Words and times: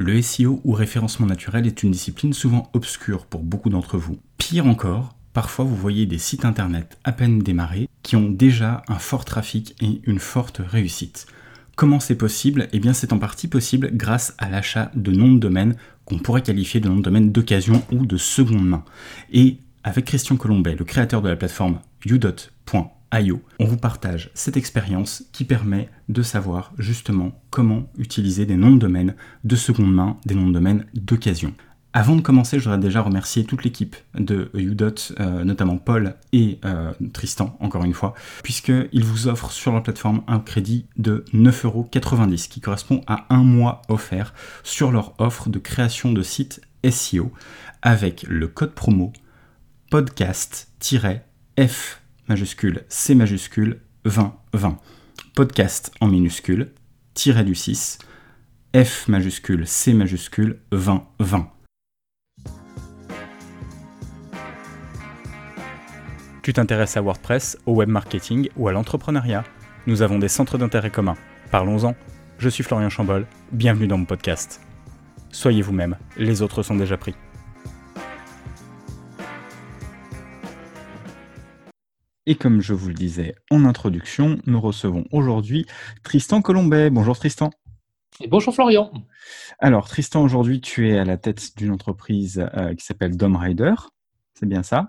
Le 0.00 0.22
SEO 0.22 0.60
ou 0.62 0.74
référencement 0.74 1.26
naturel 1.26 1.66
est 1.66 1.82
une 1.82 1.90
discipline 1.90 2.32
souvent 2.32 2.70
obscure 2.72 3.26
pour 3.26 3.42
beaucoup 3.42 3.68
d'entre 3.68 3.98
vous. 3.98 4.16
Pire 4.36 4.68
encore, 4.68 5.16
parfois 5.32 5.64
vous 5.64 5.74
voyez 5.74 6.06
des 6.06 6.18
sites 6.18 6.44
internet 6.44 6.96
à 7.02 7.10
peine 7.10 7.40
démarrés 7.40 7.88
qui 8.04 8.14
ont 8.14 8.30
déjà 8.30 8.84
un 8.86 9.00
fort 9.00 9.24
trafic 9.24 9.74
et 9.82 10.00
une 10.04 10.20
forte 10.20 10.60
réussite. 10.64 11.26
Comment 11.74 11.98
c'est 11.98 12.14
possible? 12.14 12.68
Eh 12.72 12.78
bien 12.78 12.92
c'est 12.92 13.12
en 13.12 13.18
partie 13.18 13.48
possible 13.48 13.90
grâce 13.92 14.36
à 14.38 14.48
l'achat 14.48 14.92
de 14.94 15.10
noms 15.10 15.32
de 15.32 15.40
domaine 15.40 15.74
qu'on 16.04 16.20
pourrait 16.20 16.42
qualifier 16.42 16.78
de 16.78 16.88
noms 16.88 16.98
de 16.98 17.02
domaine 17.02 17.32
d'occasion 17.32 17.82
ou 17.90 18.06
de 18.06 18.16
seconde 18.16 18.68
main. 18.68 18.84
Et 19.32 19.58
avec 19.82 20.04
Christian 20.04 20.36
Colombet, 20.36 20.76
le 20.76 20.84
créateur 20.84 21.22
de 21.22 21.28
la 21.28 21.34
plateforme 21.34 21.80
udot.io, 23.12 23.42
on 23.58 23.64
vous 23.64 23.76
partage 23.76 24.30
cette 24.34 24.56
expérience 24.56 25.24
qui 25.32 25.44
permet 25.44 25.88
de 26.08 26.22
savoir 26.22 26.72
justement 26.78 27.40
comment 27.50 27.88
utiliser 27.96 28.46
des 28.46 28.56
noms 28.56 28.72
de 28.72 28.78
domaine 28.78 29.14
de 29.44 29.56
seconde 29.56 29.94
main, 29.94 30.18
des 30.26 30.34
noms 30.34 30.48
de 30.48 30.52
domaine 30.52 30.86
d'occasion. 30.94 31.54
Avant 31.94 32.16
de 32.16 32.20
commencer, 32.20 32.58
je 32.58 32.64
voudrais 32.64 32.78
déjà 32.78 33.00
remercier 33.00 33.44
toute 33.44 33.64
l'équipe 33.64 33.96
de 34.14 34.50
Udot, 34.52 34.94
euh, 35.18 35.42
notamment 35.42 35.78
Paul 35.78 36.16
et 36.32 36.58
euh, 36.64 36.92
Tristan, 37.14 37.56
encore 37.60 37.82
une 37.82 37.94
fois, 37.94 38.12
puisqu'ils 38.42 39.04
vous 39.04 39.26
offrent 39.26 39.50
sur 39.50 39.72
leur 39.72 39.82
plateforme 39.82 40.22
un 40.28 40.38
crédit 40.38 40.86
de 40.98 41.24
9,90€ 41.32 42.48
qui 42.48 42.60
correspond 42.60 43.00
à 43.06 43.26
un 43.30 43.42
mois 43.42 43.82
offert 43.88 44.34
sur 44.62 44.92
leur 44.92 45.18
offre 45.18 45.48
de 45.48 45.58
création 45.58 46.12
de 46.12 46.22
site 46.22 46.60
SEO 46.88 47.32
avec 47.80 48.24
le 48.28 48.48
code 48.48 48.74
promo 48.74 49.12
podcast-f 49.90 52.02
majuscule 52.28 52.84
C 52.88 53.14
majuscule 53.14 53.80
2020. 54.04 54.78
Podcast 55.34 55.92
en 56.00 56.08
minuscule, 56.08 56.72
tiré 57.14 57.44
du 57.44 57.54
6, 57.54 57.98
F 58.76 59.08
majuscule 59.08 59.66
C 59.66 59.94
majuscule 59.94 60.60
2020. 60.70 61.50
Tu 66.42 66.52
t'intéresses 66.52 66.96
à 66.96 67.02
WordPress, 67.02 67.58
au 67.66 67.74
web 67.74 67.88
marketing 67.88 68.48
ou 68.56 68.68
à 68.68 68.72
l'entrepreneuriat? 68.72 69.44
Nous 69.86 70.02
avons 70.02 70.18
des 70.18 70.28
centres 70.28 70.58
d'intérêt 70.58 70.90
communs. 70.90 71.16
Parlons-en. 71.50 71.94
Je 72.38 72.48
suis 72.48 72.62
Florian 72.62 72.88
Chambol, 72.88 73.26
bienvenue 73.52 73.86
dans 73.86 73.98
mon 73.98 74.04
podcast. 74.04 74.60
Soyez 75.30 75.62
vous-même, 75.62 75.96
les 76.16 76.40
autres 76.40 76.62
sont 76.62 76.76
déjà 76.76 76.96
pris. 76.96 77.14
Et 82.30 82.34
comme 82.34 82.60
je 82.60 82.74
vous 82.74 82.88
le 82.88 82.94
disais 82.94 83.34
en 83.50 83.64
introduction, 83.64 84.38
nous 84.44 84.60
recevons 84.60 85.06
aujourd'hui 85.12 85.64
Tristan 86.02 86.42
Colombet. 86.42 86.90
Bonjour 86.90 87.18
Tristan. 87.18 87.48
Et 88.20 88.28
bonjour 88.28 88.54
Florian. 88.54 88.92
Alors 89.60 89.88
Tristan, 89.88 90.22
aujourd'hui 90.22 90.60
tu 90.60 90.90
es 90.90 90.98
à 90.98 91.06
la 91.06 91.16
tête 91.16 91.56
d'une 91.56 91.70
entreprise 91.70 92.46
euh, 92.54 92.74
qui 92.74 92.84
s'appelle 92.84 93.16
Dom 93.16 93.34
Rider. 93.34 93.72
C'est 94.34 94.44
bien 94.44 94.62
ça? 94.62 94.86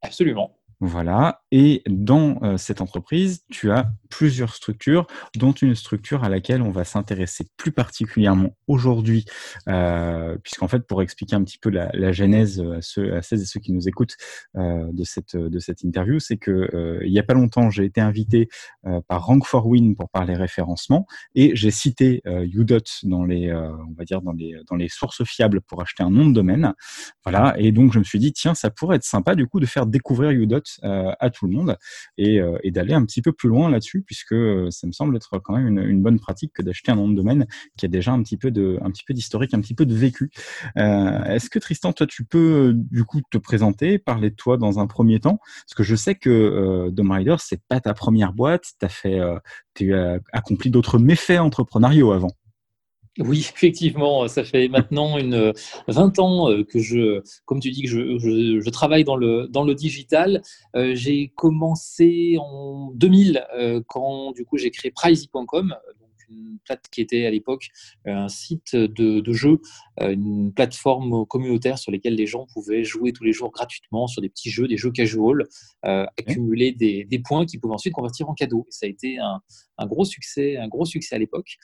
Absolument. 0.00 0.58
Voilà. 0.80 1.44
Et 1.52 1.84
dans 1.88 2.42
euh, 2.42 2.56
cette 2.56 2.80
entreprise, 2.80 3.44
tu 3.48 3.70
as 3.70 3.92
plusieurs 4.12 4.54
structures, 4.54 5.06
dont 5.36 5.52
une 5.52 5.74
structure 5.74 6.22
à 6.22 6.28
laquelle 6.28 6.60
on 6.60 6.70
va 6.70 6.84
s'intéresser 6.84 7.46
plus 7.56 7.72
particulièrement 7.72 8.54
aujourd'hui, 8.66 9.24
euh, 9.68 10.36
puisqu'en 10.42 10.68
fait, 10.68 10.86
pour 10.86 11.00
expliquer 11.00 11.34
un 11.34 11.42
petit 11.42 11.56
peu 11.56 11.70
la, 11.70 12.12
genèse 12.12 12.60
à, 12.60 12.82
ceux, 12.82 13.16
à, 13.16 13.22
celles 13.22 13.40
et 13.40 13.46
ceux 13.46 13.60
qui 13.60 13.72
nous 13.72 13.88
écoutent 13.88 14.16
euh, 14.56 14.86
de, 14.92 15.04
cette, 15.04 15.34
de 15.34 15.58
cette 15.58 15.82
interview, 15.82 16.18
c'est 16.18 16.36
que 16.36 17.00
il 17.02 17.10
n'y 17.10 17.18
a 17.18 17.22
pas 17.22 17.34
longtemps, 17.34 17.70
j'ai 17.70 17.84
été 17.84 18.00
invité 18.00 18.48
par 19.08 19.24
Rank 19.24 19.44
4 19.50 19.66
Win 19.66 19.96
pour 19.96 20.10
parler 20.10 20.34
référencement, 20.34 21.06
et 21.34 21.56
j'ai 21.56 21.70
cité 21.70 22.22
Udot 22.26 22.78
dans 23.04 23.24
les, 23.24 23.50
on 23.52 23.94
va 23.96 24.04
dire 24.04 24.20
dans 24.20 24.32
les, 24.32 24.56
dans 24.68 24.76
les 24.76 24.88
sources 24.88 25.24
fiables 25.24 25.62
pour 25.62 25.80
acheter 25.80 26.02
un 26.02 26.10
nom 26.10 26.26
de 26.26 26.34
domaine. 26.34 26.74
Voilà. 27.24 27.54
Et 27.58 27.72
donc, 27.72 27.92
je 27.92 27.98
me 27.98 28.04
suis 28.04 28.18
dit, 28.18 28.32
tiens, 28.32 28.54
ça 28.54 28.70
pourrait 28.70 28.96
être 28.96 29.04
sympa 29.04 29.34
du 29.34 29.46
coup 29.46 29.60
de 29.60 29.66
faire 29.66 29.86
découvrir 29.86 30.30
Udot 30.30 30.60
euh, 30.84 31.12
à 31.20 31.30
tout 31.30 31.46
le 31.46 31.52
monde 31.52 31.76
euh, 32.20 32.58
et, 32.62 32.70
d'aller 32.70 32.94
un 32.94 33.04
petit 33.04 33.22
peu 33.22 33.32
plus 33.32 33.48
loin 33.48 33.70
là-dessus, 33.70 34.01
puisque 34.02 34.32
euh, 34.32 34.70
ça 34.70 34.86
me 34.86 34.92
semble 34.92 35.16
être 35.16 35.38
quand 35.38 35.56
même 35.56 35.78
une, 35.78 36.02
bonne 36.02 36.18
pratique 36.18 36.52
que 36.52 36.62
d'acheter 36.62 36.90
un 36.90 36.96
nom 36.96 37.08
de 37.08 37.14
domaine 37.14 37.46
qui 37.76 37.86
a 37.86 37.88
déjà 37.88 38.12
un 38.12 38.22
petit 38.22 38.36
peu 38.36 38.50
de, 38.50 38.78
un 38.82 38.90
petit 38.90 39.04
peu 39.04 39.14
d'historique, 39.14 39.54
un 39.54 39.60
petit 39.60 39.74
peu 39.74 39.86
de 39.86 39.94
vécu. 39.94 40.30
Est-ce 40.76 41.48
que 41.48 41.58
Tristan, 41.58 41.92
toi, 41.92 42.06
tu 42.06 42.24
peux 42.24 42.72
du 42.74 43.04
coup 43.04 43.20
te 43.30 43.38
présenter, 43.38 43.98
parler 43.98 44.30
de 44.30 44.34
toi 44.34 44.56
dans 44.56 44.78
un 44.80 44.86
premier 44.86 45.20
temps, 45.20 45.38
parce 45.38 45.74
que 45.76 45.82
je 45.82 45.94
sais 45.94 46.16
que 46.16 46.90
Dom 46.90 47.10
Rider, 47.12 47.36
c'est 47.38 47.62
pas 47.68 47.80
ta 47.80 47.94
première 47.94 48.32
boîte, 48.32 48.64
tu 48.80 48.84
as 48.84 48.88
fait, 48.88 49.20
tu 49.74 49.94
as 49.94 50.18
accompli 50.32 50.70
d'autres 50.70 50.98
méfaits 50.98 51.38
entrepreneuriaux 51.38 52.12
avant. 52.12 52.30
Oui, 53.18 53.40
effectivement, 53.40 54.26
ça 54.26 54.42
fait 54.42 54.68
maintenant 54.68 55.18
une 55.18 55.52
20 55.86 56.18
ans 56.18 56.50
euh, 56.50 56.64
que 56.64 56.78
je, 56.78 57.20
comme 57.44 57.60
tu 57.60 57.70
dis, 57.70 57.82
que 57.82 57.88
je, 57.88 58.70
travaille 58.70 59.04
dans 59.04 59.16
le, 59.16 59.48
dans 59.48 59.64
le 59.64 59.74
digital. 59.74 60.40
Euh, 60.76 60.94
j'ai 60.94 61.28
commencé 61.36 62.36
en 62.40 62.90
2000 62.94 63.44
euh, 63.54 63.82
quand 63.86 64.32
du 64.32 64.46
coup 64.46 64.56
j'ai 64.56 64.70
créé 64.70 64.90
Pricey.com, 64.90 65.74
une 66.32 66.58
plate 66.64 66.88
qui 66.90 67.00
était 67.00 67.26
à 67.26 67.30
l'époque 67.30 67.68
euh, 68.06 68.14
un 68.14 68.28
site 68.28 68.74
de, 68.74 69.20
de 69.20 69.32
jeu, 69.32 69.60
euh, 69.91 69.91
une 70.00 70.52
plateforme 70.52 71.26
communautaire 71.26 71.78
sur 71.78 71.92
laquelle 71.92 72.14
les 72.14 72.26
gens 72.26 72.46
pouvaient 72.52 72.84
jouer 72.84 73.12
tous 73.12 73.24
les 73.24 73.32
jours 73.32 73.50
gratuitement 73.50 74.06
sur 74.06 74.22
des 74.22 74.28
petits 74.28 74.50
jeux, 74.50 74.66
des 74.66 74.76
jeux 74.76 74.90
casual, 74.90 75.44
euh, 75.84 76.06
accumuler 76.18 76.72
des, 76.72 77.04
des, 77.04 77.18
points 77.18 77.44
qu'ils 77.44 77.60
pouvaient 77.60 77.74
ensuite 77.74 77.92
convertir 77.92 78.28
en 78.28 78.34
cadeaux. 78.34 78.66
ça 78.70 78.86
a 78.86 78.88
été 78.88 79.18
un, 79.18 79.40
un 79.78 79.86
gros 79.86 80.04
succès, 80.04 80.56
un 80.56 80.68
gros 80.68 80.84
succès 80.84 81.14
à 81.14 81.18
l'époque, 81.18 81.56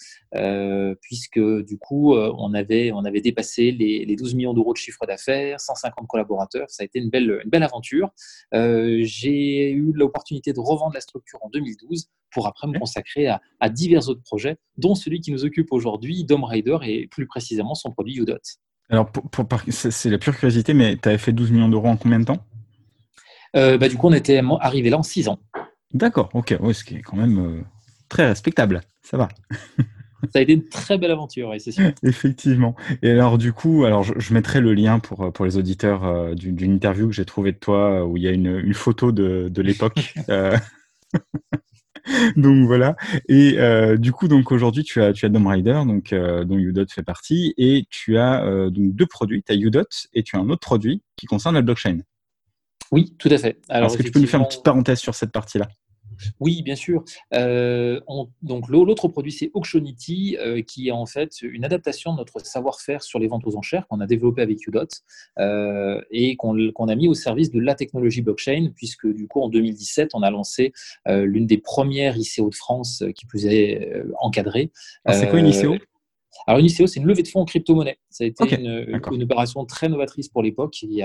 puisque 1.00 1.40
du 1.40 1.78
coup 1.78 2.14
on 2.14 2.54
avait 2.54 2.92
on 2.92 3.04
avait 3.04 3.20
dépassé 3.20 3.72
les, 3.72 4.04
les 4.04 4.16
12 4.16 4.34
millions 4.34 4.54
d'euros 4.54 4.72
de 4.72 4.78
chiffre 4.78 5.06
d'affaires, 5.06 5.60
150 5.60 6.06
collaborateurs. 6.06 6.66
Ça 6.68 6.82
a 6.82 6.86
été 6.86 6.98
une 6.98 7.10
belle 7.10 7.40
une 7.44 7.50
belle 7.50 7.62
aventure. 7.62 8.10
J'ai 8.52 9.70
eu 9.70 9.92
l'opportunité 9.94 10.52
de 10.52 10.60
revendre 10.60 10.94
la 10.94 11.00
structure 11.00 11.38
en 11.42 11.48
2012 11.48 12.08
pour 12.30 12.46
après 12.46 12.66
me 12.66 12.78
consacrer 12.78 13.26
à, 13.26 13.40
à 13.60 13.70
divers 13.70 14.08
autres 14.08 14.22
projets 14.22 14.58
dont 14.76 14.94
celui 14.94 15.20
qui 15.20 15.32
nous 15.32 15.44
occupe 15.44 15.72
aujourd'hui, 15.72 16.24
Dom 16.24 16.44
Rider, 16.44 16.78
et 16.84 17.06
plus 17.08 17.26
précisément 17.26 17.74
son 17.74 17.90
produit 17.90 18.17
Udot. 18.18 18.38
Alors, 18.90 19.10
c'est 19.70 20.10
la 20.10 20.18
pure 20.18 20.34
curiosité, 20.34 20.72
mais 20.74 20.96
tu 20.96 21.08
avais 21.08 21.18
fait 21.18 21.32
12 21.32 21.50
millions 21.50 21.68
d'euros 21.68 21.88
en 21.88 21.96
combien 21.96 22.20
de 22.20 22.24
temps? 22.24 22.44
Euh, 23.56 23.76
bah, 23.76 23.88
Du 23.88 23.96
coup, 23.96 24.08
on 24.08 24.12
était 24.12 24.40
arrivé 24.60 24.90
là 24.90 24.98
en 24.98 25.02
6 25.02 25.28
ans. 25.28 25.38
D'accord, 25.92 26.30
ok, 26.34 26.56
oui, 26.60 26.74
ce 26.74 26.84
qui 26.84 26.96
est 26.96 27.02
quand 27.02 27.16
même 27.16 27.38
euh, 27.38 27.60
très 28.08 28.26
respectable, 28.26 28.80
ça 29.02 29.16
va. 29.16 29.28
Ça 30.32 30.40
a 30.40 30.42
été 30.42 30.54
une 30.54 30.68
très 30.68 30.98
belle 30.98 31.12
aventure, 31.12 31.54
c'est 31.58 31.70
sûr. 31.70 31.92
Effectivement. 32.02 32.74
Et 33.02 33.10
alors, 33.10 33.38
du 33.38 33.52
coup, 33.52 33.84
alors 33.84 34.02
je, 34.02 34.34
mettrai 34.34 34.60
le 34.60 34.74
lien 34.74 34.98
pour, 34.98 35.32
pour 35.32 35.44
les 35.44 35.56
auditeurs 35.56 36.04
euh, 36.04 36.34
d'une 36.34 36.72
interview 36.72 37.06
que 37.06 37.14
j'ai 37.14 37.24
trouvée 37.24 37.52
de 37.52 37.58
toi 37.58 38.04
où 38.04 38.16
il 38.16 38.24
y 38.24 38.28
a 38.28 38.32
une, 38.32 38.58
une 38.58 38.74
photo 38.74 39.12
de, 39.12 39.48
de 39.48 39.62
l'époque. 39.62 40.14
donc 42.36 42.66
voilà. 42.66 42.96
Et 43.28 43.58
euh, 43.58 43.96
du 43.96 44.12
coup, 44.12 44.28
donc 44.28 44.52
aujourd'hui, 44.52 44.84
tu 44.84 45.02
as 45.02 45.12
tu 45.12 45.26
as 45.26 45.30
Rider, 45.32 45.80
donc 45.86 46.12
euh, 46.12 46.44
dont 46.44 46.56
Udot 46.56 46.86
fait 46.88 47.02
partie, 47.02 47.54
et 47.56 47.86
tu 47.90 48.18
as 48.18 48.44
euh, 48.44 48.70
donc 48.70 48.94
deux 48.94 49.06
produits. 49.06 49.42
Tu 49.42 49.52
as 49.52 49.56
Udot 49.56 49.82
et 50.14 50.22
tu 50.22 50.36
as 50.36 50.38
un 50.38 50.48
autre 50.48 50.60
produit 50.60 51.02
qui 51.16 51.26
concerne 51.26 51.54
la 51.54 51.62
blockchain. 51.62 51.98
Oui, 52.90 53.14
tout 53.18 53.28
à 53.30 53.38
fait. 53.38 53.60
Alors, 53.68 53.88
est-ce 53.88 53.98
que 53.98 54.02
tu 54.02 54.10
peux 54.10 54.20
nous 54.20 54.26
faire 54.26 54.40
une 54.40 54.46
petite 54.46 54.64
parenthèse 54.64 54.98
sur 54.98 55.14
cette 55.14 55.32
partie-là? 55.32 55.68
Oui, 56.40 56.62
bien 56.62 56.76
sûr. 56.76 57.04
Euh, 57.34 58.00
donc 58.42 58.68
l'autre 58.68 59.08
produit, 59.08 59.32
c'est 59.32 59.50
Auctionity, 59.54 60.36
euh, 60.38 60.62
qui 60.62 60.88
est 60.88 60.92
en 60.92 61.06
fait 61.06 61.42
une 61.42 61.64
adaptation 61.64 62.12
de 62.12 62.18
notre 62.18 62.44
savoir-faire 62.44 63.02
sur 63.02 63.18
les 63.18 63.28
ventes 63.28 63.46
aux 63.46 63.56
enchères 63.56 63.86
qu'on 63.88 64.00
a 64.00 64.06
développé 64.06 64.42
avec 64.42 64.66
Udot 64.66 64.86
euh, 65.38 66.00
et 66.10 66.36
qu'on 66.36 66.88
a 66.88 66.94
mis 66.94 67.08
au 67.08 67.14
service 67.14 67.50
de 67.50 67.60
la 67.60 67.74
technologie 67.74 68.22
blockchain, 68.22 68.70
puisque 68.74 69.06
du 69.06 69.26
coup 69.26 69.40
en 69.40 69.48
2017, 69.48 70.10
on 70.14 70.22
a 70.22 70.30
lancé 70.30 70.72
l'une 71.06 71.46
des 71.46 71.58
premières 71.58 72.16
ICO 72.16 72.50
de 72.50 72.54
France 72.54 73.04
qui 73.14 73.26
plus 73.26 73.46
est 73.46 73.90
encadrée. 74.20 74.70
C'est 75.08 75.28
quoi 75.28 75.38
une 75.38 75.48
ICO 75.48 75.76
alors, 76.46 76.60
une 76.60 76.66
ICO, 76.66 76.86
c'est 76.86 77.00
une 77.00 77.06
levée 77.06 77.22
de 77.22 77.28
fonds 77.28 77.40
en 77.40 77.44
crypto-monnaie. 77.44 77.98
Ça 78.10 78.24
a 78.24 78.26
été 78.26 78.54
une, 78.54 79.22
opération 79.22 79.64
très 79.64 79.88
novatrice 79.88 80.28
pour 80.28 80.42
l'époque 80.42 80.72
qui, 80.72 81.02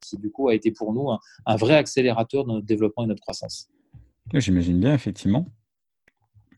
qui, 0.00 0.16
du 0.16 0.30
coup, 0.30 0.48
a 0.48 0.54
été 0.54 0.70
pour 0.70 0.92
nous 0.92 1.10
un, 1.10 1.56
vrai 1.56 1.74
accélérateur 1.74 2.44
de 2.44 2.52
notre 2.52 2.66
développement 2.66 3.02
et 3.02 3.06
de 3.06 3.10
notre 3.10 3.22
croissance. 3.22 3.68
J'imagine 4.34 4.80
bien, 4.80 4.94
effectivement. 4.94 5.46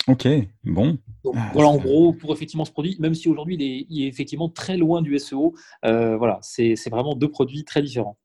Ok, 0.07 0.29
bon. 0.65 0.99
Ah, 1.35 1.51
voilà, 1.55 1.69
en 1.69 1.79
gros, 1.79 2.13
pour 2.13 2.33
effectivement 2.35 2.67
ce 2.67 2.73
produit, 2.73 2.97
même 3.01 3.15
si 3.15 3.29
aujourd'hui 3.29 3.57
il, 3.89 4.03
est, 4.03 4.07
effectivement 4.07 4.51
très 4.51 4.77
loin 4.77 5.01
du 5.01 5.19
SEO, 5.19 5.55
euh, 5.87 6.17
voilà, 6.19 6.39
c'est 6.43 6.77
vraiment 6.91 7.15
deux 7.15 7.31
produits 7.31 7.65
très 7.65 7.81
différents. 7.81 8.19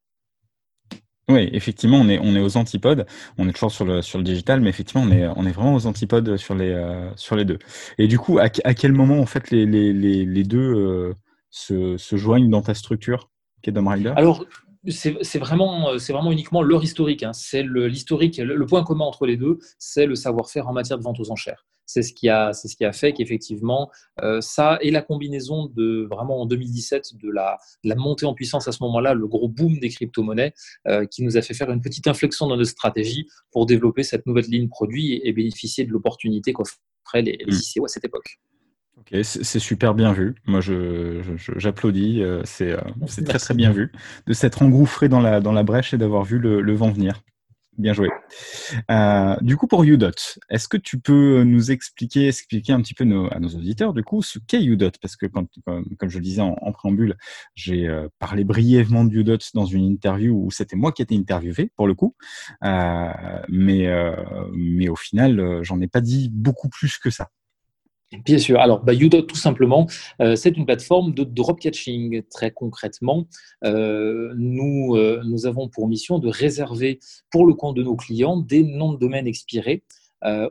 Oui, 1.30 1.48
effectivement, 1.54 1.98
on 1.98 2.10
est, 2.10 2.20
on 2.20 2.36
est 2.36 2.42
aux 2.42 2.58
antipodes. 2.58 3.06
On 3.38 3.48
est 3.48 3.54
toujours 3.54 3.72
sur 3.72 3.86
le, 3.86 4.02
sur 4.02 4.18
le 4.18 4.24
digital, 4.24 4.62
mais 4.62 4.70
effectivement, 4.70 5.04
on 5.08 5.12
est, 5.12 5.28
on 5.28 5.46
est 5.46 5.52
vraiment 5.52 5.76
aux 5.76 5.86
antipodes 5.86 6.38
sur 6.38 6.56
les, 6.56 6.72
euh, 6.72 7.16
sur 7.16 7.36
les 7.36 7.46
deux. 7.46 7.60
Et 8.00 8.08
du 8.08 8.18
coup, 8.18 8.40
à, 8.40 8.50
quel 8.50 8.94
moment, 8.94 9.20
en 9.20 9.28
fait, 9.28 9.52
les, 9.52 9.66
les, 9.66 9.94
les, 9.94 10.44
deux 10.44 10.74
euh, 10.74 11.14
se, 11.52 11.98
se, 11.98 12.18
joignent 12.18 12.50
dans 12.50 12.64
ta 12.64 12.74
structure, 12.74 13.30
qui 13.62 13.70
est 13.70 13.78
Rider? 13.78 14.14
Alors, 14.16 14.44
c'est 14.88 15.40
vraiment, 15.40 15.96
vraiment 15.98 16.31
uniquement 16.31 16.62
leur 16.62 16.84
historique. 16.84 17.24
Hein. 17.24 17.34
C'est 17.34 17.64
l'historique, 17.64 18.38
le, 18.38 18.66
point 18.66 18.84
commun 18.84 19.06
entre 19.06 19.26
les 19.26 19.38
deux, 19.38 19.60
c'est 19.78 20.06
le 20.06 20.16
savoir-faire 20.16 20.68
en 20.68 20.74
matière 20.74 20.98
de 20.98 21.04
vente 21.04 21.20
aux 21.20 21.31
enchères. 21.31 21.66
c'est 21.86 22.02
ce 22.02 22.14
qui 22.14 22.30
a, 22.30 22.54
c'est 22.54 22.68
ce 22.68 22.76
qui 22.76 22.86
a 22.86 22.94
fait 22.94 23.14
qu'effectivement, 23.14 23.90
euh, 24.22 24.42
ça 24.42 24.78
et 24.81 24.92
la 24.92 25.02
combinaison 25.02 25.66
de 25.66 26.08
vraiment 26.10 26.42
en 26.42 26.46
2017 26.46 27.18
de 27.22 27.30
la, 27.30 27.58
la 27.84 27.96
montée 27.96 28.26
en 28.26 28.34
puissance 28.34 28.68
à 28.68 28.72
ce 28.72 28.81
moment-là, 28.84 29.14
le 29.14 29.28
gros 29.28 29.50
boom 29.50 29.80
des 29.80 29.90
crypto-monnaies, 29.90 30.54
euh, 30.88 31.06
qui 31.06 31.24
nous 31.24 31.36
a 31.36 31.42
fait 31.42 31.54
faire 31.54 31.72
une 31.72 31.81
petite 31.81 32.08
inflexion 32.08 32.48
dans 32.48 32.58
notre 32.58 32.70
stratégie 32.70 33.28
pour 33.52 33.66
développer 33.66 34.04
cette 34.04 34.26
nouvelle 34.26 34.46
ligne 34.46 34.70
produit 34.70 35.20
et, 35.24 35.34
bénéficier 35.34 35.84
de 35.84 35.92
l'opportunité 35.92 36.54
qu'offraient 36.54 37.22
les, 37.22 37.38
les 37.46 37.70
ICO 37.70 37.86
à 37.86 37.88
cette 37.88 38.06
époque. 38.06 38.40
Ok, 39.12 39.20
c'est 39.24 39.60
super 39.60 39.96
bien 39.96 40.14
vu. 40.14 40.36
Moi, 40.46 40.60
j'applaudis. 40.62 42.22
Euh, 42.22 42.44
c'est 42.46 43.24
très 43.26 43.40
très 43.40 43.54
bien 43.54 43.72
vu 43.72 43.92
de 44.28 44.34
s'être 44.34 44.62
engouffré 44.62 45.10
dans 45.10 45.20
la, 45.20 45.40
dans 45.40 45.52
la 45.52 45.64
brèche 45.64 45.94
et 45.94 45.98
d'avoir 45.98 46.24
vu 46.24 46.38
le, 46.38 46.62
le 46.62 46.74
vent 46.74 46.92
venir. 46.92 47.22
Bien 47.80 47.94
joué. 47.94 48.10
Euh, 48.92 49.38
du 49.40 49.56
coup, 49.56 49.66
pour 49.66 49.84
Udot, 49.84 50.12
est-ce 50.50 50.68
que 50.68 50.76
tu 50.76 51.00
peux 51.00 51.44
nous 51.44 51.72
expliquer, 51.72 52.28
expliquer 52.28 52.74
un 52.74 52.82
petit 52.82 52.94
peu 52.94 53.06
à 53.32 53.40
nos 53.40 53.48
auditeurs, 53.48 53.94
du 53.94 54.04
coup, 54.04 54.22
ce 54.22 54.38
qu'est 54.38 54.62
Udot 54.62 54.92
Parce 55.02 55.16
que, 55.16 55.28
comme, 55.28 55.48
je 55.66 56.18
le 56.18 56.24
disais 56.24 56.42
en, 56.42 56.72
préambule, 56.74 57.16
j'ai 57.56 57.88
euh, 57.88 58.10
parlé 58.20 58.44
brièvement 58.44 59.06
de 59.06 59.16
Udot 59.16 59.38
dans 59.54 59.66
une 59.66 59.86
interview 59.86 60.36
où 60.36 60.52
c'était 60.52 60.76
moi 60.76 60.92
qui 60.92 61.02
étais 61.04 61.16
interviewé, 61.16 61.72
pour 61.78 61.88
le 61.88 61.96
coup. 61.96 62.18
Euh, 62.66 63.14
mais, 63.48 63.88
mais 64.52 64.90
au 64.90 64.98
final, 64.98 65.64
j'en 65.64 65.80
ai 65.80 65.88
pas 65.88 66.02
dit 66.02 66.30
beaucoup 66.34 66.68
plus 66.68 66.98
que 66.98 67.10
ça. 67.10 67.30
Bien 68.12 68.40
sûr. 68.40 68.60
Alors, 68.60 68.84
bah, 68.84 68.94
Udot, 68.96 69.22
tout 69.22 69.36
simplement, 69.36 69.88
euh, 70.20 70.36
c'est 70.36 70.58
une 70.58 70.66
plateforme 70.66 71.14
de 71.14 71.24
drop 71.24 71.60
catching. 71.60 72.24
Très 72.32 72.50
concrètement, 72.50 73.28
euh, 73.64 74.34
nous, 74.36 74.96
euh, 74.96 75.22
nous 75.26 75.46
avons 75.46 75.70
pour 75.70 75.88
mission 75.88 76.18
de 76.18 76.28
réserver 76.28 77.00
pour 77.30 77.46
le 77.46 77.54
compte 77.54 77.76
de 77.76 77.84
nos 77.84 77.96
clients 77.96 78.38
des 78.38 78.64
noms 78.64 78.94
de 78.94 78.98
domaine 78.98 79.28
expirés 79.28 79.84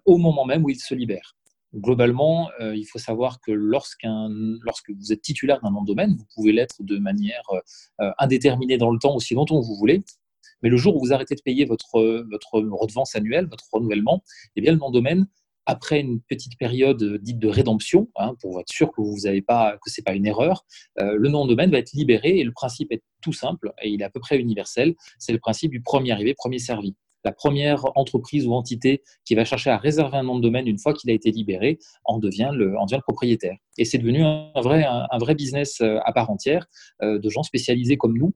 au 0.07 0.17
moment 0.17 0.47
même 0.47 0.65
où 0.65 0.71
ils 0.71 0.81
se 0.81 0.95
libèrent. 0.95 1.37
Globalement, 1.75 2.49
il 2.59 2.85
faut 2.85 2.99
savoir 2.99 3.39
que 3.39 3.53
lorsque 3.53 4.07
vous 4.89 5.13
êtes 5.13 5.21
titulaire 5.21 5.61
d'un 5.61 5.71
nom 5.71 5.83
de 5.83 5.87
domaine, 5.87 6.17
vous 6.17 6.25
pouvez 6.35 6.53
l'être 6.53 6.83
de 6.83 6.97
manière 6.97 7.43
indéterminée 8.17 8.79
dans 8.79 8.91
le 8.91 8.99
temps, 8.99 9.15
aussi 9.15 9.35
longtemps 9.35 9.61
que 9.61 9.67
vous 9.67 9.77
voulez. 9.77 10.03
Mais 10.63 10.71
le 10.71 10.79
jour 10.79 10.97
où 10.97 11.01
vous 11.01 11.13
arrêtez 11.13 11.35
de 11.35 11.43
payer 11.43 11.67
votre, 11.67 12.01
votre 12.31 12.55
redevance 12.55 13.15
annuelle, 13.15 13.47
votre 13.51 13.67
renouvellement, 13.71 14.25
eh 14.57 14.63
bien, 14.63 14.73
le 14.73 14.79
nom 14.79 14.89
de 14.89 14.95
domaine 14.95 15.27
après 15.69 16.01
une 16.01 16.21
petite 16.23 16.57
période 16.59 17.19
dite 17.21 17.39
de 17.39 17.47
rédemption, 17.47 18.09
hein, 18.17 18.35
pour 18.41 18.59
être 18.59 18.73
sûr 18.73 18.91
que 18.91 19.03
vous 19.03 19.19
n'avez 19.25 19.43
pas, 19.43 19.77
que 19.85 19.91
c'est 19.91 20.03
pas 20.03 20.15
une 20.15 20.25
erreur, 20.25 20.65
euh, 20.99 21.15
le 21.15 21.29
nom 21.29 21.45
de 21.45 21.51
domaine 21.51 21.71
va 21.71 21.79
être 21.79 21.93
libéré 21.93 22.39
et 22.39 22.43
le 22.43 22.53
principe 22.53 22.91
est 22.91 23.03
tout 23.21 23.35
simple 23.35 23.75
et 23.83 23.91
il 23.91 24.01
est 24.01 24.05
à 24.05 24.09
peu 24.09 24.19
près 24.19 24.39
universel. 24.39 24.95
C'est 25.19 25.33
le 25.33 25.39
principe 25.39 25.71
du 25.71 25.83
premier 25.83 26.13
arrivé, 26.13 26.33
premier 26.33 26.59
servi. 26.59 26.97
La 27.23 27.33
première 27.33 27.85
entreprise 27.97 28.47
ou 28.47 28.55
entité 28.55 29.03
qui 29.27 29.35
va 29.35 29.45
chercher 29.45 29.69
à 29.69 29.77
réserver 29.77 30.17
un 30.17 30.23
nom 30.23 30.37
de 30.37 30.43
domaine 30.43 30.67
une 30.67 30.79
fois 30.79 30.95
qu'il 30.95 31.11
a 31.11 31.13
été 31.13 31.33
libéré 31.33 31.79
en 32.05 32.19
devient 32.19 32.53
le, 32.55 32.75
propriétaire. 33.03 33.57
Et 33.77 33.85
c'est 33.85 33.99
devenu 33.99 34.23
un 34.25 34.51
vrai, 34.63 35.35
business 35.35 35.83
euh, 35.83 35.99
à 36.05 36.13
part 36.15 36.31
entière 36.31 36.67
euh, 37.03 37.19
de 37.19 37.29
gens 37.29 37.43
spécialisés 37.43 37.99
comme 37.99 38.17
nous 38.17 38.33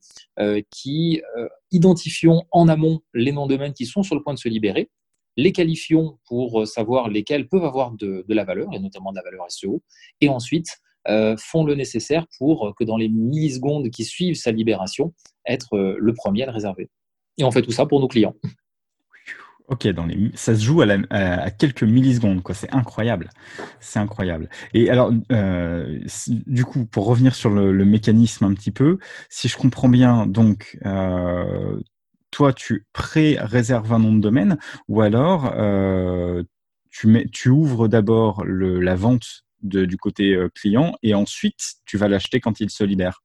qui 0.70 1.22
identifions 1.70 2.42
en 2.50 2.68
amont 2.68 3.00
les 3.14 3.32
noms 3.32 3.46
de 3.46 3.54
domaine 3.54 3.72
qui 3.72 3.86
sont 3.86 4.02
sur 4.02 4.16
le 4.16 4.22
point 4.22 4.34
de 4.34 4.38
se 4.38 4.48
libérer 4.48 4.90
les 5.36 5.52
qualifions 5.52 6.18
pour 6.26 6.62
euh, 6.62 6.66
savoir 6.66 7.08
lesquels 7.08 7.48
peuvent 7.48 7.64
avoir 7.64 7.92
de, 7.92 8.24
la 8.28 8.44
valeur, 8.44 8.68
et 8.72 8.78
notamment 8.78 9.12
de 9.12 9.16
la 9.16 9.22
valeur 9.22 9.46
SEO, 9.48 9.82
et 10.20 10.28
ensuite 10.28 10.68
euh, 11.08 11.36
font 11.38 11.64
le 11.64 11.74
nécessaire 11.74 12.26
pour 12.38 12.74
que 12.78 12.84
dans 12.84 12.96
les 12.96 13.08
millisecondes 13.08 13.90
qui 13.90 14.04
suivent 14.04 14.36
sa 14.36 14.52
libération, 14.52 15.12
être 15.46 15.74
euh, 15.76 15.96
le 15.98 16.14
premier 16.14 16.42
à 16.44 16.46
le 16.46 16.52
réserver. 16.52 16.90
Et 17.38 17.44
on 17.44 17.50
fait 17.50 17.62
tout 17.62 17.72
ça 17.72 17.86
pour 17.86 18.00
nos 18.00 18.08
clients. 18.08 18.34
Ok, 19.68 19.86
dans 19.88 20.04
les, 20.04 20.30
ça 20.34 20.54
se 20.54 20.62
joue 20.62 20.82
à, 20.82 21.50
quelques 21.50 21.84
millisecondes, 21.84 22.42
quoi. 22.42 22.54
C'est 22.54 22.70
incroyable, 22.74 23.30
c'est 23.80 24.00
incroyable. 24.00 24.50
Et 24.74 24.90
alors, 24.90 25.12
du 26.28 26.64
coup, 26.64 26.84
pour 26.84 27.06
revenir 27.06 27.34
sur 27.34 27.48
le, 27.48 27.84
mécanisme 27.84 28.44
un 28.44 28.52
petit 28.52 28.72
peu, 28.72 28.98
si 29.30 29.48
je 29.48 29.56
comprends 29.56 29.88
bien, 29.88 30.26
donc 30.26 30.78
toi, 32.32 32.52
tu 32.52 32.86
pré-réserves 32.92 33.92
un 33.92 34.00
nom 34.00 34.12
de 34.12 34.20
domaine 34.20 34.58
ou 34.88 35.02
alors 35.02 35.52
euh, 35.54 36.42
tu, 36.90 37.48
ouvres 37.48 37.86
d'abord 37.86 38.44
la 38.44 38.96
vente 38.96 39.44
du 39.62 39.96
côté 39.96 40.34
euh, 40.34 40.48
client 40.52 40.94
et 41.04 41.14
ensuite 41.14 41.74
tu 41.84 41.96
vas 41.96 42.08
l'acheter 42.08 42.40
quand 42.40 42.58
il 42.58 42.70
se 42.70 42.82
libère 42.82 43.22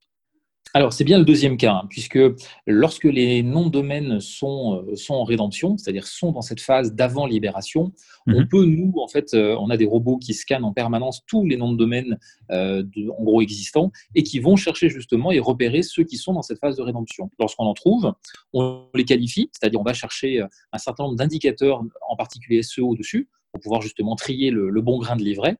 alors, 0.73 0.93
c'est 0.93 1.03
bien 1.03 1.17
le 1.17 1.25
deuxième 1.25 1.57
cas, 1.57 1.73
hein, 1.73 1.87
puisque 1.89 2.19
lorsque 2.65 3.05
les 3.05 3.41
noms 3.43 3.65
de 3.65 3.71
domaine 3.71 4.19
sont, 4.19 4.83
euh, 4.87 4.95
sont 4.95 5.13
en 5.13 5.23
rédemption, 5.23 5.77
c'est-à-dire 5.77 6.07
sont 6.07 6.31
dans 6.31 6.41
cette 6.41 6.61
phase 6.61 6.93
d'avant 6.93 7.25
libération, 7.25 7.93
on 8.27 8.41
mhm. 8.41 8.47
peut, 8.47 8.65
nous, 8.65 8.93
en 8.97 9.07
fait, 9.07 9.33
euh, 9.33 9.55
on 9.59 9.69
a 9.69 9.77
des 9.77 9.85
robots 9.85 10.17
qui 10.17 10.33
scannent 10.33 10.65
en 10.65 10.73
permanence 10.73 11.23
tous 11.25 11.45
les 11.45 11.57
noms 11.57 11.71
de 11.71 11.77
domaine, 11.77 12.19
euh, 12.51 12.83
en 13.17 13.23
gros, 13.23 13.41
existants, 13.41 13.91
et 14.13 14.23
qui 14.23 14.39
vont 14.39 14.55
chercher 14.55 14.89
justement 14.89 15.31
et 15.31 15.39
repérer 15.39 15.83
ceux 15.83 16.03
qui 16.03 16.17
sont 16.17 16.33
dans 16.33 16.41
cette 16.41 16.59
phase 16.59 16.75
de 16.75 16.81
rédemption. 16.81 17.29
Lorsqu'on 17.39 17.65
en 17.65 17.73
trouve, 17.73 18.13
on 18.53 18.87
les 18.93 19.05
qualifie, 19.05 19.49
c'est-à-dire 19.53 19.79
on 19.79 19.83
va 19.83 19.93
chercher 19.93 20.41
un 20.71 20.77
certain 20.77 21.05
nombre 21.05 21.15
d'indicateurs, 21.15 21.83
en 22.09 22.15
particulier 22.15 22.61
SEO 22.61 22.95
dessus, 22.95 23.29
pour 23.51 23.61
pouvoir 23.61 23.81
justement 23.81 24.15
trier 24.15 24.51
le, 24.51 24.81
bon 24.81 24.99
grain 24.99 25.15
de 25.15 25.23
livret. 25.23 25.57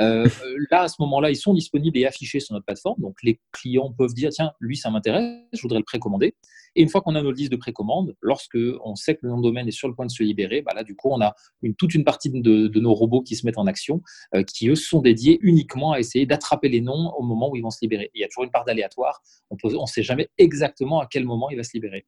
Euh, 0.00 0.28
là, 0.70 0.82
à 0.82 0.88
ce 0.88 0.96
moment-là, 1.00 1.30
ils 1.30 1.36
sont 1.36 1.54
disponibles 1.54 1.98
et 1.98 2.06
affichés 2.06 2.40
sur 2.40 2.54
notre 2.54 2.66
plateforme. 2.66 3.00
Donc, 3.00 3.16
les 3.22 3.40
clients 3.52 3.92
peuvent 3.96 4.14
dire 4.14 4.30
tiens, 4.30 4.52
lui, 4.60 4.76
ça 4.76 4.90
m'intéresse, 4.90 5.24
je 5.52 5.62
voudrais 5.62 5.78
le 5.78 5.84
précommander. 5.84 6.34
Et 6.76 6.82
une 6.82 6.88
fois 6.88 7.00
qu'on 7.00 7.14
a 7.14 7.22
nos 7.22 7.30
listes 7.30 7.52
de 7.52 7.56
précommande, 7.56 8.16
lorsque 8.20 8.58
on 8.84 8.96
sait 8.96 9.14
que 9.14 9.20
le 9.22 9.30
nom 9.30 9.38
de 9.38 9.42
domaine 9.42 9.68
est 9.68 9.72
sur 9.72 9.88
le 9.88 9.94
point 9.94 10.06
de 10.06 10.10
se 10.10 10.22
libérer, 10.22 10.62
bah 10.62 10.72
là, 10.74 10.82
du 10.82 10.96
coup, 10.96 11.10
on 11.10 11.20
a 11.20 11.34
une, 11.62 11.74
toute 11.74 11.94
une 11.94 12.04
partie 12.04 12.30
de, 12.30 12.80
nos 12.80 12.94
robots 12.94 13.22
qui 13.22 13.36
se 13.36 13.46
mettent 13.46 13.58
en 13.58 13.66
action, 13.66 14.02
euh, 14.34 14.42
qui 14.42 14.68
eux 14.68 14.74
sont 14.74 15.00
dédiés 15.00 15.38
uniquement 15.42 15.92
à 15.92 16.00
essayer 16.00 16.26
d'attraper 16.26 16.68
les 16.68 16.80
noms 16.80 17.12
au 17.16 17.22
moment 17.22 17.50
où 17.50 17.56
ils 17.56 17.62
vont 17.62 17.70
se 17.70 17.78
libérer. 17.82 18.10
il 18.14 18.20
y 18.20 18.24
a 18.24 18.28
toujours 18.28 18.44
une 18.44 18.50
part 18.50 18.64
d'aléatoire. 18.64 19.22
On 19.50 19.56
ne 19.56 19.86
sait 19.86 20.02
jamais 20.02 20.28
exactement 20.38 21.00
à 21.00 21.06
quel 21.06 21.24
moment 21.24 21.50
il 21.50 21.56
va 21.56 21.62
se 21.62 21.72
libérer. 21.74 22.06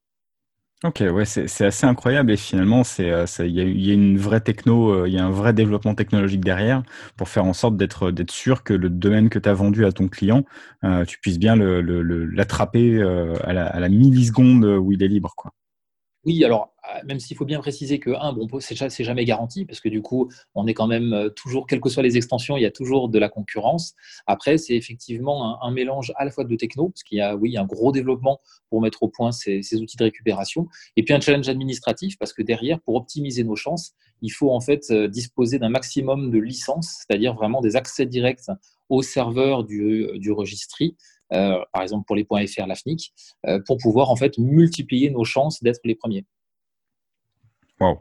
Ok, 0.84 1.02
ouais, 1.10 1.24
c'est 1.24 1.64
assez 1.64 1.86
incroyable 1.86 2.30
et 2.30 2.36
finalement, 2.36 2.82
euh, 3.00 3.24
il 3.38 3.46
y, 3.50 3.60
a, 3.62 3.64
y 3.64 3.90
a 3.90 3.94
une 3.94 4.18
vraie 4.18 4.42
techno, 4.42 4.90
euh, 4.92 5.08
il 5.08 5.14
y 5.14 5.18
a 5.18 5.24
un 5.24 5.30
vrai 5.30 5.54
développement 5.54 5.94
technologique 5.94 6.44
derrière 6.44 6.82
pour 7.16 7.30
faire 7.30 7.46
en 7.46 7.54
sorte 7.54 7.78
d'être 7.78 8.12
sûr 8.30 8.62
que 8.62 8.74
le 8.74 8.90
domaine 8.90 9.30
que 9.30 9.38
tu 9.38 9.48
as 9.48 9.54
vendu 9.54 9.86
à 9.86 9.92
ton 9.92 10.06
client, 10.08 10.44
euh, 10.84 11.06
tu 11.06 11.18
puisses 11.18 11.38
bien 11.38 11.56
l'attraper 11.56 12.90
le, 12.90 13.32
à, 13.48 13.54
la, 13.54 13.66
à 13.66 13.80
la 13.80 13.88
milliseconde 13.88 14.64
où 14.66 14.92
il 14.92 15.02
est 15.02 15.08
libre, 15.08 15.32
quoi. 15.34 15.52
Oui, 16.26 16.44
alors 16.44 16.74
euh, 16.92 16.98
même 17.06 17.20
s'il 17.20 17.36
faut 17.36 17.44
bien 17.44 17.60
préciser 17.60 18.00
que 18.00 18.10
un, 18.10 18.32
bon, 18.32 18.48
c'est 18.58 19.04
jamais 19.04 19.24
garanti 19.24 19.64
parce 19.64 19.78
que 19.78 19.88
du 19.88 20.02
coup, 20.02 20.28
on 20.56 20.66
est 20.66 20.74
quand 20.74 20.88
même 20.88 21.12
euh, 21.12 21.30
toujours, 21.30 21.68
quelles 21.68 21.80
que 21.80 21.88
soient 21.88 22.02
les 22.02 22.16
extensions, 22.16 22.56
il 22.56 22.62
y 22.62 22.66
a 22.66 22.72
toujours 22.72 23.08
de 23.08 23.18
la 23.20 23.28
concurrence. 23.28 23.94
Après, 24.26 24.58
c'est 24.58 24.74
effectivement 24.74 25.62
un, 25.62 25.70
mélange 25.70 26.12
à 26.16 26.24
la 26.24 26.32
fois 26.32 26.42
de 26.42 26.56
techno, 26.56 26.88
parce 26.88 27.04
qu'il 27.04 27.18
y 27.18 27.20
a, 27.20 27.36
oui, 27.36 27.56
un 27.56 27.64
gros 27.64 27.92
développement 27.92 28.40
pour 28.70 28.80
mettre 28.80 29.04
au 29.04 29.08
point 29.08 29.30
ces, 29.30 29.60
outils 29.76 29.96
de 29.96 30.02
récupération, 30.02 30.66
et 30.96 31.04
puis 31.04 31.14
un 31.14 31.20
challenge 31.20 31.48
administratif 31.48 32.18
parce 32.18 32.32
que 32.32 32.42
derrière, 32.42 32.80
pour 32.80 32.96
optimiser 32.96 33.44
nos 33.44 33.56
chances, 33.56 33.92
il 34.20 34.30
faut 34.30 34.50
en 34.50 34.60
fait 34.60 34.90
euh, 34.90 35.06
disposer 35.06 35.60
d'un 35.60 35.68
maximum 35.68 36.32
de 36.32 36.38
licences, 36.38 37.04
c'est-à-dire 37.06 37.34
vraiment 37.34 37.60
des 37.60 37.76
accès 37.76 38.04
directs 38.04 38.50
au 38.88 39.02
serveur 39.02 39.62
du, 39.62 40.08
du 40.16 40.32
registry. 40.32 40.96
Par 41.30 41.82
exemple 41.82 42.04
pour 42.06 42.16
les 42.16 42.24
points 42.24 42.46
.fr, 42.46 42.66
la 42.66 42.74
FNIC, 42.74 43.12
pour 43.66 43.78
pouvoir 43.78 44.10
en 44.10 44.16
fait 44.16 44.38
multiplier 44.38 45.10
nos 45.10 45.24
chances 45.24 45.62
d'être 45.62 45.80
les 45.84 45.94
premiers. 45.94 46.24
Wow. 47.80 48.00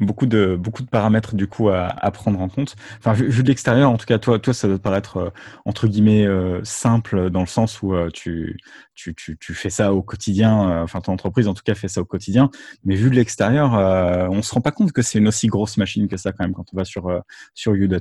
Beaucoup 0.00 0.26
de, 0.26 0.56
beaucoup 0.56 0.82
de 0.82 0.88
paramètres 0.88 1.36
du 1.36 1.46
coup 1.46 1.68
à, 1.68 2.10
prendre 2.10 2.40
en 2.40 2.48
compte. 2.48 2.74
Enfin, 2.98 3.12
vu, 3.12 3.44
de 3.44 3.48
l'extérieur, 3.48 3.90
en 3.90 3.96
tout 3.96 4.06
cas, 4.06 4.18
toi, 4.18 4.40
toi, 4.40 4.52
ça 4.52 4.66
doit 4.66 4.80
paraître 4.80 5.16
euh, 5.18 5.30
entre 5.64 5.86
guillemets 5.86 6.26
euh, 6.26 6.60
simple 6.64 7.30
dans 7.30 7.40
le 7.40 7.46
sens 7.46 7.80
où 7.80 7.94
euh, 7.94 8.10
tu, 8.12 8.58
tu, 8.96 9.14
tu, 9.14 9.38
tu, 9.38 9.54
fais 9.54 9.70
ça 9.70 9.94
au 9.94 10.02
quotidien. 10.02 10.82
enfin, 10.82 11.00
ton 11.00 11.12
entreprise, 11.12 11.46
en 11.46 11.54
tout 11.54 11.62
cas, 11.64 11.76
fait 11.76 11.86
ça 11.86 12.00
au 12.00 12.04
quotidien. 12.04 12.50
Mais 12.84 12.96
vu 12.96 13.08
de 13.08 13.14
l'extérieur, 13.14 13.74
on 14.32 14.42
se 14.42 14.52
rend 14.52 14.60
pas 14.60 14.72
compte 14.72 14.90
que 14.90 15.02
c'est 15.02 15.18
une 15.18 15.28
aussi 15.28 15.46
grosse 15.46 15.76
machine 15.76 16.08
que 16.08 16.16
ça 16.16 16.32
quand 16.32 16.42
même 16.42 16.54
quand 16.54 16.66
on 16.72 16.76
va 16.76 16.84
sur 16.84 17.22
sur 17.54 17.72
Udot. 17.74 18.00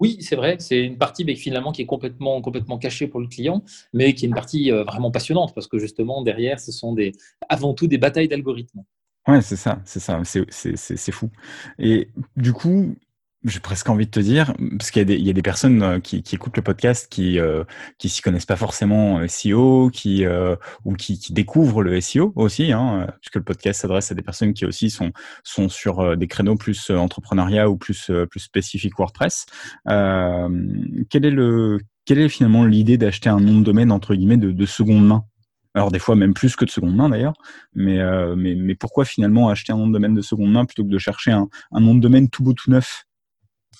Oui, 0.00 0.18
c'est 0.20 0.36
vrai, 0.36 0.56
c'est 0.60 0.80
une 0.84 0.96
partie 0.96 1.24
finalement 1.34 1.72
qui 1.72 1.82
est 1.82 1.86
complètement, 1.86 2.40
complètement 2.40 2.78
cachée 2.78 3.08
pour 3.08 3.20
le 3.20 3.26
client, 3.26 3.64
mais 3.92 4.14
qui 4.14 4.24
est 4.24 4.28
une 4.28 4.34
partie 4.34 4.70
euh, 4.70 4.84
vraiment 4.84 5.10
passionnante 5.10 5.54
parce 5.54 5.66
que 5.66 5.78
justement 5.78 6.22
derrière, 6.22 6.60
ce 6.60 6.70
sont 6.70 6.92
des, 6.92 7.12
avant 7.48 7.74
tout 7.74 7.88
des 7.88 7.98
batailles 7.98 8.28
d'algorithmes. 8.28 8.84
Ouais, 9.26 9.42
c'est 9.42 9.56
ça, 9.56 9.80
c'est 9.84 10.00
ça, 10.00 10.22
c'est 10.24 11.12
fou. 11.12 11.28
Et 11.78 12.08
du 12.36 12.52
coup, 12.52 12.94
j'ai 13.44 13.60
presque 13.60 13.88
envie 13.88 14.06
de 14.06 14.10
te 14.10 14.18
dire, 14.18 14.52
parce 14.78 14.90
qu'il 14.90 15.08
y, 15.08 15.30
a 15.30 15.32
des 15.32 15.42
personnes 15.42 15.82
euh, 15.82 16.00
qui, 16.00 16.22
écoutent 16.32 16.56
le 16.56 16.62
podcast 16.62 17.06
qui 17.08 17.38
euh, 17.38 17.62
qui 17.98 18.08
s'y 18.08 18.20
connaissent 18.20 18.46
pas 18.46 18.56
forcément 18.56 19.26
SEO, 19.28 19.90
qui 19.90 20.24
euh, 20.24 20.56
ou 20.84 20.94
qui, 20.94 21.20
découvrent 21.30 21.82
le 21.82 22.00
SEO 22.00 22.32
aussi, 22.34 22.72
hein, 22.72 23.06
puisque 23.20 23.36
le 23.36 23.44
podcast 23.44 23.82
s'adresse 23.82 24.10
à 24.10 24.16
des 24.16 24.22
personnes 24.22 24.54
qui 24.54 24.64
aussi 24.64 24.90
sont 24.90 25.12
sont 25.44 25.68
sur 25.68 26.16
des 26.16 26.26
créneaux 26.26 26.56
plus 26.56 26.90
entrepreneuriat 26.90 27.70
ou 27.70 27.76
plus 27.76 28.10
plus 28.28 28.40
spécifique 28.40 28.98
WordPress. 28.98 29.46
quel 29.86 31.24
est 31.24 31.30
le 31.30 31.78
quelle 32.06 32.18
est 32.18 32.28
finalement 32.28 32.64
l'idée 32.64 32.98
d'acheter 32.98 33.28
un 33.28 33.40
nom 33.40 33.60
de 33.60 33.64
domaine 33.64 33.92
entre 33.92 34.14
guillemets 34.14 34.36
de, 34.36 34.50
de 34.50 34.66
seconde 34.66 35.06
main? 35.06 35.24
Alors 35.74 35.92
des 35.92 36.00
fois 36.00 36.16
même 36.16 36.34
plus 36.34 36.56
que 36.56 36.64
de 36.64 36.70
seconde 36.70 36.96
main 36.96 37.08
d'ailleurs, 37.08 37.34
mais, 37.74 37.98
mais, 38.34 38.56
mais, 38.56 38.74
pourquoi 38.74 39.04
finalement 39.04 39.48
acheter 39.48 39.72
un 39.72 39.76
nom 39.76 39.86
de 39.86 39.92
domaine 39.92 40.14
de 40.14 40.22
seconde 40.22 40.50
main 40.50 40.64
plutôt 40.64 40.82
que 40.82 40.90
de 40.90 40.98
chercher 40.98 41.30
un, 41.30 41.48
un 41.70 41.80
nom 41.80 41.94
de 41.94 42.00
domaine 42.00 42.28
tout 42.28 42.42
beau 42.42 42.52
tout 42.52 42.70
neuf? 42.70 43.04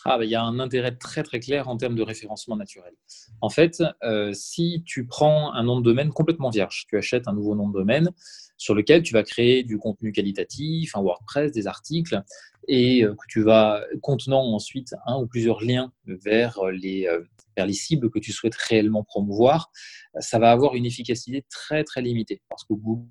Ah, 0.05 0.19
bah, 0.19 0.25
il 0.25 0.31
y 0.31 0.35
a 0.35 0.43
un 0.43 0.59
intérêt 0.59 0.97
très 0.97 1.23
très 1.23 1.41
clair 1.41 1.69
en 1.69 1.77
termes 1.77 1.95
de 1.95 2.03
référencement 2.03 2.57
naturel. 2.57 2.93
En 3.41 3.51
fait, 3.51 3.83
euh, 4.03 4.33
si 4.33 4.83
tu 4.87 5.07
prends 5.07 5.53
un 5.53 5.63
nom 5.63 5.79
de 5.79 5.85
domaine 5.85 6.11
complètement 6.11 6.51
vierge, 6.51 6.87
tu 6.89 6.97
achètes 6.97 7.29
un 7.29 7.33
nouveau 7.33 7.55
nom 7.55 7.69
de 7.69 7.75
domaine 7.75 8.11
sur 8.57 8.75
lequel 8.75 9.03
tu 9.03 9.13
vas 9.13 9.23
créer 9.23 9.63
du 9.63 9.79
contenu 9.79 10.13
qualitatif, 10.13 10.97
un 10.97 11.01
WordPress, 11.01 11.53
des 11.53 11.67
articles, 11.67 12.23
et 12.67 13.05
euh, 13.05 13.15
que 13.15 13.27
tu 13.29 13.43
vas 13.43 13.85
contenant 14.03 14.43
ensuite 14.53 14.95
un 15.07 15.19
ou 15.19 15.27
plusieurs 15.27 15.63
liens 15.63 15.93
vers 16.07 16.59
les, 16.67 17.07
euh, 17.07 17.23
vers 17.57 17.67
les 17.67 17.73
cibles 17.73 18.11
que 18.11 18.19
tu 18.19 18.33
souhaites 18.33 18.57
réellement 18.57 19.05
promouvoir, 19.05 19.71
ça 20.19 20.39
va 20.39 20.51
avoir 20.51 20.75
une 20.75 20.87
efficacité 20.87 21.45
très 21.51 21.85
très 21.85 22.03
limitée 22.03 22.43
parce 22.49 22.65
que 22.65 22.75
Google 22.75 23.09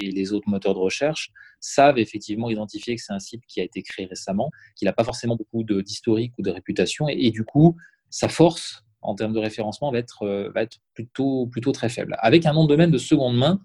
et 0.00 0.10
les 0.10 0.32
autres 0.32 0.48
moteurs 0.48 0.74
de 0.74 0.80
recherche 0.80 1.30
savent 1.60 1.98
effectivement 1.98 2.50
identifier 2.50 2.94
que 2.94 3.02
c'est 3.02 3.12
un 3.12 3.18
site 3.18 3.42
qui 3.48 3.60
a 3.60 3.64
été 3.64 3.82
créé 3.82 4.06
récemment, 4.06 4.50
qu'il 4.76 4.86
n'a 4.86 4.92
pas 4.92 5.04
forcément 5.04 5.36
beaucoup 5.36 5.64
d'historique 5.64 6.32
ou 6.38 6.42
de 6.42 6.50
réputation, 6.50 7.08
et, 7.08 7.30
du 7.30 7.44
coup, 7.44 7.76
sa 8.10 8.28
force 8.28 8.84
en 9.04 9.14
termes 9.14 9.34
de 9.34 9.38
référencement 9.38 9.92
va 9.92 9.98
être, 9.98 10.22
euh, 10.22 10.50
plutôt, 10.94 11.72
très 11.72 11.88
faible. 11.88 12.16
Avec 12.20 12.46
un 12.46 12.52
nom 12.52 12.64
de 12.64 12.68
domaine 12.68 12.90
de 12.90 12.98
seconde 12.98 13.36
main, 13.36 13.60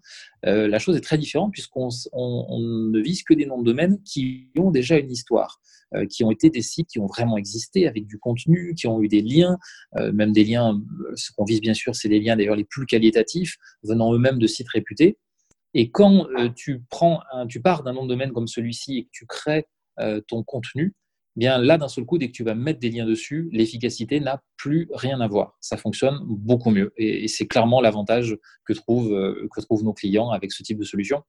euh, 0.45 0.67
la 0.67 0.79
chose 0.79 0.97
est 0.97 1.01
très 1.01 1.17
différente 1.17 1.51
puisqu'on 1.51 1.89
on, 2.11 2.59
ne 2.59 2.99
vise 2.99 3.23
que 3.23 3.33
des 3.33 3.45
noms 3.45 3.59
de 3.59 3.65
domaine 3.65 4.01
qui 4.03 4.49
ont 4.57 4.69
déjà 4.69 4.97
une 4.97 5.09
histoire, 5.09 5.61
euh, 5.95 6.05
qui 6.05 6.23
ont 6.23 6.31
été 6.31 6.49
des 6.49 6.61
sites 6.61 6.89
qui 6.89 6.99
ont 6.99 7.07
vraiment 7.07 7.37
existé 7.37 7.87
avec 7.87 8.05
du 8.05 8.19
contenu, 8.19 8.75
qui 8.75 8.87
ont 8.87 9.01
eu 9.01 9.07
des 9.07 9.21
liens, 9.21 9.57
même 9.95 10.33
des 10.33 10.43
liens, 10.43 10.79
ce 11.15 11.31
qu'on 11.31 11.45
vise 11.45 11.61
bien 11.61 11.73
sûr, 11.73 11.95
c'est 11.95 12.09
les 12.09 12.19
liens 12.19 12.35
d'ailleurs 12.35 12.57
les 12.57 12.65
plus 12.65 12.85
qualitatifs, 12.85 13.55
venant 13.83 14.13
eux-mêmes 14.13 14.39
de 14.39 14.47
sites 14.47 14.69
réputés. 14.69 15.17
Et 15.73 15.91
quand 15.91 16.27
euh, 16.37 16.49
tu, 16.55 16.83
prends 16.89 17.21
tu 17.47 17.61
pars 17.61 17.83
d'un 17.83 17.93
nom 17.93 18.03
de 18.03 18.09
domaine 18.09 18.31
comme 18.31 18.47
celui-ci 18.47 18.97
et 18.97 19.03
que 19.05 19.09
tu 19.11 19.25
crées 19.25 19.67
euh, 19.99 20.21
ton 20.27 20.43
contenu, 20.43 20.95
eh 21.35 21.39
bien 21.39 21.57
là, 21.57 21.77
d'un 21.77 21.87
seul 21.87 22.05
coup, 22.05 22.17
dès 22.17 22.27
que 22.27 22.33
tu 22.33 22.43
vas 22.43 22.55
mettre 22.55 22.79
des 22.79 22.89
liens 22.89 23.05
dessus, 23.05 23.49
l'efficacité 23.51 24.19
n'a 24.19 24.41
plus 24.57 24.89
rien 24.93 25.21
à 25.21 25.27
voir. 25.27 25.57
Ça 25.61 25.77
fonctionne 25.77 26.19
beaucoup 26.25 26.71
mieux. 26.71 26.91
Et, 26.97 27.27
c'est 27.27 27.47
clairement 27.47 27.81
l'avantage 27.81 28.37
que 28.65 28.73
trouvent, 28.73 29.13
euh, 29.13 29.47
que 29.53 29.61
trouvent 29.61 29.83
nos 29.83 29.93
clients 29.93 30.31
avec 30.31 30.51
ce 30.51 30.63
type 30.63 30.79
de 30.79 30.83
solution. 30.83 31.23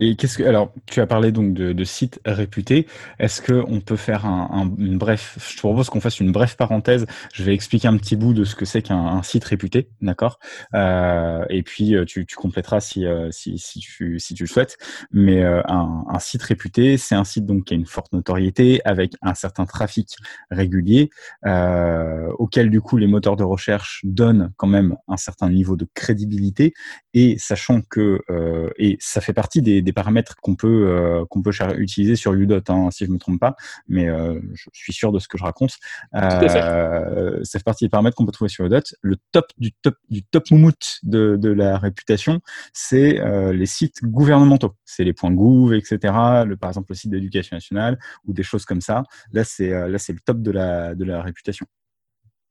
Et 0.00 0.14
qu'est-ce 0.14 0.38
que 0.38 0.44
alors 0.44 0.72
tu 0.86 1.00
as 1.00 1.06
parlé 1.06 1.32
donc 1.32 1.54
de, 1.54 1.72
de 1.72 1.84
sites 1.84 2.20
réputés. 2.24 2.86
Est-ce 3.18 3.42
que 3.42 3.64
on 3.66 3.80
peut 3.80 3.96
faire 3.96 4.26
un, 4.26 4.48
un, 4.52 4.82
une 4.82 4.96
bref 4.96 5.36
Je 5.50 5.56
te 5.56 5.60
propose 5.60 5.90
qu'on 5.90 6.00
fasse 6.00 6.20
une 6.20 6.30
brève 6.30 6.54
parenthèse. 6.56 7.04
Je 7.34 7.42
vais 7.42 7.52
expliquer 7.52 7.88
un 7.88 7.96
petit 7.96 8.14
bout 8.14 8.32
de 8.32 8.44
ce 8.44 8.54
que 8.54 8.64
c'est 8.64 8.82
qu'un 8.82 9.22
site 9.24 9.44
réputé, 9.44 9.88
d'accord? 10.00 10.38
Euh, 10.74 11.44
Et 11.50 11.62
puis 11.64 11.96
euh, 11.96 12.04
tu, 12.04 12.26
tu 12.26 12.36
compléteras 12.36 12.80
si, 12.80 13.06
euh, 13.06 13.30
si, 13.32 13.58
si 13.58 13.80
tu 13.80 14.20
si 14.20 14.34
tu 14.34 14.44
le 14.44 14.48
souhaites. 14.48 14.76
Mais 15.10 15.42
euh, 15.42 15.62
un, 15.66 16.04
un, 16.08 16.18
site 16.20 16.42
réputé, 16.42 16.96
c'est 16.96 17.16
un 17.16 17.24
site 17.24 17.44
donc 17.46 17.64
qui 17.64 17.74
a 17.74 17.76
une 17.76 17.86
forte 17.86 18.12
notoriété 18.12 18.80
avec 18.84 19.14
un 19.22 19.34
certain 19.34 19.66
trafic 19.66 20.16
régulier, 20.50 21.10
euh, 21.46 22.28
auquel 22.38 22.70
du 22.70 22.80
coup 22.80 22.96
les 22.98 23.06
moteurs 23.08 23.36
de 23.36 23.44
recherche 23.44 24.00
donnent 24.04 24.52
quand 24.56 24.68
même 24.68 24.96
un 25.08 25.16
certain 25.16 25.50
niveau 25.50 25.74
de 25.76 25.86
crédibilité. 25.94 26.72
Et 27.14 27.36
sachant 27.38 27.80
que 27.82 28.20
et 28.78 28.96
ça 29.00 29.20
fait 29.20 29.32
partie 29.32 29.60
des 29.62 29.82
des 29.88 29.92
paramètres 29.94 30.36
qu'on 30.42 30.54
peut 30.54 30.88
euh, 30.88 31.24
qu'on 31.30 31.40
peut 31.40 31.52
utiliser 31.78 32.14
sur 32.14 32.34
Udot, 32.34 32.60
hein, 32.68 32.90
si 32.90 33.06
je 33.06 33.10
me 33.10 33.18
trompe 33.18 33.40
pas, 33.40 33.56
mais 33.88 34.08
euh, 34.08 34.38
je 34.52 34.68
suis 34.72 34.92
sûr 34.92 35.12
de 35.12 35.18
ce 35.18 35.28
que 35.28 35.38
je 35.38 35.44
raconte. 35.44 35.76
Euh, 36.14 37.40
ça 37.42 37.58
fait 37.58 37.64
partie 37.64 37.86
des 37.86 37.88
paramètres 37.88 38.14
qu'on 38.14 38.26
peut 38.26 38.32
trouver 38.32 38.50
sur 38.50 38.66
Udot. 38.66 38.82
Le 39.00 39.16
top 39.32 39.46
du 39.56 39.72
top 39.72 39.94
du 40.10 40.22
top 40.22 40.50
moumoute 40.50 40.98
de, 41.04 41.36
de 41.36 41.50
la 41.50 41.78
réputation, 41.78 42.40
c'est 42.74 43.18
les 43.52 43.66
sites 43.66 44.04
gouvernementaux, 44.04 44.74
c'est 44.84 45.04
les 45.04 45.14
points 45.14 45.32
gouv, 45.32 45.72
etc. 45.74 45.98
Le, 46.46 46.56
par 46.56 46.70
exemple 46.70 46.90
le 46.90 46.94
site 46.94 47.10
d'éducation 47.10 47.56
nationale 47.56 47.98
ou 48.26 48.34
des 48.34 48.42
choses 48.42 48.66
comme 48.66 48.82
ça. 48.82 49.04
Là 49.32 49.44
c'est 49.44 49.70
là 49.70 49.98
c'est 49.98 50.12
le 50.12 50.20
top 50.20 50.42
de 50.42 50.50
la 50.50 50.94
de 50.94 51.04
la 51.04 51.22
réputation. 51.22 51.66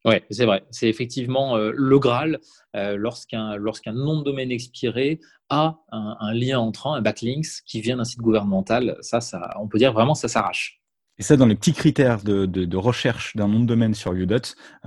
Oui, 0.06 0.16
c'est 0.30 0.46
vrai. 0.46 0.64
C'est 0.72 0.88
effectivement 0.88 1.58
euh, 1.58 1.72
le 1.76 2.00
Graal 2.00 2.40
euh, 2.76 2.96
lorsqu'un 2.96 3.56
lorsqu'un 3.56 3.94
nom 3.94 4.20
de 4.20 4.24
domaine 4.24 4.52
expiré 4.52 5.20
a 5.50 5.78
un, 5.92 6.34
lien 6.34 6.60
entrant, 6.60 6.94
un 6.94 7.02
backlinks 7.02 7.64
qui 7.66 7.80
vient 7.82 7.98
d'un 7.98 8.04
site 8.04 8.20
gouvernemental. 8.20 8.98
Ça, 9.02 9.22
ça, 9.22 9.54
on 9.62 9.68
peut 9.68 9.78
dire 9.78 9.94
vraiment, 9.94 10.14
ça 10.14 10.28
s'arrache. 10.28 10.82
Et 11.18 11.24
ça, 11.24 11.38
dans 11.38 11.46
les 11.46 11.56
petits 11.56 11.74
critères 11.74 12.22
de, 12.22 12.46
de, 12.46 12.78
recherche 12.78 13.36
d'un 13.36 13.48
nom 13.48 13.62
de 13.62 13.66
domaine 13.66 13.94
sur 13.94 14.14
Udot, 14.14 14.42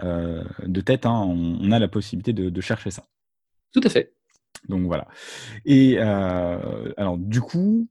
euh, 0.05 0.45
de 0.65 0.81
tête, 0.83 1.07
hein, 1.07 1.27
on, 1.27 1.73
a 1.73 1.79
la 1.79 1.89
possibilité 1.89 2.35
de, 2.35 2.51
de, 2.51 2.61
chercher 2.61 2.91
ça. 2.91 3.05
Tout 3.73 3.81
à 3.83 3.89
fait. 3.89 4.13
Donc 4.69 4.83
voilà. 4.87 5.09
Et 5.65 5.99
alors, 5.99 7.17
du 7.17 7.41
coup, 7.41 7.89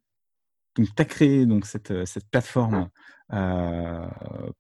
tu 0.88 1.02
as 1.02 1.06
créé 1.06 1.46
donc, 1.46 1.66
cette, 1.66 2.06
cette 2.06 2.30
plateforme 2.30 2.90
euh, 3.34 4.08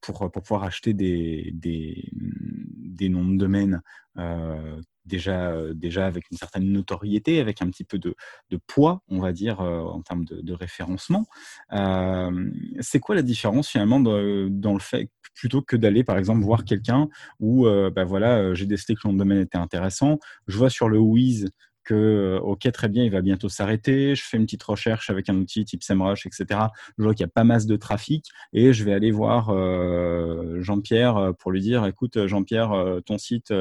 pour, 0.02 0.32
pour 0.32 0.44
pouvoir 0.44 0.64
acheter 0.64 0.94
des, 0.94 1.52
des, 1.54 2.10
des 2.14 3.10
noms 3.10 3.28
de 3.28 3.38
domaine 3.38 3.82
euh, 4.18 4.82
déjà, 5.06 5.54
déjà 5.74 6.06
avec 6.06 6.26
une 6.32 6.38
certaine 6.38 6.72
notoriété, 6.72 7.40
avec 7.40 7.62
un 7.62 7.68
petit 7.70 7.84
peu 7.84 7.98
de, 7.98 8.16
de 8.52 8.60
poids, 8.68 9.02
on 9.08 9.20
va 9.20 9.32
dire, 9.32 9.60
euh, 9.62 9.82
en 9.82 10.02
termes 10.02 10.26
de, 10.26 10.42
de 10.42 10.54
référencement. 10.54 11.26
Euh, 11.74 12.52
c'est 12.80 13.00
quoi 13.00 13.16
la 13.16 13.22
différence 13.24 13.70
finalement 13.70 14.00
dans, 14.00 14.48
dans 14.50 14.74
le 14.74 14.80
fait, 14.80 15.10
plutôt 15.34 15.62
que 15.62 15.76
d'aller 15.76 16.04
par 16.04 16.18
exemple 16.18 16.44
voir 16.44 16.64
quelqu'un 16.66 17.10
où, 17.40 17.66
euh, 17.68 17.90
bah 17.90 18.04
voilà, 18.04 18.54
j'ai 18.54 18.66
décidé 18.66 18.94
que 18.96 19.02
le 19.06 19.10
nom 19.10 19.14
de 19.14 19.20
domaine 19.20 19.40
était 19.40 19.58
intéressant, 19.58 20.20
je 20.48 20.58
vois 20.58 20.70
sur 20.70 20.90
le 20.90 21.00
Wiz 21.00 21.50
euh, 21.94 22.40
ok, 22.40 22.72
très 22.72 22.88
bien, 22.88 23.04
il 23.04 23.12
va 23.12 23.22
bientôt 23.22 23.50
s'arrêter. 23.50 24.16
Je 24.16 24.24
fais 24.24 24.38
une 24.38 24.46
petite 24.46 24.64
recherche 24.64 25.10
avec 25.10 25.30
un 25.30 25.36
outil 25.36 25.66
type 25.66 25.84
SEMrush, 25.84 26.26
etc. 26.26 26.60
Je 26.98 27.04
vois 27.04 27.14
qu'il 27.14 27.26
n'y 27.26 27.30
a 27.30 27.34
pas 27.34 27.44
masse 27.44 27.66
de 27.66 27.76
trafic 27.76 28.26
et 28.54 28.74
je 28.74 28.84
vais 28.84 28.94
aller 28.94 29.12
voir 29.12 29.50
euh, 29.50 30.62
Jean-Pierre 30.62 31.18
euh, 31.18 31.34
pour 31.34 31.52
lui 31.52 31.62
dire, 31.62 31.86
écoute, 31.86 32.28
Jean-Pierre, 32.28 33.00
ton 33.06 33.18
site, 33.18 33.54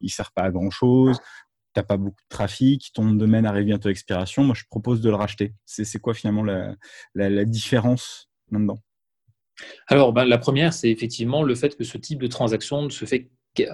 il 0.00 0.10
sert 0.10 0.32
pas 0.32 0.42
à 0.42 0.50
grand 0.50 0.70
chose. 0.70 1.18
T'as 1.72 1.82
pas 1.82 1.96
beaucoup 1.96 2.22
de 2.22 2.28
trafic, 2.28 2.92
ton 2.94 3.10
domaine 3.12 3.46
arrive 3.46 3.64
bientôt 3.64 3.88
à 3.88 3.90
expiration. 3.90 4.44
Moi, 4.44 4.54
je 4.54 4.62
propose 4.68 5.00
de 5.00 5.10
le 5.10 5.16
racheter. 5.16 5.54
C'est 5.64 5.98
quoi 5.98 6.14
finalement 6.14 6.44
la, 6.44 6.76
la, 7.14 7.44
différence 7.44 8.28
là-dedans? 8.52 8.78
Alors, 9.88 10.12
ben, 10.12 10.24
la 10.24 10.38
première, 10.38 10.72
c'est 10.72 10.90
effectivement 10.90 11.42
le 11.42 11.54
fait 11.54 11.76
que 11.76 11.84
ce 11.84 11.98
type 11.98 12.20
de 12.20 12.28
transaction 12.28 12.82
ne 12.82 12.90
se 12.90 13.04
fait 13.04 13.30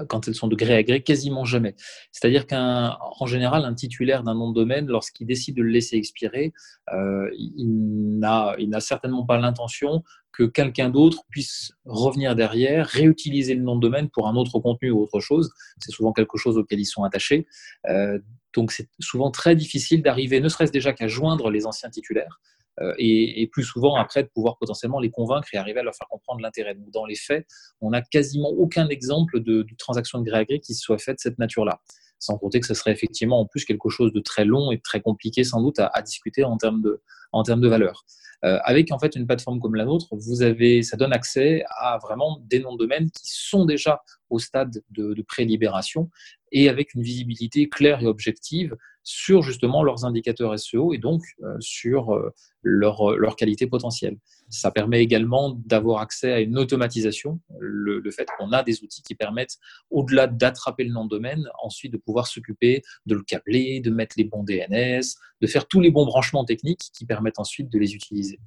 quand 0.08 0.28
elles 0.28 0.34
sont 0.34 0.48
de 0.48 0.56
gré 0.56 0.74
à 0.74 0.82
gré, 0.82 1.02
quasiment 1.02 1.44
jamais. 1.44 1.74
C'est-à-dire 2.12 2.46
qu'en 2.46 3.26
général, 3.26 3.64
un 3.64 3.74
titulaire 3.74 4.22
d'un 4.22 4.34
nom 4.34 4.50
de 4.50 4.54
domaine, 4.54 4.86
lorsqu'il 4.86 5.26
décide 5.26 5.56
de 5.56 5.62
le 5.62 5.70
laisser 5.70 5.96
expirer, 5.96 6.52
euh, 6.92 7.28
il 7.34 8.18
n'a 8.18 8.80
certainement 8.80 9.24
pas 9.24 9.38
l'intention 9.38 10.02
que 10.32 10.44
quelqu'un 10.44 10.90
d'autre 10.90 11.24
puisse 11.28 11.72
revenir 11.84 12.34
derrière, 12.36 12.86
réutiliser 12.86 13.54
le 13.54 13.62
nom 13.62 13.76
de 13.76 13.80
domaine 13.80 14.08
pour 14.10 14.28
un 14.28 14.36
autre 14.36 14.58
contenu 14.60 14.90
ou 14.90 15.02
autre 15.02 15.20
chose. 15.20 15.52
C'est 15.78 15.90
souvent 15.90 16.12
quelque 16.12 16.38
chose 16.38 16.56
auquel 16.56 16.80
ils 16.80 16.86
sont 16.86 17.02
attachés. 17.02 17.46
Euh, 17.88 18.18
donc 18.54 18.72
c'est 18.72 18.88
souvent 19.00 19.30
très 19.30 19.54
difficile 19.54 20.02
d'arriver, 20.02 20.40
ne 20.40 20.48
serait-ce 20.48 20.72
déjà 20.72 20.92
qu'à 20.92 21.08
joindre 21.08 21.50
les 21.50 21.66
anciens 21.66 21.90
titulaires. 21.90 22.40
Euh, 22.82 22.94
et, 22.98 23.46
plus 23.52 23.64
souvent 23.64 23.96
après 23.96 24.22
de 24.22 24.28
pouvoir 24.28 24.56
potentiellement 24.58 25.00
les 25.00 25.10
convaincre 25.10 25.48
et 25.52 25.56
arriver 25.56 25.80
à 25.80 25.82
leur 25.82 25.94
faire 25.94 26.08
comprendre 26.08 26.40
l'intérêt. 26.40 26.76
dans 26.92 27.04
les 27.04 27.16
faits, 27.16 27.46
on 27.80 27.90
n'a 27.90 28.00
quasiment 28.00 28.48
aucun 28.48 28.88
exemple 28.88 29.40
de, 29.40 29.62
de 29.62 29.74
transaction 29.76 30.18
de 30.18 30.24
gré 30.24 30.38
à 30.38 30.44
gré 30.44 30.60
qui 30.60 30.74
soit 30.74 30.98
faite 30.98 31.16
de 31.16 31.20
cette 31.20 31.38
nature-là. 31.38 31.80
Sans 32.18 32.38
compter 32.38 32.60
que 32.60 32.66
ce 32.66 32.74
serait 32.74 32.92
effectivement 32.92 33.40
en 33.40 33.46
plus 33.46 33.64
quelque 33.64 33.88
chose 33.88 34.12
de 34.12 34.20
très 34.20 34.44
long 34.44 34.70
et 34.70 34.80
très 34.80 35.00
compliqué 35.00 35.42
sans 35.44 35.60
doute 35.62 35.78
à, 35.78 36.02
discuter 36.02 36.44
en 36.44 36.56
termes 36.56 36.80
de, 36.80 37.02
en 37.32 37.42
termes 37.42 37.60
de 37.60 37.68
valeur. 37.68 38.04
Euh, 38.44 38.58
avec 38.64 38.90
en 38.92 38.98
fait 38.98 39.16
une 39.16 39.26
plateforme 39.26 39.60
comme 39.60 39.74
la 39.74 39.84
nôtre, 39.84 40.06
vous 40.12 40.42
avez, 40.42 40.82
ça 40.82 40.96
donne 40.96 41.12
accès 41.12 41.62
à 41.68 41.98
vraiment 41.98 42.40
des 42.44 42.60
noms 42.60 42.72
de 42.72 42.78
domaine 42.78 43.10
qui 43.10 43.24
sont 43.24 43.66
déjà 43.66 44.02
au 44.30 44.38
stade 44.38 44.82
de, 44.90 45.12
de 45.12 45.22
pré-libération 45.22 46.08
et 46.52 46.68
avec 46.68 46.94
une 46.94 47.02
visibilité 47.02 47.68
claire 47.68 48.02
et 48.02 48.06
objective 48.06 48.76
sur 49.02 49.42
justement 49.42 49.82
leurs 49.82 50.04
indicateurs 50.04 50.58
SEO 50.58 50.92
et 50.92 50.98
donc 50.98 51.22
euh, 51.42 51.56
sur 51.60 52.14
euh, 52.14 52.30
leur, 52.62 53.16
leur, 53.16 53.34
qualité 53.34 53.66
potentielle. 53.66 54.18
Ça 54.50 54.70
permet 54.70 55.02
également 55.02 55.58
d'avoir 55.64 56.00
accès 56.00 56.32
à 56.32 56.40
une 56.40 56.58
automatisation, 56.58 57.40
le 57.58 58.10
fait 58.10 58.28
qu'on 58.38 58.52
a 58.52 58.62
des 58.62 58.82
outils 58.82 59.02
qui 59.02 59.14
permettent, 59.14 59.56
au-delà 59.90 60.26
d'attraper 60.26 60.84
le 60.84 60.92
nom 60.92 61.04
de 61.04 61.10
domaine, 61.10 61.48
ensuite 61.62 61.92
de 61.92 61.96
pouvoir 61.96 62.26
s'occuper 62.26 62.82
de 63.06 63.14
le 63.14 63.22
câbler, 63.22 63.80
de 63.80 63.90
mettre 63.90 64.16
les 64.18 64.24
bons 64.24 64.42
DNS, 64.42 65.02
de 65.40 65.46
faire 65.46 65.66
tous 65.66 65.80
les 65.80 65.90
bons 65.90 66.04
branchements 66.04 66.44
techniques 66.44 66.90
qui 66.92 67.06
permettent 67.06 67.38
ensuite 67.38 67.70
de 67.70 67.78
les 67.78 67.94
utiliser 67.94 68.38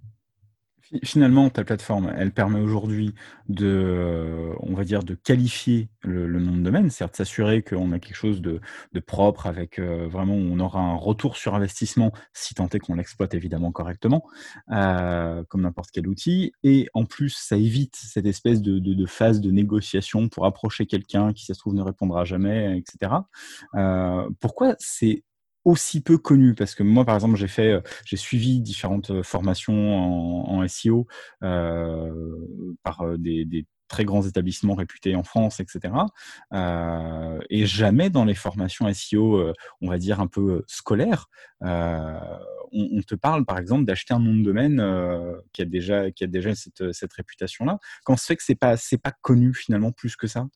Finalement, 1.04 1.50
ta 1.50 1.64
plateforme, 1.64 2.14
elle 2.16 2.32
permet 2.32 2.60
aujourd'hui 2.60 3.16
de, 3.50 3.68
euh, 3.68 4.54
on 4.60 4.76
va 4.76 4.84
dire, 4.84 5.04
de 5.04 5.16
qualifier 5.16 5.90
le, 6.02 6.28
nom 6.40 6.56
de 6.56 6.62
domaine, 6.62 6.90
c'est-à-dire 6.90 7.12
de 7.12 7.16
s'assurer 7.18 7.64
qu'on 7.64 7.92
a 7.94 8.00
quelque 8.00 8.16
chose 8.16 8.42
de, 8.42 8.60
propre 9.08 9.48
avec 9.48 9.80
euh, 9.80 10.08
vraiment, 10.08 10.36
on 10.36 10.60
aura 10.60 10.82
un 10.82 10.96
retour 10.96 11.36
sur 11.36 11.56
investissement 11.56 12.12
si 12.34 12.54
tant 12.54 12.68
est 12.70 12.80
qu'on 12.80 12.96
l'exploite 12.96 13.34
évidemment 13.34 13.72
correctement, 13.72 14.24
euh, 14.72 15.44
comme 15.50 15.62
n'importe 15.62 15.90
quel 15.92 16.08
outil. 16.08 16.54
Et 16.64 16.88
en 16.94 17.06
plus, 17.06 17.30
ça 17.30 17.58
évite 17.58 17.96
cette 17.96 18.26
espèce 18.26 18.62
de, 18.62 19.06
phase 19.06 19.42
de 19.42 19.52
négociation 19.52 20.30
pour 20.30 20.46
approcher 20.46 20.86
quelqu'un 20.86 21.34
qui, 21.34 21.46
ça 21.46 21.54
se 21.54 21.60
trouve, 21.60 21.74
ne 21.74 21.82
répondra 21.82 22.24
jamais, 22.24 22.78
etc. 22.78 23.14
pourquoi 24.40 24.76
c'est 24.80 25.24
aussi 25.66 26.02
peu 26.02 26.18
connu 26.18 26.56
parce 26.56 26.76
que 26.76 26.84
moi 26.84 27.06
par 27.06 27.16
exemple 27.16 27.36
j'ai 27.36 27.48
fait 27.48 27.72
euh, 27.72 27.82
j'ai 28.06 28.18
suivi 28.18 28.62
différentes 28.62 29.12
euh, 29.12 29.24
formations 29.24 29.96
en, 30.50 30.68
SEO 30.68 31.08
euh, 31.44 32.12
par 32.84 33.04
des, 33.18 33.66
très 33.90 34.06
grands 34.06 34.24
établissements 34.24 34.76
réputés 34.76 35.16
en 35.16 35.24
France 35.24 35.60
etc 35.60 35.94
et 37.50 37.66
jamais 37.66 38.10
dans 38.10 38.26
les 38.26 38.34
formations 38.34 38.92
SEO 38.92 39.54
on 39.82 39.90
va 39.90 39.98
dire 39.98 40.20
un 40.20 40.28
peu 40.28 40.64
scolaires 40.68 41.28
on, 41.62 43.02
te 43.06 43.14
parle 43.14 43.46
par 43.46 43.60
exemple 43.60 43.86
d'acheter 43.86 44.14
un 44.14 44.20
nom 44.20 44.34
de 44.34 44.42
domaine 44.42 44.82
qui 45.52 45.62
a 45.62 45.66
déjà 45.66 46.10
qui 46.12 46.24
a 46.24 46.28
déjà 46.28 46.56
cette, 46.56 46.92
cette 46.94 47.14
réputation 47.14 47.66
là 47.66 47.78
quand 48.04 48.16
se 48.16 48.26
fait 48.26 48.38
que 48.38 48.44
c'est 48.44 48.56
pas 48.56 48.78
c'est 48.78 48.98
pas 48.98 49.12
connu 49.22 49.54
finalement 49.54 49.92
plus 49.92 50.16
que 50.16 50.28
ça? 50.28 50.48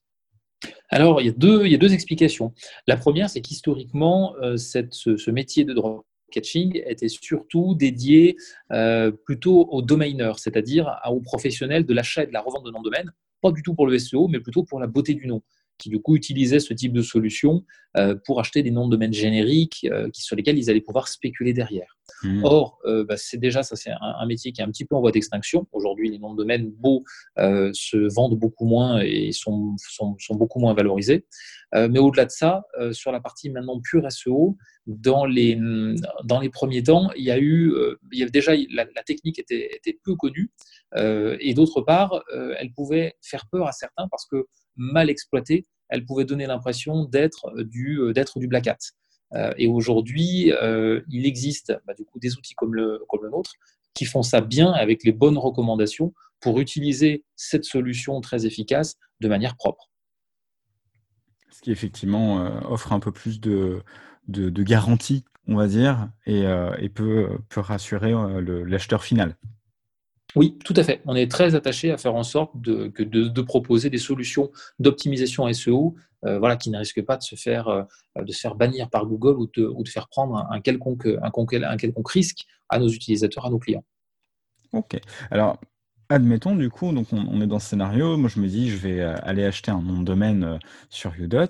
Alors, 0.90 1.22
il 1.22 1.28
y, 1.28 1.30
a 1.30 1.34
deux, 1.34 1.66
il 1.66 1.72
y 1.72 1.76
a 1.76 1.78
deux 1.78 1.94
explications. 1.94 2.54
La 2.88 2.98
première, 2.98 3.30
c'est 3.30 3.42
qu'historiquement, 3.42 4.36
euh, 4.42 4.58
ce, 4.58 5.32
métier 5.32 5.66
de 5.66 5.74
drop 5.74 6.06
catching 6.32 6.82
était 6.86 7.08
surtout 7.10 7.76
dédié 7.76 8.36
euh, 8.72 9.12
plutôt 9.12 9.68
aux 9.70 9.82
domainers, 9.82 10.34
c'est-à-dire 10.38 11.00
aux 11.10 11.22
professionnels 11.22 11.86
de 11.86 11.94
l'achat 11.94 12.24
et 12.24 12.28
de 12.28 12.34
la 12.34 12.42
revente 12.42 12.66
de 12.66 12.72
noms 12.72 12.80
de 12.80 12.86
domaine, 12.86 13.12
pas 13.42 13.52
du 13.52 13.62
tout 13.64 13.76
pour 13.76 13.88
le 13.88 13.98
SEO, 13.98 14.28
mais 14.28 14.40
plutôt 14.40 14.64
pour 14.64 14.80
la 14.80 14.88
beauté 14.88 15.14
du 15.14 15.28
nom 15.28 15.42
qui 15.78 15.90
du 15.90 16.02
coup 16.02 16.16
utilisaient 16.16 16.60
ce 16.60 16.74
type 16.74 16.94
de 16.94 17.02
solution 17.02 17.64
euh, 17.98 18.16
pour 18.26 18.40
acheter 18.40 18.64
des 18.64 18.72
noms 18.72 18.88
de 18.88 18.92
domaine 18.92 19.14
génériques 19.14 19.88
sur 20.14 20.36
lesquels 20.36 20.58
ils 20.58 20.70
allaient 20.70 20.82
pouvoir 20.82 21.08
spéculer 21.08 21.54
derrière. 21.54 21.98
Mmh. 22.24 22.44
Or, 22.44 22.80
euh, 22.86 23.04
bah, 23.04 23.16
c'est 23.18 23.38
déjà 23.38 23.64
ça, 23.64 23.76
c'est 23.76 23.92
un, 23.92 24.26
métier 24.26 24.52
qui 24.52 24.62
est 24.62 24.64
un 24.64 24.72
petit 24.72 24.86
peu 24.86 24.96
en 24.96 25.02
voie 25.02 25.12
d'extinction. 25.12 25.68
Aujourd'hui, 25.72 26.10
les 26.10 26.20
noms 26.20 26.34
de 26.34 26.38
domaine 26.38 26.72
beaux 26.72 27.04
euh, 27.38 27.70
se 27.74 27.98
vendent 28.14 28.38
beaucoup 28.38 28.66
moins 28.66 29.02
et 29.02 29.32
sont, 29.32 29.76
sont, 29.78 30.16
sont 30.20 30.36
beaucoup 30.36 30.60
moins 30.60 30.74
valorisés. 30.74 31.26
Euh, 31.76 31.88
mais 31.90 32.00
au-delà 32.00 32.26
de 32.26 32.32
ça, 32.32 32.64
sur 32.92 33.12
la 33.12 33.20
partie 33.20 33.50
maintenant 33.50 33.80
pure 33.82 34.10
SEO, 34.12 34.58
dans 34.86 35.26
les, 35.26 35.60
dans 36.24 36.40
les 36.40 36.50
premiers 36.50 36.84
temps, 36.84 37.12
il 37.18 37.26
y 37.26 37.32
a 37.32 37.38
eu, 37.38 37.74
il 38.12 38.20
y 38.20 38.22
avait 38.22 38.32
déjà 38.32 38.54
la, 38.72 38.86
la 38.96 39.04
technique 39.04 39.38
était, 39.38 39.70
était, 39.76 40.00
peu 40.04 40.16
connue 40.16 40.50
et 40.96 41.54
d'autre 41.54 41.82
part, 41.82 42.24
elle 42.58 42.72
pouvait 42.72 43.16
faire 43.22 43.48
peur 43.52 43.68
à 43.68 43.74
certains 43.74 44.08
parce 44.08 44.26
que 44.26 44.46
mal 44.78 45.10
exploitée, 45.10 45.66
elle 45.90 46.06
pouvait 46.06 46.26
donner 46.26 46.46
l'impression 46.48 47.06
d'être 47.06 47.54
du, 47.64 48.00
d'être 48.14 48.40
du 48.40 48.48
black 48.48 48.68
hat. 48.68 48.78
Euh, 49.34 49.54
et 49.58 49.68
aujourd'hui, 49.68 50.52
euh, 50.54 51.02
il 51.10 51.26
existe 51.26 51.74
bah, 51.86 51.94
des 52.16 52.36
outils 52.36 52.56
comme 52.56 52.76
le, 52.76 53.04
comme 53.10 53.30
nôtre 53.30 53.52
qui 53.94 54.06
font 54.06 54.24
ça 54.24 54.42
bien 54.42 54.72
avec 54.72 55.04
les 55.04 55.12
bonnes 55.12 55.38
recommandations 55.38 56.14
pour 56.40 56.60
utiliser 56.60 57.24
cette 57.36 57.66
solution 57.66 58.22
très 58.22 58.46
efficace 58.46 58.96
de 59.20 59.28
manière 59.28 59.56
propre. 59.56 59.90
Ce 61.50 61.62
qui 61.62 61.72
effectivement 61.72 62.46
euh, 62.46 62.60
offre 62.70 62.94
un 62.94 63.00
peu 63.00 63.12
plus 63.12 63.42
de, 63.42 63.82
garantie, 64.30 65.26
on 65.48 65.56
va 65.56 65.68
dire, 65.68 66.10
et, 66.26 66.44
peut 66.90 67.40
rassurer 67.56 68.14
l'acheteur 68.66 69.04
final. 69.04 69.36
Oui, 70.38 70.56
tout 70.64 70.76
à 70.78 70.84
fait. 70.84 71.02
On 71.06 71.16
est 71.16 71.30
très 71.32 71.56
attaché 71.56 71.92
à 71.92 71.98
faire 71.98 72.14
en 72.14 72.22
sorte 72.22 72.52
de, 72.62 73.42
proposer 73.42 73.90
des 73.90 73.98
solutions 73.98 74.52
d'optimisation 74.78 75.52
SEO 75.52 75.96
euh, 76.26 76.38
voilà, 76.38 76.58
qui 76.58 76.70
ne 76.70 76.78
risquent 76.78 77.04
pas 77.04 77.18
de 77.18 77.24
se 77.24 77.36
faire, 77.36 77.68
euh, 77.68 77.84
de 78.22 78.32
se 78.32 78.40
faire 78.40 78.54
bannir 78.54 78.90
par 78.90 79.08
Google 79.08 79.36
ou 79.40 79.48
de, 79.48 79.90
faire 79.90 80.08
prendre 80.08 80.48
un, 80.52 80.62
quelconque, 80.62 81.08
un 81.08 81.78
quelconque 81.78 82.12
risque 82.12 82.46
à 82.70 82.78
nos 82.78 82.88
utilisateurs, 82.88 83.48
à 83.48 83.50
nos 83.50 83.58
clients. 83.58 83.84
Ok. 84.74 85.00
Alors, 85.32 85.60
Admettons, 86.10 86.56
du 86.56 86.70
coup, 86.70 86.94
donc 86.94 87.08
on, 87.12 87.42
est 87.42 87.48
dans 87.48 87.60
ce 87.60 87.70
scénario. 87.70 88.16
Moi, 88.16 88.30
je 88.30 88.40
me 88.40 88.48
dis, 88.48 88.70
je 88.70 88.78
vais 88.78 89.02
euh, 89.02 89.16
aller 89.24 89.44
acheter 89.44 89.72
un 89.72 89.82
nom 89.82 90.00
de 90.00 90.06
domaine 90.06 90.58
sur 90.90 91.14
Udot. 91.20 91.50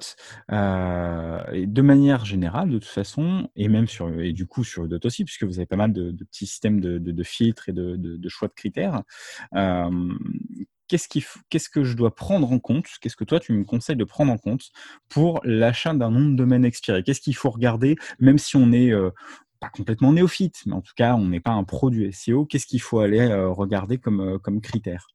et 0.50 1.66
de 1.68 1.82
manière 1.82 2.26
générale, 2.26 2.70
de 2.70 2.80
toute 2.80 2.90
façon, 2.90 3.50
et 3.56 3.68
même 3.68 3.88
sur, 3.88 4.10
et 4.20 4.34
du 4.34 4.48
coup 4.48 4.64
sur 4.64 4.86
Udot 4.86 5.00
aussi, 5.04 5.26
puisque 5.26 5.44
vous 5.44 5.60
avez 5.60 5.68
pas 5.68 5.76
mal 5.76 5.94
de, 5.94 6.12
petits 6.12 6.48
systèmes 6.48 6.82
de, 6.82 7.24
filtres 7.24 7.70
et 7.70 7.74
de, 7.74 8.30
choix 8.30 8.48
de 8.48 8.54
critères. 8.54 9.04
qu'est-ce 10.88 11.70
que 11.70 11.84
je 11.84 11.96
dois 11.96 12.16
prendre 12.16 12.52
en 12.52 12.58
compte? 12.58 12.88
Qu'est-ce 13.00 13.16
que 13.16 13.26
toi, 13.26 13.40
tu 13.40 13.54
me 13.54 13.64
conseilles 13.64 13.96
de 13.96 14.06
prendre 14.06 14.32
en 14.32 14.40
compte 14.40 14.72
pour 15.08 15.40
l'achat 15.44 15.94
d'un 15.94 16.10
nom 16.10 16.30
de 16.30 16.36
domaine 16.36 16.66
expiré? 16.66 17.04
Qu'est-ce 17.04 17.22
qu'il 17.22 17.36
faut 17.36 17.52
regarder, 17.52 17.96
même 18.20 18.40
si 18.40 18.56
on 18.56 18.72
est 18.72 18.92
pas 19.60 19.70
complètement 19.70 20.14
néophyte, 20.14 20.64
mais 20.66 20.74
en 20.74 20.82
tout 20.82 20.94
cas, 20.96 21.16
on 21.16 21.28
n'est 21.28 21.40
pas 21.40 21.52
un 21.52 21.64
pro 21.64 21.90
du 21.90 22.12
SEO. 22.12 22.46
Qu'est-ce 22.46 22.68
qu'il 22.68 22.82
faut 22.82 23.00
aller 23.00 23.20
euh, 23.20 23.50
regarder 23.50 23.98
comme, 23.98 24.22
euh, 24.22 24.60
critère? 24.60 25.08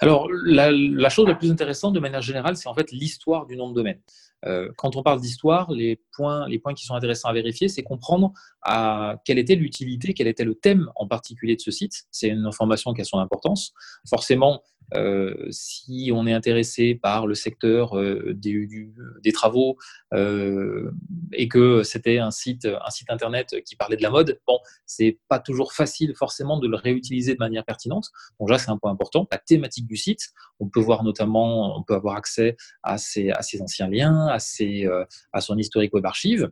Alors, 0.00 0.28
la, 0.30 1.08
chose 1.08 1.26
la 1.26 1.34
plus 1.34 1.50
intéressante 1.50 1.94
de 1.94 2.00
manière 2.00 2.20
générale, 2.20 2.56
c'est 2.56 2.68
en 2.68 2.74
fait 2.74 2.92
l'histoire 2.92 3.46
du 3.46 3.56
nom 3.56 3.70
de 3.70 3.74
domaine. 3.74 4.00
Euh, 4.44 4.70
quand 4.76 4.96
on 4.96 5.02
parle 5.02 5.20
d'histoire, 5.20 5.70
les 5.70 6.00
points, 6.14 6.48
les 6.48 6.58
points 6.58 6.74
qui 6.74 6.84
sont 6.84 6.94
intéressants 6.94 7.28
à 7.28 7.32
vérifier, 7.32 7.68
c'est 7.68 7.82
comprendre 7.82 8.32
à 8.62 9.16
quelle 9.24 9.38
était 9.38 9.54
l'utilité, 9.54 10.14
quel 10.14 10.26
était 10.26 10.44
le 10.44 10.54
thème 10.54 10.90
en 10.96 11.06
particulier 11.06 11.56
de 11.56 11.60
ce 11.60 11.70
site. 11.70 12.04
C'est 12.10 12.28
une 12.28 12.44
information 12.44 12.92
qui 12.92 13.00
a 13.00 13.04
son 13.04 13.18
importance. 13.18 13.72
Forcément, 14.08 14.62
euh, 14.96 15.34
si 15.50 16.10
on 16.14 16.26
est 16.26 16.32
intéressé 16.32 16.94
par 16.94 17.26
le 17.26 17.34
secteur 17.34 17.98
euh, 17.98 18.34
des, 18.34 19.32
travaux 19.32 19.76
euh, 20.12 20.90
et 21.32 21.48
que 21.48 21.82
c'était 21.82 22.18
un 22.18 22.30
site, 22.30 22.66
un 22.66 22.90
site 22.90 23.10
internet 23.10 23.56
qui 23.64 23.76
parlait 23.76 23.96
de 23.96 24.02
la 24.02 24.10
mode, 24.10 24.40
bon, 24.46 24.58
c'est 24.86 25.18
pas 25.28 25.38
toujours 25.38 25.72
facile 25.72 26.14
forcément 26.14 26.58
de 26.58 26.68
le 26.68 26.76
réutiliser 26.76 27.34
de 27.34 27.38
manière 27.38 27.64
pertinente. 27.64 28.10
Donc 28.38 28.50
là, 28.50 28.58
c'est 28.58 28.70
un 28.70 28.78
point 28.78 28.90
important. 28.90 29.26
La 29.30 29.38
thématique 29.38 29.86
du 29.86 29.96
site, 29.96 30.30
on 30.60 30.68
peut 30.68 30.80
voir 30.80 31.04
notamment, 31.04 31.76
on 31.76 31.82
peut 31.82 31.94
avoir 31.94 32.16
accès 32.16 32.56
à 32.82 32.98
ses, 32.98 33.30
à 33.30 33.42
ses 33.42 33.62
anciens 33.62 33.88
liens, 33.88 34.26
à, 34.28 34.38
ses, 34.38 34.88
à 35.32 35.40
son 35.40 35.56
historique 35.56 35.94
web 35.94 36.06
archive 36.06 36.50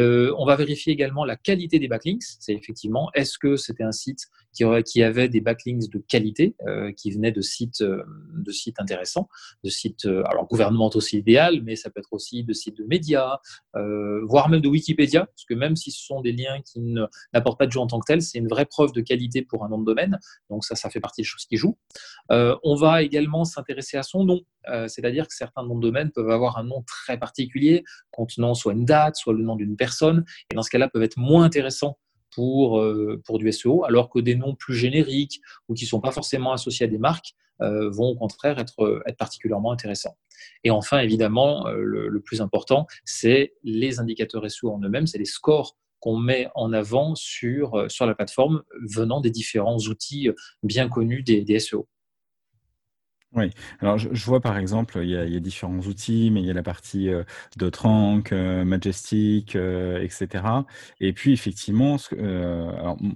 on 0.00 0.44
va 0.44 0.56
vérifier 0.56 0.92
également 0.92 1.24
la 1.24 1.36
qualité 1.36 1.78
des 1.78 1.88
backlinks. 1.88 2.22
C'est 2.40 2.54
effectivement, 2.54 3.10
est-ce 3.14 3.38
que 3.38 3.56
c'était 3.56 3.84
un 3.84 3.92
site 3.92 4.28
qui, 4.84 5.02
avait 5.02 5.28
des 5.28 5.40
backlinks 5.40 5.90
de 5.90 5.98
qualité, 5.98 6.54
euh, 6.66 6.92
qui 6.92 7.10
venaient 7.10 7.32
de 7.32 7.40
sites, 7.40 7.80
euh, 7.80 8.02
de 8.34 8.52
sites 8.52 8.78
intéressants, 8.80 9.28
de 9.64 9.70
sites, 9.70 10.04
euh, 10.06 10.22
alors 10.26 10.46
gouvernementaux 10.46 11.00
c'est 11.00 11.16
idéal, 11.16 11.62
mais 11.62 11.76
ça 11.76 11.90
peut 11.90 12.00
être 12.00 12.12
aussi 12.12 12.44
de 12.44 12.52
sites 12.52 12.76
de 12.76 12.84
médias, 12.84 13.38
voire 14.24 14.48
même 14.48 14.60
de 14.60 14.68
Wikipédia, 14.68 15.26
parce 15.26 15.44
que 15.48 15.54
même 15.54 15.76
si 15.76 15.90
ce 15.90 16.04
sont 16.04 16.20
des 16.20 16.32
liens 16.32 16.60
qui 16.64 16.80
n'apportent 17.32 17.58
pas 17.58 17.66
de 17.66 17.72
jeu 17.72 17.80
en 17.80 17.86
tant 17.86 17.98
que 17.98 18.06
tel, 18.06 18.22
c'est 18.22 18.38
une 18.38 18.48
vraie 18.48 18.66
preuve 18.66 18.92
de 18.92 19.00
qualité 19.00 19.42
pour 19.42 19.64
un 19.64 19.68
nom 19.68 19.78
de 19.78 19.84
domaine. 19.84 20.18
Donc 20.50 20.64
ça, 20.64 20.74
ça 20.74 20.90
fait 20.90 21.00
partie 21.00 21.22
des 21.22 21.26
choses 21.26 21.44
qui 21.46 21.56
jouent. 21.56 21.78
on 22.30 22.74
va 22.74 23.02
également 23.02 23.44
s'intéresser 23.44 23.96
à 23.96 24.02
son 24.02 24.24
nom, 24.24 24.40
c'est-à-dire 24.88 25.26
que 25.26 25.34
certains 25.34 25.64
noms 25.64 25.76
de 25.76 25.82
domaine 25.82 26.10
peuvent 26.10 26.30
avoir 26.30 26.58
un 26.58 26.64
nom 26.64 26.82
très 26.86 27.18
particulier, 27.18 27.84
contenant 28.10 28.54
soit 28.54 28.72
une 28.72 28.84
date, 28.84 29.16
soit 29.16 29.32
le 29.32 29.42
nom 29.42 29.56
d'une 29.56 29.76
et 30.50 30.54
dans 30.54 30.62
ce 30.62 30.70
cas-là 30.70 30.88
peuvent 30.88 31.02
être 31.02 31.18
moins 31.18 31.44
intéressants 31.44 31.98
pour, 32.32 32.80
euh, 32.80 33.20
pour 33.24 33.38
du 33.38 33.50
SEO, 33.52 33.84
alors 33.84 34.10
que 34.10 34.18
des 34.18 34.34
noms 34.34 34.54
plus 34.54 34.74
génériques 34.74 35.40
ou 35.68 35.74
qui 35.74 35.84
ne 35.84 35.88
sont 35.88 36.00
pas 36.00 36.12
forcément 36.12 36.52
associés 36.52 36.86
à 36.86 36.88
des 36.88 36.98
marques 36.98 37.34
euh, 37.60 37.90
vont 37.90 38.08
au 38.08 38.16
contraire 38.16 38.58
être, 38.58 39.02
être 39.06 39.16
particulièrement 39.16 39.72
intéressants. 39.72 40.16
Et 40.64 40.70
enfin, 40.70 40.98
évidemment, 40.98 41.66
euh, 41.68 41.82
le, 41.82 42.20
plus 42.20 42.40
important, 42.40 42.86
c'est 43.04 43.54
les 43.62 44.00
indicateurs 44.00 44.50
SEO 44.50 44.72
en 44.72 44.80
eux-mêmes, 44.80 45.06
c'est 45.06 45.18
les 45.18 45.24
scores 45.24 45.76
qu'on 46.00 46.16
met 46.16 46.48
en 46.56 46.72
avant 46.72 47.14
sur, 47.14 47.86
sur 47.88 48.06
la 48.06 48.16
plateforme 48.16 48.62
venant 48.88 49.20
des 49.20 49.30
différents 49.30 49.78
outils 49.78 50.30
bien 50.64 50.88
connus 50.88 51.22
des 51.22 51.58
SEO. 51.60 51.86
Oui, 53.34 53.50
alors 53.80 53.96
je, 53.96 54.24
vois 54.26 54.40
par 54.42 54.58
exemple, 54.58 54.98
il 55.02 55.08
y, 55.08 55.16
a, 55.16 55.40
différents 55.40 55.78
outils, 55.78 56.30
mais 56.30 56.40
il 56.40 56.46
y 56.46 56.50
a 56.50 56.52
la 56.52 56.62
partie 56.62 57.08
euh, 57.08 57.24
Dotrank, 57.56 58.30
euh, 58.30 58.62
Majestic, 58.62 59.56
euh, 59.56 60.02
etc. 60.02 60.44
Et 61.00 61.14
puis 61.14 61.32
effectivement, 61.32 61.96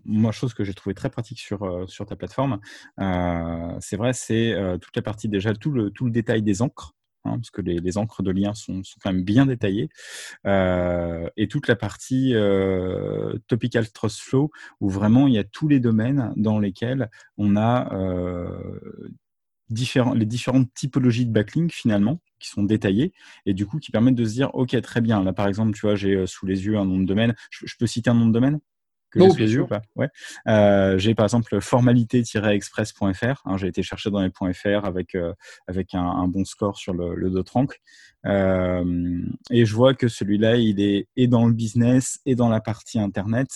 moi, 0.07 0.33
chose 0.33 0.55
que 0.55 0.65
j'ai 0.65 0.73
trouvé 0.73 0.95
très 0.95 1.11
pratique 1.11 1.39
sur, 1.39 2.07
ta 2.07 2.17
plateforme, 2.17 2.61
c'est 3.81 3.97
vrai, 3.97 4.15
c'est 4.15 4.55
toute 4.81 4.97
la 4.97 5.03
partie 5.03 5.29
déjà, 5.29 5.53
tout 5.53 5.71
le, 5.71 5.93
détail 6.11 6.43
des 6.43 6.63
encres. 6.63 6.95
Hein, 7.25 7.39
parce 7.39 7.51
que 7.51 7.61
les, 7.61 7.99
encres 7.99 8.23
de 8.23 8.31
liens 8.31 8.55
sont, 8.55 8.85
sont 8.85 8.99
quand 9.03 9.13
même 9.13 9.25
bien 9.25 9.45
détaillées, 9.47 9.91
et 10.47 11.49
toute 11.49 11.69
la 11.69 11.77
partie 11.77 12.35
Topical 13.49 13.91
Trust 13.91 14.21
Flow, 14.21 14.51
où 14.81 14.89
vraiment 14.89 15.27
il 15.27 15.35
y 15.35 15.39
a 15.39 15.45
tous 15.45 15.69
les 15.69 15.81
domaines 15.81 16.33
dans 16.37 16.59
lesquels 16.59 17.11
on 17.37 17.57
a 17.57 17.91
les 19.71 20.27
différentes 20.27 20.73
typologies 20.75 21.27
de 21.27 21.33
backlink 21.33 21.73
finalement 21.73 22.21
qui 22.39 22.49
sont 22.49 22.63
détaillées 22.63 23.13
et 23.47 23.55
du 23.55 23.67
coup 23.67 23.79
qui 23.79 23.91
permettent 23.91 24.15
de 24.15 24.25
se 24.25 24.33
dire 24.33 24.51
ok 24.55 24.81
très 24.83 25.01
bien. 25.01 25.23
Là 25.25 25.33
par 25.33 25.49
exemple 25.49 25.73
tu 25.73 25.81
vois 25.83 25.97
j'ai 25.97 26.15
euh, 26.15 26.27
sous 26.27 26.47
les 26.47 26.67
yeux 26.67 26.77
un 26.77 26.85
nom 26.85 26.99
de 26.99 27.07
domaine. 27.07 27.35
Je, 27.51 27.75
peux 27.79 27.87
citer 27.87 28.11
un 28.11 28.15
nom 28.15 28.27
de 28.27 28.33
domaine? 28.33 28.61
Que. 29.11 29.19
Ouais. 29.97 30.09
Euh, 30.49 30.99
j'ai 30.99 31.15
par 31.15 31.25
exemple 31.25 31.61
formalité-express.fr. 31.61 33.43
Hein, 33.45 33.57
j'ai 33.57 33.69
été 33.69 33.83
chercher 33.83 34.11
dans 34.11 34.21
les 34.21 34.31
.fr 34.31 34.85
avec 34.85 35.15
euh, 35.15 35.33
avec 35.67 35.95
un, 35.95 36.05
un, 36.05 36.29
bon 36.29 36.45
score 36.45 36.77
sur 36.77 36.95
le, 36.95 37.15
le 37.15 37.31
Dotrank. 37.31 37.81
Euh, 38.27 39.23
et 39.51 39.65
je 39.65 39.75
vois 39.75 39.95
que 39.95 40.09
celui-là, 40.09 40.57
il 40.57 40.81
est 40.81 41.09
et 41.17 41.29
dans 41.29 41.47
le 41.47 41.53
business, 41.53 42.21
et 42.27 42.35
dans 42.35 42.49
la 42.49 42.61
partie 42.61 42.99
internet, 42.99 43.49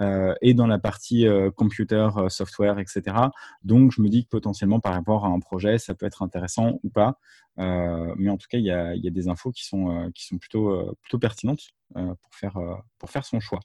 euh, 0.00 0.34
et 0.42 0.54
dans 0.54 0.66
la 0.66 0.78
partie 0.78 1.26
euh, 1.26 1.50
computer, 1.50 2.08
euh, 2.16 2.28
software, 2.28 2.78
etc. 2.78 3.02
Donc, 3.64 3.92
je 3.92 4.00
me 4.00 4.08
dis 4.08 4.24
que 4.24 4.30
potentiellement, 4.30 4.80
par 4.80 4.94
rapport 4.94 5.24
à 5.24 5.28
un 5.28 5.40
projet, 5.40 5.78
ça 5.78 5.94
peut 5.94 6.06
être 6.06 6.22
intéressant 6.22 6.78
ou 6.82 6.90
pas. 6.90 7.18
mais 7.56 8.30
en 8.30 8.36
tout 8.36 8.46
cas, 8.48 8.58
il 8.58 8.64
y 8.64 8.70
a, 8.70 8.94
y 8.94 9.08
a 9.08 9.10
des 9.10 9.28
infos 9.28 9.50
qui 9.52 9.64
sont 9.64 10.10
qui 10.14 10.26
sont 10.26 10.38
plutôt 10.38 10.96
plutôt 11.02 11.18
pertinentes 11.18 11.70
pour 11.94 12.34
faire 12.34 12.58
pour 12.98 13.10
faire 13.10 13.24
son 13.24 13.40
choix. 13.40 13.60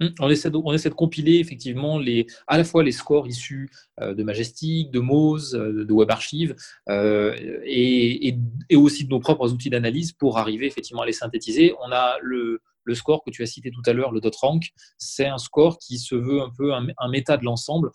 Hum, 0.00 0.14
on 0.18 0.30
essaie, 0.30 0.50
de, 0.50 0.56
on 0.56 0.72
essaie 0.72 0.88
de 0.88 0.94
compiler 0.94 1.38
effectivement 1.40 1.98
les, 1.98 2.26
à 2.46 2.56
la 2.56 2.64
fois 2.64 2.82
les 2.82 2.92
scores 2.92 3.28
issus 3.28 3.70
euh, 4.00 4.14
de 4.14 4.22
Majestic, 4.22 4.90
de 4.90 4.98
Moz, 4.98 5.54
euh, 5.54 5.84
de 5.84 5.92
WebArchive 5.92 6.56
euh, 6.88 7.36
et, 7.64 8.34
et, 8.70 8.76
aussi 8.76 9.04
de 9.04 9.10
nos 9.10 9.20
propres 9.20 9.52
outils 9.52 9.68
d'analyse 9.68 10.12
pour 10.12 10.38
arriver 10.38 10.66
effectivement 10.66 11.02
à 11.02 11.06
les 11.06 11.12
synthétiser. 11.12 11.74
On 11.86 11.92
a 11.92 12.16
le, 12.22 12.62
le 12.84 12.94
score 12.94 13.22
que 13.22 13.30
tu 13.30 13.42
as 13.42 13.46
cité 13.46 13.70
tout 13.70 13.82
à 13.84 13.92
l'heure, 13.92 14.10
le 14.10 14.22
.rank, 14.40 14.70
c'est 14.96 15.26
un 15.26 15.38
score 15.38 15.78
qui 15.78 15.98
se 15.98 16.14
veut 16.14 16.40
un 16.40 16.50
peu 16.56 16.72
un, 16.72 16.86
un 16.96 17.08
méta 17.10 17.36
de 17.36 17.44
l'ensemble 17.44 17.90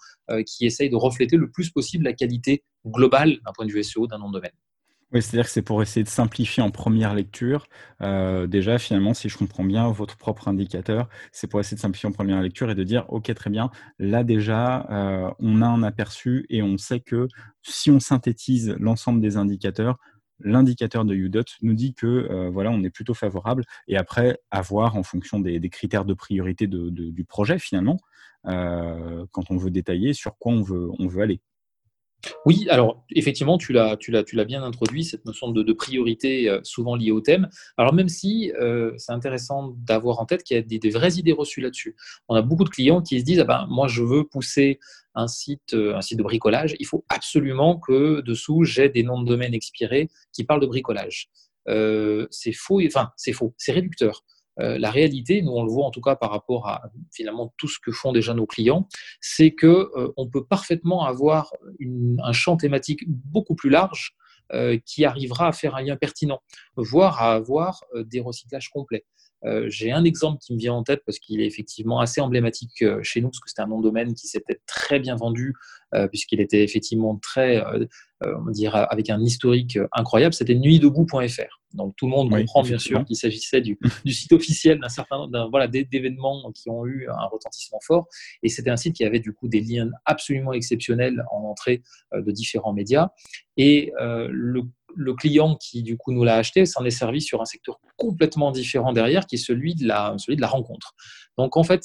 qui 0.46 0.66
essaye 0.66 0.90
de 0.92 0.96
refléter 0.96 1.38
le 1.38 1.50
plus 1.50 1.72
possible 1.72 2.04
la 2.04 2.14
qualité 2.14 2.64
globale 2.86 3.40
d'un 3.44 3.52
point 3.52 3.66
de 3.66 3.72
vue 3.72 3.84
SEO 3.84 4.06
d'un 4.06 4.20
nom 4.20 4.30
de 4.30 4.34
domaine. 4.34 4.52
Oui, 5.12 5.22
c'est-à-dire 5.22 5.46
que 5.46 5.52
c'est 5.52 5.62
pour 5.62 5.82
essayer 5.82 6.04
de 6.04 6.10
simplifier 6.10 6.64
en 6.64 6.72
première 6.72 7.14
lecture. 7.14 7.68
Euh, 8.02 8.48
déjà, 8.48 8.80
finalement, 8.80 9.14
si 9.14 9.30
je 9.30 9.38
comprends 9.38 9.64
bien 9.64 9.88
votre 9.92 10.18
propre 10.18 10.48
indicateur, 10.48 11.08
c'est 11.32 11.48
pour 11.48 11.60
essayer 11.60 11.76
de 11.76 11.82
simplifier 11.82 12.10
en 12.10 12.12
première 12.12 12.42
lecture 12.42 12.70
et 12.72 12.76
de 12.76 12.84
dire, 12.84 13.06
OK, 13.10 13.32
très 13.36 13.50
bien, 13.50 13.70
là 14.00 14.24
déjà, 14.24 14.88
euh, 14.90 15.32
on 15.40 15.62
a 15.62 15.68
un 15.68 15.84
aperçu 15.84 16.46
et 16.50 16.64
on 16.64 16.78
sait 16.78 17.00
que 17.02 17.28
si 17.62 17.92
on 17.92 18.00
synthétise 18.00 18.76
l'ensemble 18.80 19.22
des 19.22 19.38
indicateurs, 19.38 19.98
l'indicateur 20.40 21.06
de 21.06 21.14
UDOT 21.16 21.44
nous 21.62 21.74
dit 21.76 21.94
que 21.94 22.08
euh, 22.08 22.50
voilà, 22.50 22.72
on 22.72 22.84
est 22.84 22.90
plutôt 22.90 23.14
favorable. 23.14 23.64
Et 23.88 23.98
après, 23.98 24.40
à 24.52 24.62
voir 24.62 24.96
en 24.98 25.04
fonction 25.04 25.40
des, 25.40 25.60
critères 25.70 26.06
de 26.06 26.14
priorité 26.16 26.68
du 26.68 27.26
projet, 27.26 27.60
finalement, 27.60 28.00
quand 28.44 29.50
on 29.50 29.58
veut 29.58 29.72
détailler 29.72 30.14
sur 30.14 30.38
quoi 30.38 30.52
on 30.54 30.62
veut, 30.62 30.90
on 31.00 31.08
veut 31.08 31.22
aller. 31.24 31.42
Oui, 32.46 32.68
alors 32.70 33.04
effectivement, 33.12 33.58
tu 33.58 33.74
l'as, 33.74 33.96
bien 34.46 34.64
introduit, 34.64 35.04
cette 35.04 35.26
notion 35.26 35.50
de, 35.52 35.74
priorité 35.74 36.50
euh, 36.50 36.60
souvent 36.64 36.96
liée 36.96 37.12
au 37.12 37.22
thème. 37.22 37.50
Alors 37.78 37.94
même 37.94 38.10
si 38.10 38.52
euh, 38.60 38.94
c'est 38.98 39.12
intéressant 39.12 39.76
d'avoir 39.78 40.20
en 40.20 40.26
tête 40.26 40.44
qu'il 40.44 40.56
y 40.56 40.60
a 40.60 40.64
des, 40.64 40.90
vraies 40.90 41.14
idées 41.14 41.34
reçues 41.34 41.62
là-dessus. 41.62 41.96
On 42.28 42.36
a 42.36 42.42
beaucoup 42.42 42.64
de 42.64 42.70
clients 42.70 43.02
qui 43.02 43.20
se 43.20 43.26
disent, 43.26 43.40
ah 43.40 43.46
ben, 43.46 43.68
moi 43.70 43.88
je 43.88 44.02
veux 44.04 44.24
pousser 44.24 44.80
un 45.16 45.28
site, 45.28 45.74
euh, 45.74 46.00
de 46.12 46.24
bricolage, 46.24 46.76
il 46.80 46.86
faut 46.86 47.04
absolument 47.10 47.78
que 47.78 48.22
dessous 48.22 48.64
j'ai 48.64 48.90
des 48.90 49.04
noms 49.04 49.22
de 49.22 49.28
domaine 49.28 49.54
expirés 49.54 50.10
qui 50.34 50.44
parlent 50.44 50.62
de 50.62 50.68
bricolage. 50.68 51.30
c'est 51.68 52.54
faux, 52.54 52.80
c'est 53.18 53.34
faux, 53.34 53.54
c'est 53.58 53.72
réducteur. 53.72 54.24
Euh, 54.60 54.78
la 54.78 54.92
réalité, 54.92 55.42
nous 55.42 55.52
on 55.52 55.64
le 55.64 55.72
voit 55.72 55.86
en 55.86 55.92
tout 55.92 56.02
cas 56.02 56.16
par 56.16 56.32
rapport 56.32 56.68
à 56.68 56.84
finalement 57.12 57.54
tout 57.58 57.68
ce 57.68 57.80
que 57.80 57.92
font 57.92 58.12
déjà 58.12 58.34
nos 58.34 58.46
clients, 58.46 58.88
c'est 59.22 59.52
que 59.52 59.92
euh, 59.96 60.12
on 60.18 60.28
peut 60.28 60.46
parfaitement 60.46 61.06
avoir 61.06 61.54
un 62.24 62.32
champ 62.32 62.58
thématique 62.58 63.04
beaucoup 63.08 63.56
plus 63.56 63.70
large 63.70 64.16
euh, 64.54 64.78
qui 64.86 65.06
arrivera 65.06 65.48
à 65.48 65.52
faire 65.52 65.76
un 65.76 65.82
lien 65.82 65.98
pertinent, 65.98 66.42
voire 66.76 67.22
à 67.22 67.34
avoir 67.34 67.84
des 67.96 68.22
recyclages 68.22 68.70
complets. 68.70 69.06
J'ai 69.68 69.92
un 69.92 70.04
exemple 70.04 70.40
qui 70.40 70.54
me 70.54 70.60
vient 70.60 70.74
en 70.74 70.84
tête 70.84 71.02
parce 71.06 71.20
qu'il 71.20 71.42
est 71.42 71.46
effectivement 71.46 72.00
assez 72.00 72.22
emblématique 72.22 72.84
chez 73.04 73.22
nous, 73.22 73.30
parce 73.30 73.40
que 73.40 73.50
c'était 73.50 73.62
un 73.62 73.68
nom 73.68 73.80
de 73.80 73.84
domaine 73.84 74.14
qui 74.14 74.28
s'était 74.28 74.60
très 74.66 75.00
bien 75.00 75.16
vendu, 75.16 75.54
puisqu'il 76.10 76.42
était 76.42 76.64
effectivement 76.64 77.18
très, 77.18 77.64
on 78.22 78.50
dirait, 78.52 78.86
avec 78.90 79.10
un 79.10 79.22
historique 79.22 79.78
incroyable. 79.94 80.34
C'était 80.34 80.56
nuitdebout.fr. 80.56 81.62
Donc 81.76 81.96
tout 81.98 82.06
le 82.06 82.12
monde 82.12 82.30
comprend 82.30 82.64
bien 82.64 82.78
sûr 82.78 83.04
qu'il 83.06 83.16
s'agissait 83.16 83.62
du, 83.62 83.78
site 84.08 84.32
officiel 84.34 84.80
d'un 84.80 84.90
certain 84.90 85.28
voilà, 85.50 85.68
d'événements 85.68 86.52
qui 86.54 86.70
ont 86.70 86.86
eu 86.86 87.08
un 87.10 87.26
retentissement 87.28 87.80
fort. 87.86 88.08
Et 88.44 88.50
c'était 88.50 88.70
un 88.70 88.78
site 88.78 88.96
qui 88.96 89.06
avait 89.06 89.20
du 89.20 89.34
coup 89.34 89.48
des 89.48 89.62
liens 89.62 89.90
absolument 90.06 90.54
exceptionnels 90.54 91.24
en 91.32 91.44
entrée 91.44 91.84
euh, 92.14 92.22
de 92.22 92.32
différents 92.32 92.74
médias. 92.74 93.10
Et 93.58 93.94
euh, 94.02 94.28
le 94.32 94.64
le 94.96 95.14
client 95.14 95.56
qui 95.56 95.84
du 95.84 95.98
coup 95.98 96.12
nous 96.12 96.24
l'a 96.24 96.36
acheté 96.36 96.66
s'en 96.66 96.84
est 96.86 96.90
servi 96.90 97.22
sur 97.22 97.42
un 97.42 97.46
secteur 97.46 97.80
complètement 97.98 98.52
différent 98.52 98.94
derrière, 98.94 99.26
qui 99.26 99.36
est 99.36 99.40
celui 99.40 99.76
de 99.76 99.88
la, 99.88 100.16
celui 100.18 100.36
de 100.36 100.42
la 100.42 100.48
rencontre. 100.48 100.94
Donc 101.38 101.58
en 101.58 101.64
fait, 101.64 101.84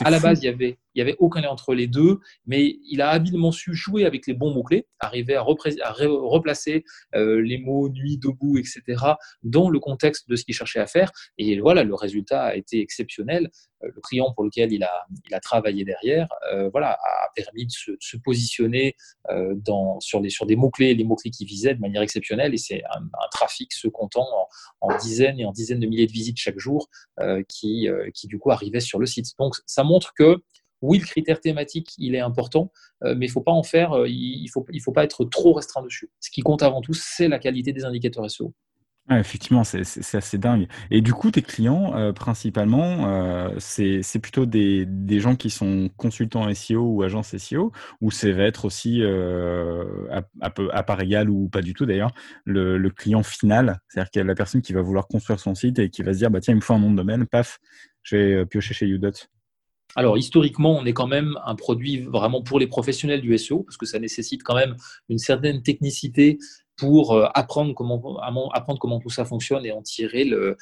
à 0.00 0.10
la 0.10 0.18
base, 0.18 0.42
il 0.42 0.46
y 0.46 0.48
avait, 0.48 0.78
il 0.98 1.00
y 1.00 1.02
avait 1.02 1.16
aucun 1.20 1.42
lien 1.42 1.50
entre 1.50 1.74
les 1.74 1.86
deux, 1.86 2.18
mais 2.44 2.76
il 2.90 3.00
a 3.02 3.10
habilement 3.10 3.52
su 3.52 3.72
jouer 3.72 4.04
avec 4.04 4.26
les 4.26 4.34
bons 4.34 4.52
mots-clés, 4.52 4.88
arriver 4.98 5.36
à, 5.36 5.42
replacer 5.42 6.84
euh, 7.14 7.40
les 7.40 7.58
mots 7.58 7.88
nuit, 7.88 8.18
debout, 8.18 8.58
etc., 8.58 8.82
dans 9.44 9.70
le 9.70 9.78
contexte 9.78 10.28
de 10.28 10.34
ce 10.34 10.44
qu'il 10.44 10.54
cherchait 10.54 10.80
à 10.80 10.88
faire. 10.88 11.12
Et 11.38 11.60
voilà, 11.60 11.84
le 11.84 11.94
résultat 11.94 12.42
a 12.42 12.56
été 12.56 12.80
exceptionnel. 12.80 13.48
Euh, 13.84 13.90
le 13.94 14.00
client 14.00 14.32
pour 14.34 14.42
lequel 14.42 14.72
il 14.72 14.82
a, 14.82 15.06
il 15.28 15.32
a 15.32 15.38
travaillé 15.38 15.84
derrière, 15.84 16.26
euh, 16.52 16.68
voilà, 16.70 16.94
a 16.94 17.28
permis 17.36 17.66
de 17.66 17.70
se, 17.70 18.16
positionner 18.16 18.96
dans, 19.54 20.00
sur, 20.00 20.20
des, 20.20 20.30
sur 20.30 20.46
des 20.46 20.56
mots-clés, 20.56 20.94
les 20.94 21.04
mots-clés 21.04 21.30
qui 21.30 21.44
visaient 21.44 21.76
de 21.76 21.80
manière 21.80 22.02
exceptionnelle. 22.02 22.54
Et 22.54 22.58
c'est 22.58 22.82
un, 22.86 23.02
un, 23.02 23.28
trafic 23.30 23.72
se 23.72 23.86
comptant 23.86 24.26
en, 24.80 24.88
en, 24.88 24.98
dizaines 24.98 25.38
et 25.38 25.44
en 25.44 25.52
dizaines 25.52 25.78
de 25.78 25.86
milliers 25.86 26.08
de 26.08 26.12
visites 26.12 26.38
chaque 26.38 26.58
jour 26.58 26.88
qui, 27.48 27.88
qui, 28.14 28.26
du 28.26 28.38
coup, 28.40 28.50
arrivait 28.50 28.80
sur 28.80 28.98
le 28.98 29.06
site. 29.06 29.26
Donc, 29.38 29.54
ça 29.66 29.84
montre 29.84 30.12
que 30.14 30.42
oui, 30.82 30.98
le 30.98 31.04
critère 31.04 31.40
thématique, 31.40 31.94
il 31.98 32.14
est 32.14 32.20
important, 32.20 32.72
euh, 33.04 33.14
mais 33.16 33.26
il 33.26 33.28
ne 33.28 33.32
faut 33.32 33.40
pas 33.40 33.52
en 33.52 33.62
faire, 33.62 33.92
euh, 33.92 34.08
il 34.08 34.44
ne 34.44 34.80
faut, 34.80 34.92
pas 34.92 35.04
être 35.04 35.24
trop 35.24 35.52
restreint 35.52 35.82
dessus. 35.82 36.10
Ce 36.20 36.30
qui 36.30 36.42
compte 36.42 36.62
avant 36.62 36.80
tout, 36.80 36.94
c'est 36.94 37.28
la 37.28 37.38
qualité 37.38 37.72
des 37.72 37.84
indicateurs 37.84 38.30
SEO. 38.30 38.54
effectivement, 39.10 39.64
c'est 39.64 40.14
assez 40.14 40.38
dingue. 40.38 40.68
Et 40.90 41.00
du 41.00 41.12
coup, 41.12 41.30
tes 41.32 41.42
clients, 41.42 41.96
euh, 41.96 42.12
principalement, 42.12 43.50
c'est 43.58 44.18
plutôt 44.20 44.46
des, 44.46 44.86
gens 45.18 45.34
qui 45.34 45.50
sont 45.50 45.90
consultants 45.96 46.52
SEO 46.54 46.82
ou 46.82 47.02
agences 47.02 47.36
SEO, 47.36 47.72
ou 48.00 48.10
c'est 48.12 48.30
va 48.30 48.44
être 48.44 48.64
aussi, 48.64 49.02
à, 49.02 50.82
part 50.82 51.00
égal 51.00 51.28
ou 51.28 51.48
pas 51.48 51.62
du 51.62 51.74
tout 51.74 51.86
d'ailleurs, 51.86 52.12
le, 52.44 52.88
client 52.90 53.24
final, 53.24 53.80
c'est-à-dire 53.88 54.24
la 54.24 54.34
personne 54.34 54.62
qui 54.62 54.72
va 54.72 54.82
vouloir 54.82 55.08
construire 55.08 55.40
son 55.40 55.54
site 55.54 55.78
et 55.80 55.90
qui 55.90 56.02
va 56.02 56.12
se 56.12 56.18
dire, 56.18 56.30
bah, 56.30 56.40
tiens, 56.40 56.54
il 56.54 56.58
me 56.58 56.62
faut 56.62 56.74
un 56.74 56.78
nom 56.78 56.90
de 56.90 56.96
domaine, 56.96 57.26
paf, 57.26 57.58
je 58.02 58.16
vais 58.16 58.46
piocher 58.46 58.74
chez 58.74 58.86
Udot. 58.86 59.10
Alors 59.96 60.18
historiquement, 60.18 60.76
on 60.76 60.84
est 60.84 60.92
quand 60.92 61.06
même 61.06 61.38
un 61.44 61.54
produit 61.54 62.02
vraiment 62.02 62.42
pour 62.42 62.58
les 62.58 62.66
professionnels 62.66 63.20
du 63.20 63.36
SEO 63.38 63.62
parce 63.62 63.76
que 63.76 63.86
ça 63.86 63.98
nécessite 63.98 64.42
quand 64.42 64.54
même 64.54 64.76
une 65.08 65.18
certaine 65.18 65.62
technicité 65.62 66.38
pour 66.76 67.12
euh, 67.12 67.26
apprendre 67.34 67.74
comment, 67.74 68.20
apprendre 68.52 69.00
tout 69.02 69.10
ça 69.10 69.24
fonctionne 69.24 69.66
et 69.66 69.72
en 69.72 69.82
tirer 69.82 70.24
le, 70.24 70.56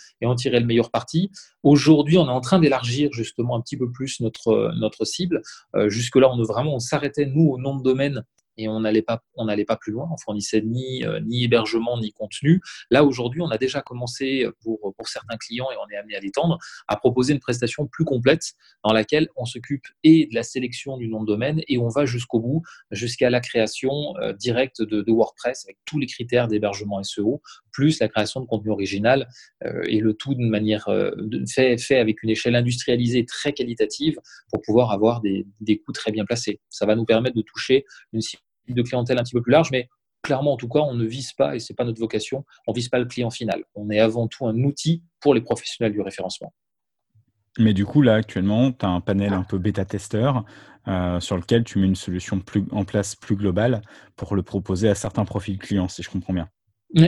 meilleur 0.65 0.91
parti. 0.91 1.31
Aujourd'hui, 1.63 2.19
on 2.19 2.27
est 2.27 2.31
en 2.31 2.41
train 2.41 2.59
d'élargir 2.59 3.13
justement 3.13 3.57
un 3.57 3.61
petit 3.61 3.77
peu 3.77 3.91
plus 3.93 4.21
notre, 4.21 4.73
notre 4.79 5.05
cible. 5.05 5.43
Euh, 5.75 5.89
jusque-là, 5.91 6.31
on, 6.33 6.41
on 6.41 6.79
s'arrêtait, 6.79 7.27
nous, 7.27 7.51
au 7.51 7.59
nom 7.59 7.77
de 7.77 7.83
domaine 7.83 8.25
et 8.57 8.69
on 8.69 8.81
n'allait 8.81 9.03
pas, 9.03 9.23
on 9.35 9.47
n'allait 9.47 9.65
pas 9.65 9.77
plus 9.77 9.93
loin. 9.93 10.09
On 10.13 10.17
fournissait 10.17 10.63
ni, 10.63 11.05
euh, 11.05 11.21
ni 11.21 11.45
hébergement 11.45 11.99
ni 11.99 12.13
contenu. 12.13 12.61
Là 12.91 13.05
aujourd'hui, 13.05 13.41
on 13.41 13.51
a 13.51 13.59
déjà 13.59 13.83
commencé 13.83 14.47
pour, 14.63 14.95
pour 14.97 15.09
certains 15.09 15.37
clients 15.37 15.69
et 15.71 15.77
on 15.77 15.89
est 15.93 15.97
amené 15.97 16.17
à 16.17 16.21
l'étendre 16.21 16.59
à 16.89 16.97
proposer 16.97 17.33
une 17.33 17.41
prestation 17.41 17.87
plus 17.87 18.05
complète 18.05 18.53
dans 18.85 18.93
laquelle 18.93 19.29
on 19.37 19.45
s'occupe 19.45 19.85
et 20.05 20.27
de 20.27 20.35
la 20.35 20.43
sélection 20.43 20.97
du 20.97 21.09
nom 21.09 21.21
de 21.21 21.27
domaine 21.27 21.61
et 21.69 21.79
on 21.79 21.89
va 21.89 22.07
jusqu'au 22.07 22.41
bout, 22.41 22.63
jusqu'à 22.91 23.31
la 23.31 23.41
création 23.41 24.17
euh, 24.19 24.33
directe 24.33 24.83
de, 24.83 25.03
de, 25.03 25.13
WordPress 25.13 25.65
avec 25.67 25.79
tous 25.85 25.99
les 25.99 26.07
critères 26.07 26.49
d'hébergement 26.49 27.03
SEO, 27.03 27.41
plus 27.73 28.01
la 28.01 28.09
création 28.09 28.41
de 28.41 28.47
contenu 28.47 28.71
original 28.71 29.29
euh, 29.65 29.83
et 29.87 30.01
le 30.01 30.15
tout 30.15 30.35
de 30.35 30.43
manière 30.43 30.89
fait, 31.49 31.79
fait 31.79 31.99
avec 31.99 32.23
une 32.23 32.31
échelle 32.31 32.55
industrialisée 32.55 33.25
très 33.25 33.53
qualitative 33.53 34.19
pour 34.51 34.63
pouvoir 34.63 34.93
avoir 34.93 35.21
des, 35.21 35.47
des 35.61 35.79
coûts 35.79 35.93
très 35.93 36.13
bien 36.13 36.25
placés. 36.25 36.61
Ça 36.71 36.87
va 36.87 36.95
nous 36.95 37.05
permettre 37.05 37.37
de 37.37 37.43
toucher 37.43 37.85
une 38.13 38.21
de 38.75 38.83
clientèle 38.83 39.19
un 39.19 39.23
petit 39.23 39.35
peu 39.35 39.43
plus 39.43 39.53
large, 39.53 39.71
mais 39.71 39.89
clairement, 40.23 40.55
en 40.55 40.57
tout 40.57 40.69
cas, 40.69 40.81
on 40.81 40.95
ne 40.95 41.05
vise 41.05 41.33
pas, 41.33 41.55
et 41.55 41.61
ce 41.61 41.73
n'est 41.73 41.77
pas 41.77 41.85
notre 41.85 42.01
vocation, 42.01 42.45
on 42.67 42.73
ne 42.73 42.77
vise 42.77 42.89
pas 42.89 42.99
le 42.99 43.05
client 43.07 43.31
final. 43.31 43.65
On 43.75 43.91
est 43.91 44.01
avant 44.01 44.27
tout 44.27 44.47
un 44.47 44.57
outil 44.65 45.03
pour 45.21 45.35
les 45.35 45.41
professionnels 45.41 45.93
du 45.93 46.01
référencement. 46.01 46.53
Mais 47.59 47.73
du 47.73 47.87
coup, 47.87 48.03
là, 48.03 48.15
actuellement, 48.15 48.73
tu 48.73 48.85
as 48.85 48.89
un 48.89 49.01
panel 49.01 49.33
un 49.33 49.43
peu 49.43 49.59
bêta-testeur 49.59 50.45
euh, 50.89 51.21
sur 51.21 51.37
lequel 51.37 51.65
tu 51.65 51.79
mets 51.79 51.87
une 51.87 51.97
solution 51.97 52.39
plus, 52.41 52.65
en 52.71 52.85
place 52.85 53.17
plus 53.17 53.37
globale 53.37 53.83
pour 54.15 54.37
le 54.37 54.43
proposer 54.43 54.89
à 54.89 54.95
certains 54.95 55.25
profils 55.25 55.59
clients, 55.59 55.89
si 55.89 56.03
je 56.03 56.11
comprends 56.11 56.35
bien. 56.35 56.49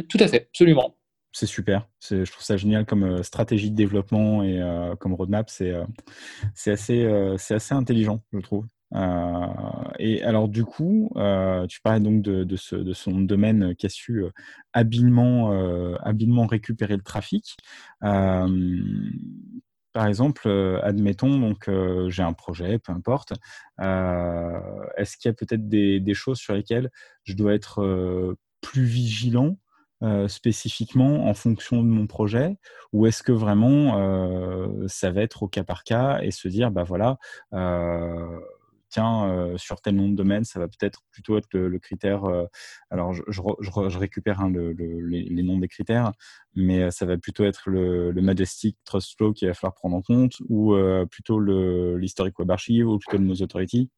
tout 0.09 0.19
à 0.21 0.27
fait, 0.27 0.49
absolument. 0.49 0.95
C'est 1.33 1.47
super. 1.47 1.87
Je 2.01 2.31
trouve 2.31 2.43
ça 2.43 2.57
génial 2.57 2.87
comme 2.87 3.05
euh, 3.05 3.23
stratégie 3.23 3.71
de 3.71 3.77
développement 3.77 4.43
et 4.43 4.61
euh, 4.61 4.97
comme 4.97 5.13
roadmap. 5.13 5.51
C'est 5.51 5.75
assez, 6.67 7.05
assez 7.05 7.75
intelligent, 7.75 8.21
je 8.33 8.41
trouve. 8.41 8.65
Euh, 8.95 9.47
et 9.99 10.23
alors 10.23 10.49
du 10.49 10.65
coup, 10.65 11.11
euh, 11.17 11.67
tu 11.67 11.81
parlais 11.81 12.01
donc 12.01 12.23
de, 12.23 12.57
ce, 12.57 12.93
son 12.93 13.21
domaine 13.21 13.75
qui 13.77 13.87
a 13.87 13.89
su 13.89 14.25
euh, 14.25 14.31
habilement, 14.73 15.49
récupérer 16.47 16.97
le 16.97 17.03
trafic. 17.03 17.57
par 18.01 18.47
exemple, 20.07 20.49
admettons, 20.83 21.39
donc 21.39 21.71
j'ai 22.09 22.23
un 22.23 22.33
projet, 22.33 22.79
peu 22.79 22.93
importe, 22.93 23.33
est-ce 23.79 25.17
qu'il 25.17 25.29
y 25.29 25.33
a 25.33 25.35
peut-être 25.35 25.69
des, 25.69 26.01
des, 26.01 26.15
choses 26.15 26.39
sur 26.39 26.55
lesquelles 26.55 26.91
je 27.25 27.35
dois 27.35 27.55
être 27.55 28.37
plus 28.61 28.85
vigilant 28.85 29.59
spécifiquement 30.29 31.29
en 31.29 31.35
fonction 31.35 31.83
de 31.83 31.89
mon 31.89 32.07
projet? 32.07 32.57
Ou 32.93 33.07
est-ce 33.07 33.23
que 33.23 33.33
vraiment 33.33 34.87
ça 34.87 35.11
va 35.11 35.23
être 35.23 35.43
au 35.43 35.49
cas 35.49 35.65
par 35.65 35.83
cas 35.83 36.21
et 36.23 36.31
se 36.31 36.49
dire 36.49 36.71
bah 36.71 36.85
voilà 36.85 37.19
euh, 38.97 39.51
tiens 39.51 39.57
sur 39.57 39.81
tel 39.81 39.97
nom 39.97 40.09
de 40.09 40.17
domaine 40.17 40.45
ça 40.45 40.59
va 40.59 40.69
peut-être 40.69 41.03
plutôt 41.11 41.37
être 41.37 41.49
le, 41.53 41.79
critère 41.79 42.25
alors 42.91 43.13
je, 43.13 43.99
récupère 43.99 44.41
hein, 44.41 44.51
les, 44.51 45.43
noms 45.43 45.59
des 45.59 45.69
critères 45.69 46.13
mais 46.55 46.91
ça 46.91 47.07
va 47.07 47.17
plutôt 47.17 47.45
être 47.45 47.69
le, 47.71 48.11
le 48.11 48.23
Majestic 48.23 48.77
Trust 48.85 49.17
Flow 49.17 49.33
qu'il 49.33 49.49
va 49.49 49.55
falloir 49.55 49.75
prendre 49.75 49.97
en 49.97 50.03
compte 50.03 50.35
ou 50.49 50.75
plutôt 51.11 51.41
l'historique 51.41 52.39
Web 52.39 52.51
Archive 52.51 52.89
ou 52.89 52.99
plutôt 52.99 53.19
le 53.19 53.25
Nose 53.25 53.43
Authority 53.43 53.91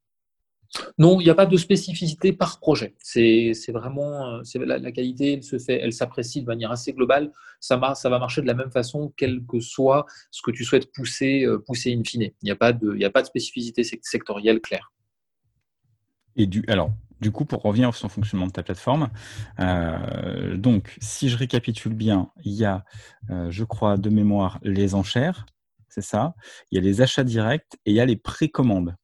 non, 0.99 1.21
il 1.21 1.25
n'y 1.25 1.31
a 1.31 1.35
pas 1.35 1.47
de 1.47 1.57
spécificité 1.57 2.33
par 2.33 2.61
projet. 2.61 2.95
C'est 3.03 3.53
vraiment 3.73 4.37
euh, 4.37 4.43
la, 4.55 4.93
qualité, 4.93 5.35
elle 5.35 5.43
se 5.43 5.59
fait, 5.59 5.81
elle 5.81 5.93
s'apprécie 5.93 6.43
de 6.43 6.47
manière 6.47 6.71
assez 6.71 6.93
globale. 6.93 7.33
Ça, 7.59 7.77
va 7.77 8.19
marcher 8.19 8.41
de 8.41 8.47
la 8.47 8.55
même 8.55 8.71
façon, 8.71 9.13
quel 9.17 9.45
que 9.47 9.61
soit 9.61 10.07
ce 10.31 10.43
que 10.43 10.51
tu 10.51 10.65
souhaites 10.65 10.93
pousser, 10.93 11.45
euh, 11.45 11.59
pousser 11.59 11.93
in 11.93 12.03
fine. 12.05 12.23
Il 12.23 12.45
n'y 12.45 12.51
a 12.51 12.57
pas 12.57 12.73
de, 12.73 12.99
spécificité 13.25 13.83
sectorielle 14.03 14.61
claire. 14.61 14.93
Et 16.37 16.47
du, 16.47 16.65
alors, 16.69 16.93
du 17.21 17.33
coup, 17.33 17.45
pour 17.45 17.63
revenir 17.63 17.93
sur 17.95 18.11
fonctionnement 18.11 18.47
de 18.47 18.53
ta 18.53 18.63
plateforme, 18.63 19.11
euh, 19.59 20.57
donc, 20.57 20.97
si 21.01 21.29
je 21.29 21.37
récapitule 21.37 21.95
bien, 21.95 22.31
il 22.45 22.53
y 22.53 22.65
a, 22.65 22.85
je 23.49 23.65
crois, 23.65 23.97
de 23.97 24.09
mémoire, 24.09 24.59
les 24.63 24.95
enchères, 24.95 25.47
c'est 25.89 26.01
ça. 26.01 26.35
Il 26.71 26.77
y 26.77 26.79
a 26.79 26.81
les 26.81 27.03
achats 27.03 27.25
directs 27.25 27.77
et 27.85 27.91
il 27.91 27.95
y 27.95 28.01
a 28.01 28.07
les 28.07 28.17
précommandes. 28.17 28.95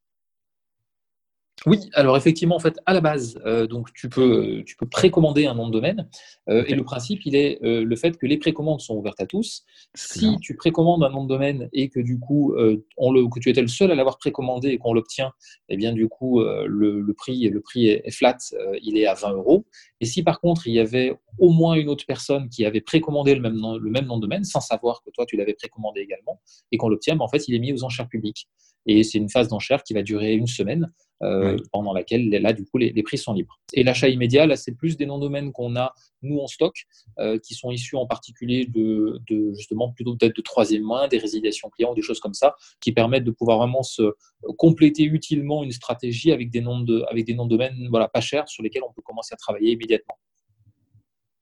Oui, 1.65 1.89
alors 1.95 2.17
effectivement, 2.17 2.55
en 2.55 2.61
fait, 2.61 2.79
à 2.85 2.93
la 2.93 3.01
base, 3.01 3.41
euh, 3.47 3.67
donc 3.67 3.93
tu 3.95 4.09
peux, 4.11 4.63
tu 4.67 4.77
peux 4.77 4.87
précommander 4.87 5.47
un 5.47 5.55
nom 5.55 5.67
de 5.67 5.73
domaine. 5.73 6.09
Euh, 6.49 6.65
et 6.69 6.75
le 6.75 6.85
principe, 6.85 7.25
il 7.25 7.35
est 7.35 7.59
euh, 7.65 7.83
le 7.83 7.97
fait 7.97 8.19
que 8.19 8.27
les 8.27 8.37
précommandes 8.37 8.81
sont 8.81 8.95
ouvertes 8.95 9.21
à 9.21 9.27
tous. 9.27 9.65
Si 9.95 10.37
tu 10.41 10.55
précommandes 10.55 11.03
un 11.03 11.09
nom 11.09 11.25
de 11.25 11.29
domaine 11.29 11.69
et 11.73 11.89
que 11.89 11.99
du 11.99 12.21
coup, 12.21 12.55
on 12.97 13.11
le, 13.11 13.27
que 13.29 13.41
tu 13.41 13.49
étais 13.49 13.63
le 13.63 13.69
seul 13.69 13.91
à 13.91 13.95
l'avoir 13.95 14.19
précommandé 14.19 14.69
et 14.69 14.79
qu'on 14.79 14.93
l'obtient, 14.93 15.33
eh 15.69 15.77
bien 15.77 15.93
du 15.93 16.09
coup, 16.09 16.41
le, 16.41 17.13
prix, 17.15 17.49
le 17.49 17.61
prix 17.61 17.89
est, 17.89 18.11
flat, 18.11 18.37
il 18.83 18.99
est 18.99 19.07
à 19.07 19.15
20 19.15 19.33
euros. 19.33 19.67
Et 20.01 20.05
si 20.05 20.23
par 20.23 20.41
contre, 20.41 20.67
il 20.67 20.75
y 20.75 20.81
avait 20.81 21.15
au 21.39 21.51
moins 21.51 21.75
une 21.75 21.89
autre 21.89 22.05
personne 22.07 22.49
qui 22.49 22.65
avait 22.65 22.81
précommandé 22.81 23.35
le 23.35 23.41
même 23.41 23.57
nom, 23.57 23.77
le 23.77 23.91
même 23.91 24.07
nom 24.07 24.17
de 24.17 24.23
domaine, 24.23 24.45
sans 24.45 24.61
savoir 24.61 25.03
que 25.03 25.11
toi, 25.11 25.25
tu 25.27 25.37
l'avais 25.37 25.55
précommandé 25.55 26.01
également, 26.01 26.41
et 26.73 26.77
qu'on 26.77 26.89
l'obtient, 26.89 27.17
ben, 27.17 27.25
en 27.25 27.29
fait, 27.29 27.49
il 27.49 27.55
est 27.55 27.59
mis 27.59 27.73
aux 27.73 27.85
enchères 27.85 28.09
publiques. 28.09 28.49
Et 28.87 29.03
c'est 29.03 29.19
une 29.19 29.29
phase 29.29 29.49
d'enchère 29.49 29.83
qui 29.83 29.95
va 29.95 30.03
durer 30.03 30.35
une 30.35 30.47
semaine, 30.47 30.93
euh, 31.23 31.57
pendant 31.73 31.95
laquelle, 31.95 32.29
là, 32.29 32.53
du 32.53 32.65
coup, 32.67 32.77
les, 32.77 33.03
prix 33.03 33.17
sont 33.17 33.33
libres. 33.33 33.59
Et 33.73 33.83
l'achat 33.83 34.09
immédiat, 34.09 34.47
là, 34.47 34.55
c'est 34.57 34.73
plus 34.73 34.99
des 34.99 35.07
noms 35.07 35.19
domaines 35.19 35.51
qu'on 35.51 35.75
a, 35.75 35.95
nous, 36.23 36.39
en 36.39 36.47
stock, 36.47 36.85
euh, 37.19 37.39
qui 37.39 37.55
sont 37.55 37.71
issus 37.71 37.97
en 37.97 38.07
particulier 38.07 38.67
de, 38.67 39.21
justement, 39.55 39.93
plutôt 39.93 40.15
peut-être 40.15 40.37
de 40.37 40.43
troisième 40.43 40.85
main, 40.85 41.09
des 41.09 41.19
résiliations 41.19 41.71
clients, 41.71 41.95
des 41.95 42.03
choses 42.03 42.21
comme 42.21 42.35
ça, 42.35 42.55
qui 42.81 42.93
permettent 42.93 43.25
de 43.25 43.31
pouvoir 43.31 43.59
vraiment 43.59 43.83
se 43.83 44.15
compléter 44.59 45.05
utilement 45.05 45.65
une 45.65 45.73
stratégie 45.73 46.33
avec 46.33 46.51
des 46.51 46.61
noms 46.61 46.81
de, 46.81 47.03
avec 47.09 47.25
des 47.25 47.35
noms 47.35 47.47
de 47.47 47.51
domaines 47.51 47.89
voilà, 47.89 48.09
pas 48.09 48.21
chers 48.21 48.49
sur 48.49 48.63
lesquels 48.63 48.83
on 48.83 48.93
peut 48.93 49.03
commencer 49.03 49.33
à 49.33 49.37
travailler 49.37 49.73
immédiatement. 49.73 50.19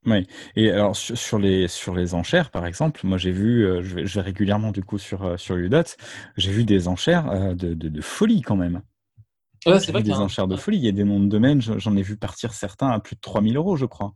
Oui. 0.06 0.26
Et 0.54 0.70
alors 0.70 0.94
sur, 0.96 1.38
les 1.38 1.66
sur 1.66 1.94
les 1.94 2.14
enchères, 2.14 2.50
par 2.50 2.66
exemple, 2.66 3.00
moi 3.04 3.16
j'ai 3.16 3.32
vu, 3.32 3.66
euh, 3.66 3.82
je, 3.82 3.94
vais, 3.94 4.20
régulièrement 4.20 4.70
du 4.70 4.82
coup 4.82 4.98
sur 4.98 5.24
euh, 5.24 5.36
sur 5.38 5.56
Udot, 5.56 5.82
j'ai 6.36 6.52
vu 6.52 6.64
des 6.64 6.88
enchères 6.88 7.30
euh, 7.30 7.54
de, 7.54 7.72
de, 7.72 8.00
folie 8.02 8.42
quand 8.42 8.56
même. 8.56 8.82
Ouais, 9.66 9.80
c'est 9.80 9.92
vrai 9.92 10.02
des 10.02 10.12
enchères 10.12 10.46
de 10.46 10.56
folie. 10.56 10.76
Il 10.76 10.84
y 10.84 10.88
a 10.88 10.92
des 10.92 11.04
noms 11.04 11.20
de 11.20 11.28
domaine, 11.28 11.62
j'en 11.62 11.96
ai 11.96 12.02
vu 12.02 12.16
partir 12.18 12.52
certains 12.52 12.90
à 12.90 13.00
plus 13.00 13.16
de 13.16 13.20
3000 13.20 13.56
euros, 13.56 13.76
je 13.76 13.86
crois. 13.86 14.14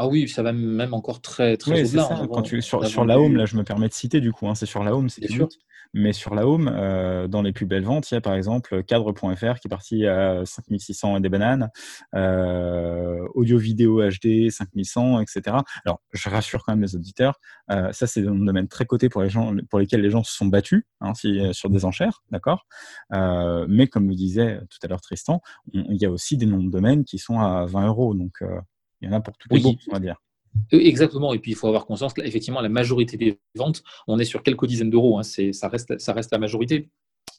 Ah 0.00 0.06
oui, 0.06 0.28
ça 0.28 0.44
va 0.44 0.52
même 0.52 0.94
encore 0.94 1.20
très 1.20 1.56
très 1.56 1.82
oui. 1.82 2.00
Quand 2.32 2.42
tu, 2.42 2.62
sur, 2.62 2.86
sur 2.86 3.04
la 3.04 3.18
home, 3.18 3.34
là, 3.34 3.46
je 3.46 3.56
me 3.56 3.64
permets 3.64 3.88
de 3.88 3.92
citer 3.92 4.20
du 4.20 4.32
coup, 4.32 4.48
hein, 4.48 4.54
c'est 4.54 4.64
sur 4.64 4.84
la 4.84 4.94
home, 4.94 5.08
c'est 5.08 5.26
sûr. 5.28 5.48
Mais 5.92 6.12
sur 6.12 6.36
la 6.36 6.46
home, 6.46 6.70
euh, 6.72 7.26
dans 7.26 7.42
les 7.42 7.52
plus 7.52 7.66
belles 7.66 7.82
ventes, 7.82 8.08
il 8.10 8.14
y 8.14 8.16
a 8.16 8.20
par 8.20 8.34
exemple 8.34 8.84
cadre.fr 8.84 9.58
qui 9.58 9.66
est 9.66 9.68
parti 9.68 10.06
à 10.06 10.44
5600 10.44 11.16
et 11.16 11.20
des 11.20 11.28
bananes, 11.28 11.70
euh, 12.14 13.26
audio 13.34 13.58
vidéo 13.58 14.00
HD 14.08 14.50
5100, 14.50 15.20
etc. 15.20 15.56
Alors, 15.84 16.00
je 16.12 16.28
rassure 16.28 16.62
quand 16.64 16.72
même 16.72 16.82
les 16.82 16.94
auditeurs, 16.94 17.40
euh, 17.72 17.90
ça 17.92 18.06
c'est 18.06 18.24
un 18.24 18.34
domaine 18.34 18.68
très 18.68 18.84
coté 18.84 19.08
pour 19.08 19.22
les 19.22 19.30
gens, 19.30 19.52
pour 19.68 19.80
lesquels 19.80 20.02
les 20.02 20.10
gens 20.10 20.22
se 20.22 20.32
sont 20.32 20.46
battus 20.46 20.84
hein, 21.00 21.14
sur 21.52 21.70
des 21.70 21.84
enchères, 21.84 22.22
d'accord? 22.30 22.66
mais 23.10 23.88
comme 23.88 24.06
vous 24.06 24.14
disait 24.14 24.60
tout 24.70 24.78
à 24.82 24.86
l'heure 24.86 25.00
Tristan, 25.00 25.40
il 25.72 25.96
y 26.00 26.06
a 26.06 26.10
aussi 26.10 26.36
des 26.36 26.46
noms 26.46 26.62
de 26.62 26.70
domaines 26.70 27.04
qui 27.04 27.18
sont 27.18 27.40
à 27.40 27.64
20 27.66 27.88
euros, 27.88 28.14
donc 28.14 28.42
il 29.00 29.08
y 29.08 29.12
en 29.12 29.16
a 29.16 29.20
pour 29.20 29.36
tous 29.36 29.48
les 29.50 29.64
oui. 29.64 29.78
on 29.88 29.92
va 29.92 30.00
dire. 30.00 30.16
Euh, 30.72 30.80
exactement, 30.80 31.34
et 31.34 31.38
puis 31.38 31.52
il 31.52 31.54
faut 31.54 31.68
avoir 31.68 31.86
conscience, 31.86 32.16
là, 32.16 32.26
effectivement, 32.26 32.60
la 32.60 32.68
majorité 32.68 33.16
des 33.16 33.38
ventes, 33.54 33.82
on 34.06 34.18
est 34.18 34.24
sur 34.24 34.42
quelques 34.42 34.66
dizaines 34.66 34.90
d'euros, 34.90 35.18
hein, 35.18 35.22
ça, 35.22 35.68
reste, 35.68 35.98
ça 35.98 36.12
reste 36.12 36.32
la 36.32 36.38
majorité, 36.38 36.88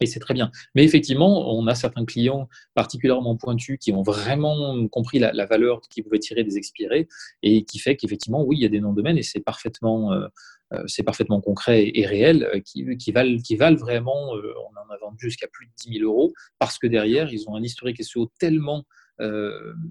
et 0.02 0.06
c'est 0.06 0.20
très 0.20 0.34
bien. 0.34 0.52
Mais 0.76 0.84
effectivement, 0.84 1.54
on 1.54 1.68
a 1.68 1.76
certains 1.76 2.06
clients 2.06 2.48
particulièrement 2.74 3.36
pointus 3.36 3.78
qui 3.80 3.92
ont 3.92 4.02
vraiment 4.02 4.88
compris 4.88 5.20
la, 5.20 5.46
valeur 5.46 5.82
qu'ils 5.90 6.04
pouvaient 6.04 6.20
tirer 6.20 6.44
des 6.44 6.58
expirés, 6.58 7.08
et 7.44 7.64
qui 7.66 7.80
fait 7.80 7.96
qu'effectivement, 7.96 8.44
oui, 8.44 8.58
il 8.58 8.62
y 8.62 8.66
a 8.66 8.70
des 8.70 8.80
noms 8.80 8.92
de 8.92 8.98
domaine, 8.98 9.18
et 9.18 9.24
c'est 9.24 9.42
parfaitement, 9.42 10.14
euh, 10.14 10.28
euh, 10.74 10.84
c'est 10.88 11.04
parfaitement 11.04 11.42
concret 11.42 11.92
et 11.94 12.06
réel, 12.06 12.62
qui, 12.66 12.86
qui, 12.98 13.12
valent, 13.12 13.38
qui 13.40 13.56
valent 13.56 13.78
vraiment, 13.78 14.32
on 14.32 14.78
en 14.78 14.94
a 14.94 14.98
vendu 15.02 15.26
jusqu'à 15.26 15.48
plus 15.48 15.66
de 15.66 15.72
10 15.92 16.00
000 16.00 16.10
euros, 16.10 16.32
parce 16.60 16.78
que 16.78 16.88
derrière, 16.88 17.34
ils 17.34 17.50
ont 17.50 17.56
un 17.56 17.64
historique 17.64 18.04
SEO 18.04 18.32
tellement 18.40 18.86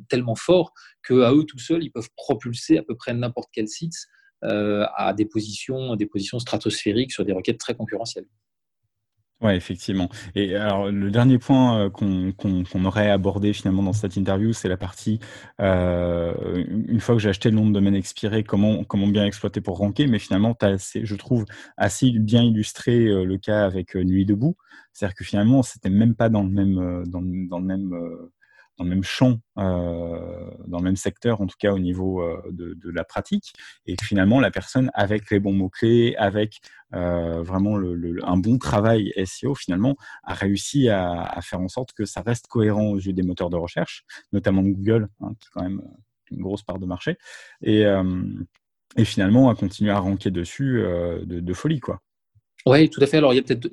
tellement 0.08 0.34
fort 0.34 0.72
qu'à 1.06 1.32
eux 1.32 1.44
tout 1.44 1.58
seuls, 1.58 1.82
ils 1.82 1.90
peuvent 1.90 2.10
propulser 2.16 2.78
à 2.78 2.82
peu 2.82 2.94
près 2.94 3.14
n'importe 3.14 3.50
quel 3.52 3.68
site 3.68 3.94
euh, 4.44 4.86
à 4.94 5.14
des 5.14 5.24
positions, 5.24 5.96
des 5.96 6.06
positions 6.06 6.38
stratosphériques 6.38 7.10
sur 7.10 7.24
des 7.24 7.32
requêtes 7.32 7.58
très 7.58 7.74
concurrentielles. 7.74 8.26
Oui, 9.40 9.52
effectivement. 9.52 10.08
Et 10.36 10.54
alors, 10.54 10.90
le 10.90 11.10
dernier 11.10 11.38
point 11.38 11.86
euh, 11.86 11.90
qu'on 11.90 12.84
aurait 12.84 13.10
abordé 13.10 13.52
finalement 13.52 13.82
dans 13.82 13.92
cette 13.92 14.16
interview, 14.16 14.52
c'est 14.52 14.68
la 14.68 14.76
partie, 14.76 15.18
une 15.58 17.00
fois 17.00 17.16
que 17.16 17.20
j'ai 17.20 17.30
acheté 17.30 17.50
le 17.50 17.56
nom 17.56 17.66
de 17.66 17.72
domaine 17.72 17.96
expiré, 17.96 18.44
comment, 18.44 18.84
comment 18.84 19.08
bien 19.08 19.26
exploiter 19.26 19.60
pour 19.60 19.78
ranker. 19.78 20.06
Mais 20.06 20.20
finalement, 20.20 20.56
je 20.60 21.14
trouve, 21.16 21.44
assez 21.76 22.12
bien 22.12 22.44
illustré 22.44 23.06
le 23.24 23.38
cas 23.38 23.64
avec 23.64 23.96
Nuit 23.96 24.24
debout. 24.24 24.56
C'est-à-dire 24.92 25.16
que 25.16 25.24
finalement, 25.24 25.62
c'était 25.64 25.90
même 25.90 26.14
pas 26.14 26.28
dans 26.28 26.44
le 26.44 26.50
même, 26.50 27.04
dans 27.06 27.20
le 27.58 27.64
même 27.64 27.92
dans 28.78 28.84
le 28.84 28.90
même 28.90 29.04
champ, 29.04 29.40
euh, 29.58 30.50
dans 30.66 30.78
le 30.78 30.84
même 30.84 30.96
secteur, 30.96 31.40
en 31.40 31.46
tout 31.46 31.56
cas 31.58 31.72
au 31.72 31.78
niveau 31.78 32.22
euh, 32.22 32.40
de, 32.50 32.74
de, 32.74 32.90
la 32.90 33.04
pratique, 33.04 33.52
et 33.86 33.96
finalement 34.02 34.40
la 34.40 34.50
personne 34.50 34.90
avec 34.94 35.30
les 35.30 35.40
bons 35.40 35.52
mots-clés, 35.52 36.14
avec 36.16 36.60
euh, 36.94 37.42
vraiment 37.42 37.76
le, 37.76 38.18
un 38.24 38.36
bon 38.36 38.58
travail 38.58 39.12
SEO, 39.26 39.54
finalement, 39.54 39.96
a 40.24 40.34
réussi 40.34 40.88
à, 40.88 41.22
à, 41.22 41.40
faire 41.42 41.60
en 41.60 41.68
sorte 41.68 41.92
que 41.92 42.04
ça 42.04 42.22
reste 42.22 42.46
cohérent 42.46 42.86
aux 42.86 42.98
yeux 42.98 43.12
des 43.12 43.22
moteurs 43.22 43.50
de 43.50 43.56
recherche, 43.56 44.04
notamment 44.32 44.62
Google, 44.62 45.08
hein, 45.20 45.32
qui 45.40 45.48
est 45.48 45.50
quand 45.52 45.62
même 45.62 45.82
une 46.30 46.42
grosse 46.42 46.62
part 46.62 46.78
de 46.78 46.86
marché, 46.86 47.16
et, 47.62 47.84
euh, 47.84 48.24
et 48.96 49.04
finalement 49.04 49.50
à 49.50 49.54
continuer 49.54 49.90
à 49.90 49.98
ranker 49.98 50.30
dessus 50.30 50.80
euh, 50.80 51.24
de, 51.24 51.40
de 51.40 51.54
folie, 51.54 51.80
quoi. 51.80 52.00
Oui, 52.66 52.90
tout 52.90 53.02
à 53.02 53.06
fait. 53.06 53.18
Alors, 53.18 53.32
il 53.32 53.36
y 53.36 53.40
a 53.40 53.42
peut-être, 53.42 53.68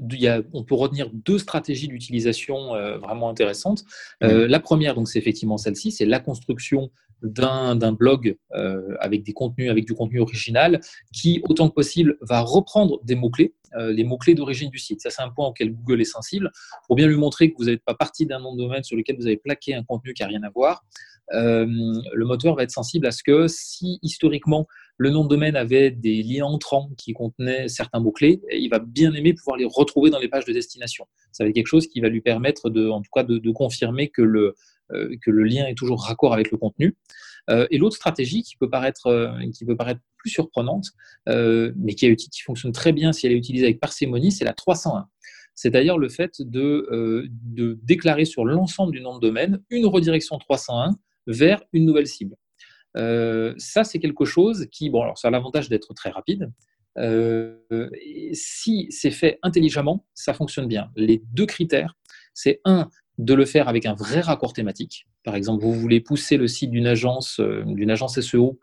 on 0.54 0.64
peut 0.64 0.76
retenir 0.76 1.10
deux 1.12 1.40
stratégies 1.40 1.88
d'utilisation 1.88 2.76
euh, 2.76 2.98
vraiment 2.98 3.30
intéressantes. 3.30 3.84
Euh, 4.24 4.48
la 4.48 4.60
première, 4.60 4.96
donc, 4.96 5.08
c'est 5.08 5.20
effectivement 5.20 5.58
celle-ci, 5.58 5.92
c'est 5.92 6.06
la 6.06 6.20
construction 6.20 6.92
d'un, 7.22 7.76
blog 7.94 8.38
euh, 8.54 8.96
avec 9.00 9.24
des 9.24 9.34
contenus, 9.34 9.72
avec 9.72 9.86
du 9.86 9.94
contenu 9.94 10.20
original, 10.20 10.80
qui, 11.12 11.42
autant 11.50 11.70
que 11.70 11.74
possible, 11.74 12.18
va 12.22 12.42
reprendre 12.42 13.00
des 13.04 13.16
mots-clés, 13.16 13.56
les 13.78 14.06
mots-clés 14.06 14.36
d'origine 14.36 14.70
du 14.70 14.80
site. 14.80 15.02
Ça, 15.02 15.10
c'est 15.10 15.22
un 15.22 15.30
point 15.30 15.48
auquel 15.48 15.74
Google 15.74 16.00
est 16.00 16.06
sensible, 16.06 16.52
pour 16.88 16.96
bien 16.96 17.08
lui 17.08 17.18
montrer 17.18 17.52
que 17.52 17.58
vous 17.58 17.66
n'êtes 17.66 17.84
pas 17.84 17.96
parti 17.96 18.26
d'un 18.26 18.40
nom 18.40 18.56
de 18.56 18.62
domaine 18.62 18.84
sur 18.84 18.96
lequel 18.96 19.18
vous 19.18 19.26
avez 19.26 19.36
plaqué 19.36 19.74
un 19.74 19.84
contenu 19.84 20.14
qui 20.14 20.22
n'a 20.22 20.30
rien 20.30 20.44
à 20.44 20.50
voir. 20.50 20.86
le 21.32 22.24
moteur 22.24 22.56
va 22.56 22.64
être 22.64 22.72
sensible 22.72 23.06
à 23.08 23.12
ce 23.12 23.22
que 23.22 23.48
si 23.50 24.00
historiquement 24.02 24.66
le 24.98 25.10
nom 25.10 25.24
de 25.24 25.30
domaine 25.30 25.56
avait 25.56 25.92
des 25.92 26.24
liens 26.24 26.46
entrants 26.46 26.90
qui 26.98 27.14
contenaient 27.14 27.68
certains 27.68 28.00
mots-clés, 28.00 28.42
il 28.52 28.70
va 28.70 28.80
bien 28.80 29.14
aimer 29.14 29.34
pouvoir 29.34 29.58
les 29.58 29.66
retrouver 29.66 30.10
dans 30.10 30.20
les 30.20 30.30
pages 30.30 30.46
de 30.46 30.54
destination. 30.54 31.06
Ça 31.32 31.44
va 31.44 31.50
être 31.50 31.56
quelque 31.56 31.68
chose 31.68 31.88
qui 31.88 32.00
va 32.00 32.08
lui 32.08 32.22
permettre 32.22 32.70
de, 32.70 32.90
en 32.90 33.02
tout 33.02 33.12
cas, 33.14 33.24
de, 33.24 33.52
confirmer 33.52 34.10
que 34.10 34.22
le, 34.22 34.56
euh, 34.92 35.16
que 35.22 35.32
le 35.32 35.44
lien 35.44 35.66
est 35.66 35.76
toujours 35.76 36.02
raccord 36.02 36.34
avec 36.34 36.52
le 36.52 36.58
contenu. 36.58 36.96
Euh, 37.50 37.68
et 37.72 37.78
l'autre 37.78 37.96
stratégie 37.96 38.42
qui 38.42 38.56
peut 38.56 38.70
paraître, 38.70 39.08
euh, 39.08 39.32
qui 39.54 39.66
peut 39.66 39.76
paraître 39.76 40.02
plus 40.18 40.30
surprenante, 40.30 40.88
mais 41.28 41.94
qui, 41.96 42.16
fonctionne 42.44 42.72
très 42.72 42.94
bien 42.94 43.12
si 43.12 43.28
elle 43.28 43.34
est 43.34 43.38
utilisée 43.38 43.66
avec 43.66 43.80
parcimonie, 43.80 44.32
c'est 44.32 44.46
la 44.46 44.54
301 44.54 45.08
c'est-à-dire 45.58 45.98
le 45.98 46.10
fait 46.10 46.42
de, 46.42 47.30
déclarer 47.82 48.26
sur 48.26 48.44
l'ensemble 48.44 48.92
du 48.92 49.00
nom 49.00 49.16
de 49.16 49.22
domaine 49.22 49.62
une 49.70 49.86
redirection 49.86 50.38
301 50.38 50.98
vers 51.28 51.64
une 51.72 51.86
nouvelle 51.86 52.08
cible. 52.08 52.36
Euh, 52.96 53.54
ça, 53.58 53.84
c'est 53.84 54.00
quelque 54.00 54.26
chose 54.26 54.68
qui, 54.72 54.90
bon, 54.90 55.02
alors 55.02 55.18
ça 55.18 55.28
a 55.28 55.32
l'avantage 55.32 55.70
d'être 55.70 55.94
très 55.94 56.10
rapide, 56.10 56.52
si 58.32 58.88
c'est 58.90 59.12
fait 59.12 59.38
intelligemment, 59.44 60.06
ça 60.14 60.34
fonctionne 60.34 60.68
bien. 60.68 60.90
Les 60.96 61.22
deux 61.34 61.46
critères, 61.46 61.98
c'est 62.34 62.62
un, 62.64 62.90
de 63.18 63.34
le 63.34 63.46
faire 63.46 63.68
avec 63.68 63.86
un 63.86 63.96
vrai 63.96 64.22
raccord 64.22 64.54
thématique. 64.54 65.06
Par 65.24 65.36
exemple, 65.36 65.62
vous 65.62 65.74
voulez 65.74 66.00
pousser 66.00 66.38
le 66.38 66.48
site 66.48 66.72
d'une 66.72 66.88
agence, 66.88 67.42
d'une 67.42 67.92
agence 67.92 68.22
SEO, 68.22 68.60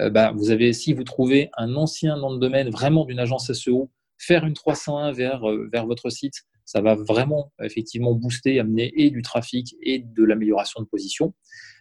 bah, 0.00 0.32
vous 0.34 0.50
avez, 0.50 0.72
si 0.72 0.94
vous 0.94 1.04
trouvez 1.04 1.50
un 1.58 1.74
ancien 1.74 2.16
nom 2.16 2.32
de 2.34 2.38
domaine 2.38 2.70
vraiment 2.70 3.04
d'une 3.04 3.18
agence 3.18 3.52
SEO, 3.52 3.90
faire 4.16 4.46
une 4.46 4.54
301 4.54 5.12
vers, 5.12 5.42
vers 5.70 5.84
votre 5.84 6.08
site, 6.08 6.46
ça 6.64 6.80
va 6.80 6.94
vraiment 6.94 7.52
effectivement 7.62 8.14
booster, 8.14 8.58
amener 8.58 8.92
et 8.96 9.10
du 9.10 9.22
trafic 9.22 9.74
et 9.82 9.98
de 9.98 10.24
l'amélioration 10.24 10.80
de 10.80 10.86
position. 10.86 11.34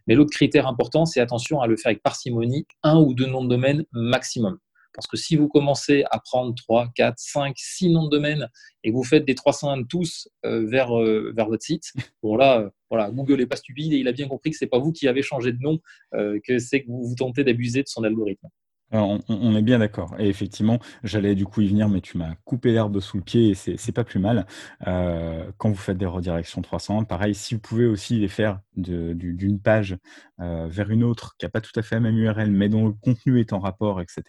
Mais 0.07 0.15
l'autre 0.15 0.31
critère 0.31 0.67
important, 0.67 1.05
c'est 1.05 1.21
attention 1.21 1.61
à 1.61 1.67
le 1.67 1.77
faire 1.77 1.91
avec 1.91 2.03
parcimonie, 2.03 2.67
un 2.83 2.99
ou 2.99 3.13
deux 3.13 3.27
noms 3.27 3.43
de 3.43 3.49
domaine 3.49 3.85
maximum. 3.91 4.59
Parce 4.93 5.07
que 5.07 5.17
si 5.17 5.35
vous 5.35 5.47
commencez 5.47 6.03
à 6.11 6.19
prendre 6.19 6.53
3, 6.53 6.91
4, 6.95 7.15
5, 7.17 7.55
6 7.57 7.89
noms 7.89 8.05
de 8.05 8.11
domaine 8.11 8.47
et 8.83 8.91
que 8.91 8.95
vous 8.95 9.03
faites 9.03 9.25
des 9.25 9.33
301 9.33 9.83
tous 9.83 10.29
euh, 10.45 10.65
vers, 10.67 10.97
euh, 10.99 11.33
vers 11.35 11.47
votre 11.47 11.63
site, 11.63 11.91
bon 12.21 12.35
là, 12.35 12.59
euh, 12.59 12.69
voilà, 12.91 13.09
Google 13.09 13.39
n'est 13.39 13.47
pas 13.47 13.55
stupide 13.55 13.91
et 13.93 13.97
il 13.97 14.07
a 14.07 14.11
bien 14.11 14.27
compris 14.27 14.51
que 14.51 14.57
ce 14.57 14.65
n'est 14.65 14.69
pas 14.69 14.77
vous 14.77 14.91
qui 14.91 15.07
avez 15.07 15.23
changé 15.23 15.51
de 15.51 15.59
nom, 15.59 15.79
que 16.11 16.59
c'est 16.59 16.83
que 16.83 16.87
vous, 16.87 17.07
vous 17.07 17.15
tentez 17.15 17.43
d'abuser 17.43 17.81
de 17.81 17.87
son 17.87 18.03
algorithme. 18.03 18.47
On, 18.95 19.55
est 19.55 19.63
bien 19.63 19.79
d'accord. 19.79 20.13
Et 20.19 20.27
effectivement, 20.29 20.77
j'allais 21.03 21.33
du 21.33 21.45
coup 21.45 21.61
y 21.61 21.67
venir, 21.67 21.89
mais 21.89 21.99
tu 21.99 22.19
m'as 22.19 22.35
coupé 22.45 22.71
l'herbe 22.71 22.99
sous 22.99 23.17
le 23.17 23.23
pied 23.23 23.49
et 23.49 23.55
c'est 23.55 23.91
pas 23.91 24.03
plus 24.03 24.19
mal. 24.19 24.45
Euh, 24.85 25.51
quand 25.57 25.69
vous 25.69 25.75
faites 25.75 25.97
des 25.97 26.05
redirections 26.05 26.61
300, 26.61 27.03
pareil, 27.05 27.33
si 27.33 27.55
vous 27.55 27.59
pouvez 27.59 27.87
aussi 27.87 28.19
les 28.19 28.27
faire 28.27 28.59
d'une 28.75 29.59
page 29.59 29.97
euh, 30.39 30.67
vers 30.69 30.91
une 30.91 31.03
autre 31.03 31.35
qui 31.39 31.45
n'a 31.45 31.49
pas 31.49 31.61
tout 31.61 31.71
à 31.75 31.81
fait 31.81 31.95
la 31.95 32.01
même 32.01 32.17
URL, 32.19 32.51
mais 32.51 32.69
dont 32.69 32.85
le 32.85 32.93
contenu 32.93 33.39
est 33.39 33.51
en 33.51 33.59
rapport, 33.59 33.99
etc., 33.99 34.23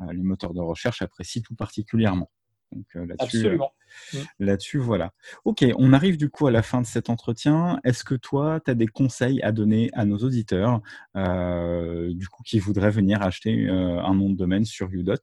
euh, 0.00 0.12
les 0.12 0.22
moteurs 0.22 0.54
de 0.54 0.60
recherche 0.60 1.02
apprécient 1.02 1.42
tout 1.42 1.56
particulièrement. 1.56 2.30
Donc 2.72 2.84
euh, 2.96 3.06
là-dessus, 3.06 3.46
euh, 3.46 3.58
mm. 4.12 4.18
là-dessus, 4.40 4.78
voilà. 4.78 5.12
Ok, 5.44 5.64
on 5.76 5.92
arrive 5.92 6.16
du 6.16 6.30
coup 6.30 6.46
à 6.46 6.50
la 6.50 6.62
fin 6.62 6.80
de 6.80 6.86
cet 6.86 7.10
entretien. 7.10 7.80
Est-ce 7.84 8.04
que 8.04 8.14
toi, 8.14 8.60
tu 8.64 8.70
as 8.70 8.74
des 8.74 8.86
conseils 8.86 9.40
à 9.42 9.52
donner 9.52 9.90
à 9.94 10.04
nos 10.04 10.18
auditeurs, 10.18 10.80
euh, 11.16 12.12
du 12.12 12.28
coup, 12.28 12.42
qui 12.42 12.58
voudraient 12.58 12.90
venir 12.90 13.22
acheter 13.22 13.68
un 13.68 14.14
nom 14.14 14.30
de 14.30 14.36
domaine 14.36 14.64
sur 14.64 14.88
Udot 14.90 15.16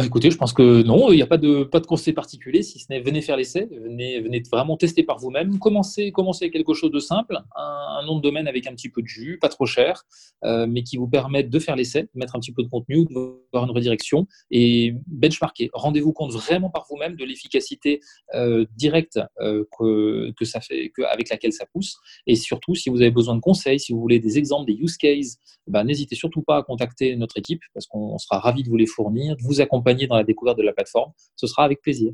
bah, 0.00 0.06
écoutez, 0.06 0.30
je 0.30 0.36
pense 0.36 0.52
que 0.52 0.82
non, 0.82 1.12
il 1.12 1.16
n'y 1.16 1.22
a 1.22 1.26
pas 1.26 1.36
de, 1.36 1.64
pas 1.64 1.80
de 1.80 1.86
conseil 1.86 2.12
particulier, 2.12 2.62
si 2.62 2.78
ce 2.78 2.86
n'est 2.90 3.00
venez 3.00 3.20
faire 3.20 3.36
l'essai, 3.36 3.68
venez, 3.70 4.20
venez 4.20 4.42
vraiment 4.50 4.76
tester 4.76 5.02
par 5.02 5.18
vous-même, 5.18 5.58
commencez, 5.58 6.12
commencez 6.12 6.44
avec 6.44 6.52
quelque 6.52 6.74
chose 6.74 6.90
de 6.90 6.98
simple, 6.98 7.38
un, 7.56 8.02
nom 8.06 8.16
de 8.16 8.22
domaine 8.22 8.48
avec 8.48 8.66
un 8.66 8.72
petit 8.72 8.88
peu 8.88 9.02
de 9.02 9.06
jus, 9.06 9.38
pas 9.38 9.48
trop 9.48 9.66
cher, 9.66 10.04
euh, 10.44 10.66
mais 10.66 10.82
qui 10.82 10.96
vous 10.96 11.06
permette 11.06 11.50
de 11.50 11.58
faire 11.58 11.76
l'essai, 11.76 12.04
de 12.04 12.08
mettre 12.14 12.34
un 12.34 12.40
petit 12.40 12.52
peu 12.52 12.62
de 12.62 12.68
contenu, 12.68 13.04
de 13.04 13.14
voir 13.52 13.64
une 13.64 13.70
redirection 13.70 14.26
et 14.50 14.94
benchmarker. 15.06 15.68
Rendez-vous 15.74 16.12
compte 16.12 16.32
vraiment 16.32 16.70
par 16.70 16.86
vous-même 16.88 17.16
de 17.16 17.24
l'efficacité 17.24 18.00
euh, 18.34 18.64
directe 18.76 19.20
euh, 19.40 19.64
que, 19.78 20.32
que, 20.32 20.44
ça 20.46 20.60
fait, 20.60 20.90
que, 20.96 21.02
avec 21.02 21.28
laquelle 21.28 21.52
ça 21.52 21.66
pousse. 21.66 21.98
Et 22.26 22.36
surtout, 22.36 22.74
si 22.74 22.88
vous 22.88 23.02
avez 23.02 23.10
besoin 23.10 23.34
de 23.34 23.40
conseils, 23.40 23.78
si 23.78 23.92
vous 23.92 24.00
voulez 24.00 24.18
des 24.18 24.38
exemples, 24.38 24.66
des 24.66 24.78
use 24.78 24.96
cases, 24.96 25.38
bah, 25.66 25.84
n'hésitez 25.84 26.14
surtout 26.14 26.42
pas 26.42 26.56
à 26.56 26.62
contacter 26.62 27.14
notre 27.16 27.36
équipe 27.38 27.60
parce 27.74 27.86
qu'on 27.86 28.18
sera 28.18 28.38
ravis 28.38 28.62
de 28.62 28.68
vous 28.68 28.76
les 28.76 28.86
fournir, 28.86 29.36
de 29.36 29.42
vous 29.42 29.60
accompagner 29.60 29.89
dans 29.94 30.16
la 30.16 30.24
découverte 30.24 30.58
de 30.58 30.62
la 30.62 30.72
plateforme, 30.72 31.12
ce 31.36 31.46
sera 31.46 31.64
avec 31.64 31.80
plaisir. 31.80 32.12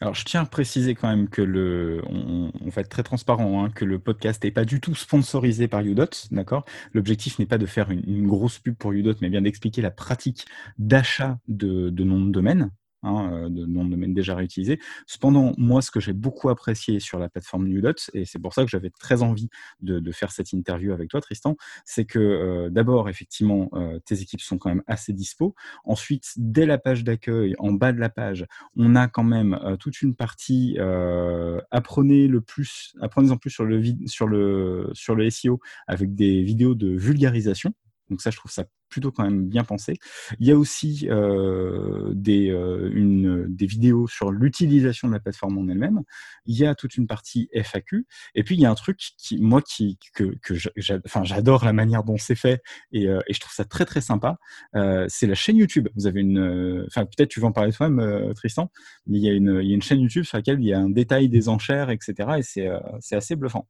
Alors, 0.00 0.14
je 0.14 0.24
tiens 0.24 0.42
à 0.42 0.46
préciser 0.46 0.94
quand 0.94 1.08
même 1.08 1.28
que 1.28 1.42
le, 1.42 2.02
on, 2.06 2.50
va 2.66 2.82
être 2.82 2.88
très 2.88 3.02
transparent, 3.02 3.64
hein, 3.64 3.70
que 3.70 3.84
le 3.84 3.98
podcast 3.98 4.44
n'est 4.44 4.50
pas 4.50 4.64
du 4.64 4.80
tout 4.80 4.94
sponsorisé 4.94 5.68
par 5.68 5.80
Udot, 5.80 6.10
d'accord? 6.30 6.64
L'objectif 6.92 7.38
n'est 7.38 7.46
pas 7.46 7.56
de 7.56 7.66
faire 7.66 7.90
une, 7.90 8.26
grosse 8.26 8.58
pub 8.58 8.76
pour 8.76 8.92
Udot, 8.92 9.14
mais 9.22 9.30
bien 9.30 9.42
d'expliquer 9.42 9.80
la 9.80 9.90
pratique 9.90 10.44
d'achat 10.78 11.38
de, 11.48 11.88
de 11.88 12.04
noms 12.04 12.20
de 12.20 12.30
domaine, 12.30 12.70
Hein, 13.02 13.30
euh, 13.32 13.48
de 13.50 13.66
nom 13.66 13.84
de 13.84 13.90
domaine 13.90 14.14
déjà 14.14 14.34
réutilisé. 14.34 14.80
Cependant, 15.06 15.52
moi, 15.58 15.82
ce 15.82 15.90
que 15.90 16.00
j'ai 16.00 16.14
beaucoup 16.14 16.48
apprécié 16.48 16.98
sur 16.98 17.18
la 17.18 17.28
plateforme 17.28 17.66
Udot, 17.68 17.92
et 18.14 18.24
c'est 18.24 18.38
pour 18.38 18.54
ça 18.54 18.64
que 18.64 18.70
j'avais 18.70 18.90
très 18.90 19.22
envie 19.22 19.48
de, 19.80 20.12
faire 20.12 20.32
cette 20.32 20.52
interview 20.52 20.92
avec 20.92 21.10
toi, 21.10 21.20
Tristan, 21.20 21.56
c'est 21.84 22.06
que 22.06 22.18
euh, 22.18 22.70
d'abord, 22.70 23.08
effectivement, 23.08 23.68
euh, 23.74 23.98
tes 24.06 24.22
équipes 24.22 24.40
sont 24.40 24.56
quand 24.56 24.70
même 24.70 24.82
assez 24.86 25.12
dispo. 25.12 25.54
Ensuite, 25.84 26.32
dès 26.36 26.64
la 26.64 26.78
page 26.78 27.04
d'accueil, 27.04 27.54
en 27.58 27.72
bas 27.72 27.92
de 27.92 28.00
la 28.00 28.08
page, 28.08 28.46
on 28.76 28.96
a 28.96 29.08
quand 29.08 29.24
même 29.24 29.58
toute 29.78 30.00
une 30.00 30.14
partie 30.14 30.78
apprenez 31.70 32.28
le 32.28 32.40
plus, 32.40 32.96
apprenez 33.00 33.30
en 33.30 33.36
plus 33.36 33.50
sur 33.50 33.64
le, 33.64 33.82
sur 34.06 34.26
sur 34.94 35.14
le 35.14 35.30
SEO 35.30 35.60
avec 35.86 36.14
des 36.14 36.42
vidéos 36.42 36.74
de 36.74 36.88
vulgarisation. 36.88 37.74
Donc 38.10 38.20
ça, 38.20 38.30
je 38.30 38.36
trouve 38.36 38.50
ça 38.50 38.64
plutôt 38.88 39.10
quand 39.10 39.24
même 39.24 39.48
bien 39.48 39.64
pensé. 39.64 39.98
Il 40.38 40.46
y 40.46 40.52
a 40.52 40.56
aussi 40.56 41.08
euh, 41.10 42.12
des, 42.14 42.50
euh, 42.50 43.46
des 43.48 43.66
vidéos 43.66 44.06
sur 44.06 44.30
l'utilisation 44.30 45.08
de 45.08 45.12
la 45.12 45.20
plateforme 45.20 45.58
en 45.58 45.68
elle-même. 45.68 46.02
Il 46.44 46.56
y 46.56 46.64
a 46.64 46.74
toute 46.74 46.96
une 46.96 47.06
partie 47.06 47.48
FAQ. 47.52 48.06
Et 48.34 48.44
puis, 48.44 48.54
il 48.54 48.60
y 48.60 48.66
a 48.66 48.70
un 48.70 48.74
truc 48.74 48.98
qui, 49.18 49.38
moi, 49.38 49.60
qui, 49.60 49.98
que, 50.14 50.34
j'adore 50.76 51.64
la 51.64 51.72
manière 51.72 52.04
dont 52.04 52.16
c'est 52.16 52.36
fait 52.36 52.62
et, 52.92 53.08
euh, 53.08 53.20
je 53.28 53.40
trouve 53.40 53.52
ça 53.52 53.64
très, 53.64 53.84
très 53.84 54.00
sympa. 54.00 54.38
c'est 55.08 55.26
la 55.26 55.34
chaîne 55.34 55.56
YouTube. 55.56 55.88
Vous 55.96 56.06
avez 56.06 56.20
une, 56.20 56.84
enfin, 56.86 57.04
peut-être 57.04 57.28
tu 57.28 57.40
vas 57.40 57.48
en 57.48 57.52
parler 57.52 57.72
toi-même, 57.72 58.32
Tristan, 58.34 58.70
mais 59.06 59.18
il 59.18 59.24
y 59.24 59.28
a 59.28 59.32
une 59.32 59.82
chaîne 59.82 60.00
YouTube 60.00 60.24
sur 60.24 60.38
laquelle 60.38 60.60
il 60.60 60.66
y 60.66 60.72
a 60.72 60.78
un 60.78 60.90
détail 60.90 61.28
des 61.28 61.48
enchères, 61.48 61.90
etc. 61.90 62.38
Et 62.38 62.42
c'est 62.42 63.16
assez 63.16 63.36
bluffant. 63.36 63.68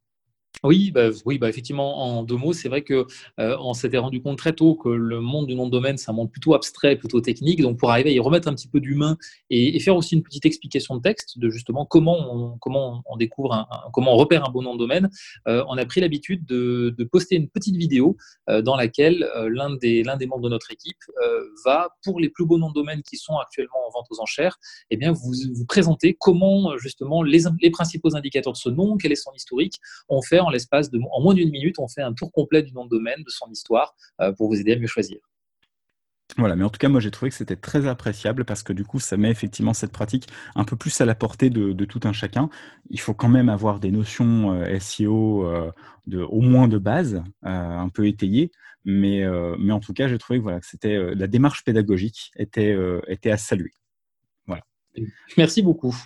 Oui, 0.62 0.90
bah, 0.90 1.10
oui 1.26 1.38
bah, 1.38 1.48
effectivement, 1.48 2.02
en 2.02 2.22
deux 2.22 2.36
mots, 2.36 2.52
c'est 2.52 2.68
vrai 2.68 2.82
qu'on 2.82 3.06
euh, 3.40 3.72
s'était 3.74 3.98
rendu 3.98 4.22
compte 4.22 4.38
très 4.38 4.54
tôt 4.54 4.74
que 4.74 4.88
le 4.88 5.20
monde 5.20 5.46
du 5.46 5.54
nom 5.54 5.66
de 5.66 5.70
domaine, 5.70 5.98
c'est 5.98 6.10
un 6.10 6.14
monde 6.14 6.30
plutôt 6.30 6.54
abstrait, 6.54 6.96
plutôt 6.96 7.20
technique. 7.20 7.60
Donc, 7.60 7.78
pour 7.78 7.90
arriver 7.90 8.10
à 8.10 8.12
y 8.14 8.18
remettre 8.18 8.48
un 8.48 8.54
petit 8.54 8.68
peu 8.68 8.80
d'humain 8.80 9.18
et, 9.50 9.78
faire 9.80 9.96
aussi 9.96 10.14
une 10.14 10.22
petite 10.22 10.46
explication 10.46 10.96
de 10.96 11.02
texte 11.02 11.38
de 11.38 11.50
justement 11.50 11.84
comment 11.84 12.16
on, 12.32 12.58
comment 12.58 13.02
on 13.06 13.16
découvre, 13.16 13.68
comment 13.92 14.14
on 14.14 14.16
repère 14.16 14.48
un 14.48 14.50
bon 14.50 14.62
nom 14.62 14.74
de 14.74 14.78
domaine, 14.78 15.10
euh, 15.46 15.62
on 15.68 15.76
a 15.76 15.84
pris 15.84 16.00
l'habitude 16.00 16.44
de, 16.46 16.94
poster 17.12 17.36
une 17.36 17.48
petite 17.48 17.76
vidéo 17.76 18.16
euh, 18.48 18.62
dans 18.62 18.76
laquelle 18.76 19.30
l'un 19.48 19.76
des, 19.76 20.02
des 20.02 20.26
membres 20.26 20.42
de 20.42 20.48
notre 20.48 20.72
équipe 20.72 20.98
va, 21.64 21.90
pour 22.02 22.18
les 22.18 22.28
plus 22.28 22.46
beaux 22.46 22.58
noms 22.58 22.70
de 22.70 22.74
domaine 22.74 23.02
qui 23.02 23.16
sont 23.16 23.36
actuellement 23.36 23.86
en 23.86 23.90
vente 23.90 24.06
aux 24.10 24.20
enchères, 24.20 24.58
eh 24.90 24.96
bien, 24.96 25.12
vous, 25.12 25.32
vous 25.54 25.66
présenter 25.66 26.16
comment 26.18 26.76
justement 26.78 27.22
les, 27.22 27.42
les 27.60 27.70
principaux 27.70 28.16
indicateurs 28.16 28.54
de 28.54 28.58
ce 28.58 28.68
nom, 28.68 28.96
quel 28.96 29.12
est 29.12 29.16
son 29.16 29.32
historique, 29.32 29.78
on 30.08 30.22
fait 30.22 30.40
en 30.46 30.50
l'espace 30.50 30.90
de 30.90 30.98
en 31.12 31.20
moins 31.20 31.34
d'une 31.34 31.50
minute, 31.50 31.78
on 31.78 31.88
fait 31.88 32.02
un 32.02 32.12
tour 32.12 32.32
complet 32.32 32.62
du 32.62 32.72
nom 32.72 32.84
de 32.84 32.90
domaine, 32.90 33.22
de 33.22 33.30
son 33.30 33.50
histoire, 33.50 33.94
euh, 34.20 34.32
pour 34.32 34.48
vous 34.48 34.58
aider 34.60 34.72
à 34.72 34.78
mieux 34.78 34.86
choisir. 34.86 35.18
Voilà, 36.38 36.56
mais 36.56 36.64
en 36.64 36.70
tout 36.70 36.78
cas, 36.78 36.88
moi 36.88 37.00
j'ai 37.00 37.10
trouvé 37.10 37.30
que 37.30 37.36
c'était 37.36 37.56
très 37.56 37.86
appréciable 37.86 38.44
parce 38.44 38.62
que 38.62 38.72
du 38.72 38.84
coup, 38.84 38.98
ça 38.98 39.16
met 39.16 39.30
effectivement 39.30 39.72
cette 39.72 39.92
pratique 39.92 40.26
un 40.54 40.64
peu 40.64 40.76
plus 40.76 41.00
à 41.00 41.04
la 41.04 41.14
portée 41.14 41.50
de, 41.50 41.84
tout 41.84 42.00
un 42.04 42.12
chacun. 42.12 42.50
Il 42.90 43.00
faut 43.00 43.14
quand 43.14 43.28
même 43.28 43.48
avoir 43.48 43.80
des 43.80 43.90
notions 43.90 44.52
euh, 44.52 44.78
SEO 44.78 45.46
euh, 45.46 45.70
de, 46.06 46.20
au 46.20 46.40
moins 46.40 46.68
de 46.68 46.78
base, 46.78 47.22
un 47.42 47.88
peu 47.88 48.06
étayées, 48.06 48.50
mais, 48.84 49.24
mais 49.58 49.72
en 49.72 49.80
tout 49.80 49.92
cas, 49.92 50.06
j'ai 50.06 50.18
trouvé 50.18 50.38
que, 50.38 50.44
voilà, 50.44 50.60
c'était 50.62 50.96
la 51.14 51.26
démarche 51.26 51.64
pédagogique 51.64 52.30
était, 52.36 52.76
était 53.08 53.32
à 53.32 53.36
saluer. 53.36 53.72
Voilà. 54.46 54.62
Merci 55.36 55.62
beaucoup. 55.62 55.96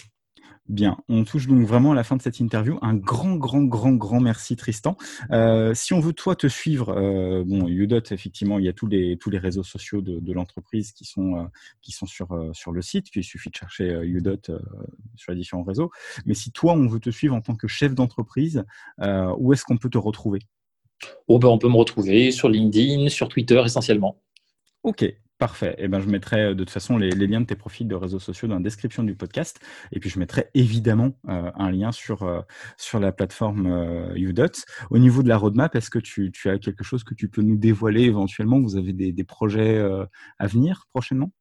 Bien, 0.71 0.99
on 1.09 1.25
touche 1.25 1.49
donc 1.49 1.67
vraiment 1.67 1.91
à 1.91 1.95
la 1.97 2.05
fin 2.05 2.15
de 2.15 2.23
cette 2.23 2.39
interview. 2.39 2.79
Un 2.81 2.95
grand, 2.95 3.35
grand, 3.35 3.65
grand, 3.65 3.91
grand 3.91 4.21
merci 4.21 4.55
Tristan. 4.55 4.97
Euh, 5.33 5.75
si 5.75 5.95
on 5.95 5.99
veut 5.99 6.13
toi 6.13 6.37
te 6.37 6.47
suivre, 6.47 6.91
euh, 6.91 7.43
bon, 7.45 7.67
Udot, 7.67 8.01
effectivement, 8.13 8.57
il 8.61 8.67
y 8.67 8.69
a 8.69 8.73
tous 8.73 8.87
les, 8.87 9.17
tous 9.17 9.31
les 9.31 9.39
réseaux 9.39 9.65
sociaux 9.65 10.01
de, 10.01 10.33
l'entreprise 10.33 10.93
qui 10.93 11.05
sont, 11.05 11.39
euh, 11.39 11.45
qui 11.83 11.91
sont 11.91 12.07
sur, 12.07 12.29
sur 12.53 12.71
le 12.71 12.83
site, 12.83 13.09
il 13.17 13.25
suffit 13.25 13.51
de 13.51 13.57
chercher 13.57 14.01
Udot 14.05 14.37
sur 15.17 15.33
les 15.33 15.39
différents 15.39 15.65
réseaux. 15.65 15.91
Mais 16.25 16.35
si 16.35 16.53
toi, 16.53 16.75
on 16.75 16.87
veut 16.87 17.01
te 17.01 17.11
suivre 17.11 17.35
en 17.35 17.41
tant 17.41 17.57
que 17.57 17.67
chef 17.67 17.93
d'entreprise, 17.93 18.65
où 19.39 19.53
est-ce 19.53 19.65
qu'on 19.65 19.77
peut 19.77 19.91
te 19.91 19.99
retrouver? 19.99 20.39
Oh 21.27 21.41
ben, 21.41 21.49
On 21.49 21.59
peut 21.59 21.69
me 21.69 21.79
retrouver 21.79 22.31
sur 22.31 22.49
LinkedIn, 22.49 23.09
sur 23.09 23.29
Twitter 23.29 23.61
essentiellement. 23.65 24.23
Ok, 24.85 25.05
Parfait. 25.41 25.75
Eh 25.79 25.89
ben, 25.89 26.01
je 26.01 26.09
mettrai 26.11 26.43
euh, 26.43 26.55
de 26.55 26.65
toute 26.65 26.69
façon 26.69 26.99
les, 26.99 27.13
liens 27.13 27.41
de 27.41 27.47
tes 27.47 27.55
profils 27.55 27.89
de 27.89 27.95
réseaux 27.95 28.19
sociaux 28.19 28.47
dans 28.47 28.57
la 28.57 28.61
description 28.61 29.03
du 29.03 29.15
podcast. 29.15 29.59
Et 29.91 29.99
puis, 29.99 30.11
je 30.11 30.19
mettrai 30.19 30.51
évidemment 30.53 31.13
euh, 31.31 31.51
un 31.55 31.71
lien 31.71 31.93
sur, 31.93 32.25
euh, 32.25 32.43
sur 32.77 33.01
la 33.01 33.11
plateforme 33.11 34.13
Udot. 34.17 34.53
Au 34.91 34.99
niveau 34.99 35.23
de 35.23 35.29
la 35.29 35.39
roadmap, 35.39 35.75
est-ce 35.75 35.89
que 35.89 35.99
tu, 35.99 36.31
as 36.45 36.59
quelque 36.59 36.85
chose 36.85 37.05
que 37.05 37.15
tu 37.15 37.31
peux 37.31 37.41
nous 37.41 37.57
dévoiler 37.57 38.03
éventuellement? 38.03 38.61
Vous 38.61 38.77
avez 38.77 38.93
des 38.93 39.25
projets 39.25 39.83
à 40.39 40.47
venir 40.47 40.89
prochainement? 40.93 41.33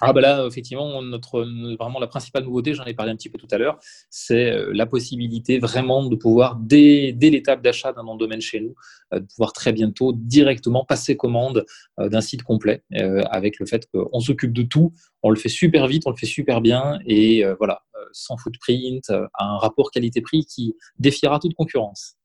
Ah 0.00 0.12
bah 0.12 0.20
là, 0.20 0.46
effectivement, 0.46 1.02
notre, 1.02 1.46
vraiment 1.78 2.00
la 2.00 2.06
principale 2.06 2.44
nouveauté, 2.44 2.74
j'en 2.74 2.84
ai 2.84 2.94
parlé 2.94 3.12
un 3.12 3.16
petit 3.16 3.28
peu 3.28 3.38
tout 3.38 3.48
à 3.50 3.58
l'heure, 3.58 3.78
c'est 4.08 4.50
euh, 4.50 4.70
la 4.72 4.86
possibilité 4.86 5.58
vraiment 5.58 6.06
de 6.06 6.16
pouvoir, 6.16 6.56
dès, 6.56 7.12
dès 7.12 7.30
l'étape 7.30 7.62
d'achat 7.62 7.92
d'un 7.92 8.16
domaine 8.16 8.40
chez 8.40 8.60
nous, 8.60 8.74
euh, 9.12 9.20
de 9.20 9.26
pouvoir 9.26 9.52
très 9.52 9.72
bientôt 9.72 10.12
directement 10.14 10.84
passer 10.84 11.16
commande 11.16 11.66
euh, 11.98 12.08
d'un 12.08 12.20
site 12.20 12.42
complet, 12.42 12.82
avec 13.30 13.58
le 13.58 13.66
fait 13.66 13.86
qu'on 13.92 14.20
s'occupe 14.20 14.52
de 14.52 14.62
tout, 14.62 14.92
on 15.22 15.30
le 15.30 15.36
fait 15.36 15.48
super 15.48 15.86
vite, 15.86 16.04
on 16.06 16.10
le 16.10 16.16
fait 16.16 16.26
super 16.26 16.60
bien, 16.60 16.98
et 17.06 17.44
voilà, 17.58 17.82
sans 18.12 18.36
footprint, 18.36 19.10
un 19.10 19.58
rapport 19.58 19.90
qualité-prix 19.90 20.44
qui 20.46 20.74
défiera 20.98 21.38
toute 21.38 21.54
concurrence. 21.54 22.16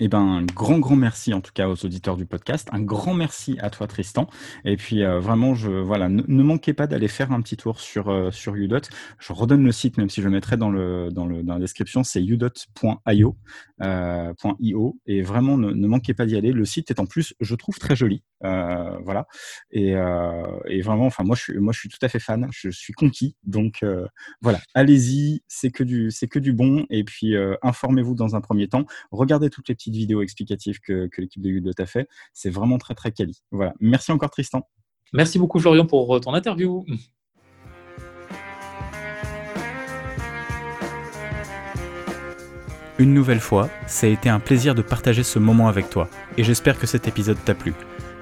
Eh 0.00 0.08
ben, 0.08 0.20
un 0.20 0.44
grand, 0.44 0.78
grand 0.78 0.96
merci 0.96 1.34
en 1.34 1.40
tout 1.40 1.50
cas 1.52 1.68
aux 1.68 1.84
auditeurs 1.84 2.16
du 2.16 2.26
podcast. 2.26 2.68
Un 2.72 2.80
grand 2.80 3.14
merci 3.14 3.56
à 3.60 3.70
toi, 3.70 3.86
Tristan. 3.86 4.28
Et 4.64 4.76
puis, 4.76 5.02
euh, 5.02 5.18
vraiment, 5.18 5.54
je, 5.54 5.70
voilà, 5.70 6.08
ne, 6.08 6.42
manquez 6.42 6.72
pas 6.72 6.86
d'aller 6.86 7.08
faire 7.08 7.32
un 7.32 7.40
petit 7.40 7.56
tour 7.56 7.80
sur, 7.80 8.08
euh, 8.08 8.30
sur 8.30 8.54
Udot. 8.54 8.80
Je 9.18 9.32
redonne 9.32 9.64
le 9.64 9.72
site, 9.72 9.98
même 9.98 10.08
si 10.08 10.20
je 10.20 10.26
le 10.26 10.32
mettrai 10.32 10.56
dans, 10.56 10.70
le, 10.70 11.10
dans, 11.10 11.26
le, 11.26 11.42
dans 11.42 11.54
la 11.54 11.60
description, 11.60 12.04
c'est 12.04 12.22
udot.io. 12.22 13.36
Euh, 13.80 14.32
.io, 14.60 14.98
et 15.06 15.22
vraiment, 15.22 15.56
ne, 15.56 15.72
ne 15.72 15.86
manquez 15.86 16.14
pas 16.14 16.26
d'y 16.26 16.36
aller. 16.36 16.52
Le 16.52 16.64
site 16.64 16.90
est 16.90 17.00
en 17.00 17.06
plus, 17.06 17.34
je 17.40 17.54
trouve, 17.54 17.78
très 17.78 17.96
joli. 17.96 18.22
voilà. 18.40 19.26
Et, 19.70 19.94
et, 20.68 20.80
vraiment, 20.82 21.06
enfin, 21.06 21.24
moi 21.24 21.36
je, 21.36 21.42
suis, 21.42 21.58
moi, 21.58 21.72
je 21.72 21.80
suis 21.80 21.88
tout 21.88 21.98
à 22.02 22.08
fait 22.08 22.18
fan. 22.18 22.48
Je 22.50 22.70
suis 22.70 22.92
conquis. 22.92 23.36
Donc, 23.44 23.84
voilà, 24.42 24.60
allez-y. 24.74 25.42
C'est 25.48 25.70
que, 25.70 25.82
du, 25.84 26.10
que 26.30 26.38
du 26.38 26.52
bon. 26.52 26.86
Et 26.90 27.04
puis, 27.04 27.34
informez-vous 27.62 28.14
dans 28.14 28.36
un 28.36 28.40
premier 28.40 28.68
temps. 28.68 28.84
Regardez 29.10 29.50
toutes 29.50 29.68
les 29.68 29.76
petites 29.78 29.94
vidéos 29.94 30.22
explicatives 30.22 30.80
que, 30.80 31.08
l'équipe 31.16 31.42
de 31.42 31.48
Udot 31.48 31.72
a 31.78 31.86
fait. 31.86 32.08
C'est 32.34 32.50
vraiment 32.50 32.78
très 32.78 32.94
très 32.94 33.12
quali. 33.12 33.40
Voilà. 33.50 33.74
Merci 33.80 34.12
encore 34.12 34.30
Tristan. 34.30 34.68
Merci 35.12 35.38
beaucoup 35.38 35.58
Florian 35.58 35.86
pour 35.86 36.20
ton 36.20 36.34
interview. 36.34 36.84
Une 42.98 43.14
nouvelle 43.14 43.38
fois, 43.38 43.70
ça 43.86 44.08
a 44.08 44.10
été 44.10 44.28
un 44.28 44.40
plaisir 44.40 44.74
de 44.74 44.82
partager 44.82 45.22
ce 45.22 45.38
moment 45.38 45.68
avec 45.68 45.88
toi, 45.88 46.10
et 46.36 46.42
j'espère 46.42 46.80
que 46.80 46.86
cet 46.88 47.06
épisode 47.06 47.38
t'a 47.44 47.54
plu. 47.54 47.72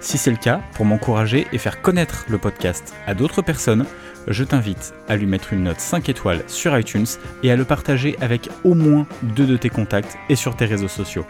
Si 0.01 0.19
c'est 0.19 0.31
le 0.31 0.37
cas, 0.37 0.61
pour 0.75 0.85
m'encourager 0.85 1.47
et 1.53 1.59
faire 1.59 1.81
connaître 1.81 2.27
le 2.29 2.39
podcast 2.39 2.95
à 3.07 3.15
d'autres 3.15 3.43
personnes, 3.43 3.87
je 4.29 4.45
t'invite 4.45 4.95
à 5.09 5.17
lui 5.17 5.27
mettre 5.27 5.53
une 5.53 5.65
note 5.65 5.81
5 5.81 6.09
étoiles 6.09 6.43
sur 6.49 6.79
iTunes 6.79 7.07
et 7.43 7.51
à 7.51 7.57
le 7.57 7.65
partager 7.65 8.17
avec 8.21 8.49
au 8.65 8.75
moins 8.75 9.07
deux 9.23 9.47
de 9.47 9.57
tes 9.57 9.71
contacts 9.71 10.17
et 10.29 10.37
sur 10.37 10.57
tes 10.57 10.67
réseaux 10.67 10.89
sociaux. 10.89 11.25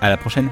À 0.00 0.08
la 0.08 0.16
prochaine 0.16 0.50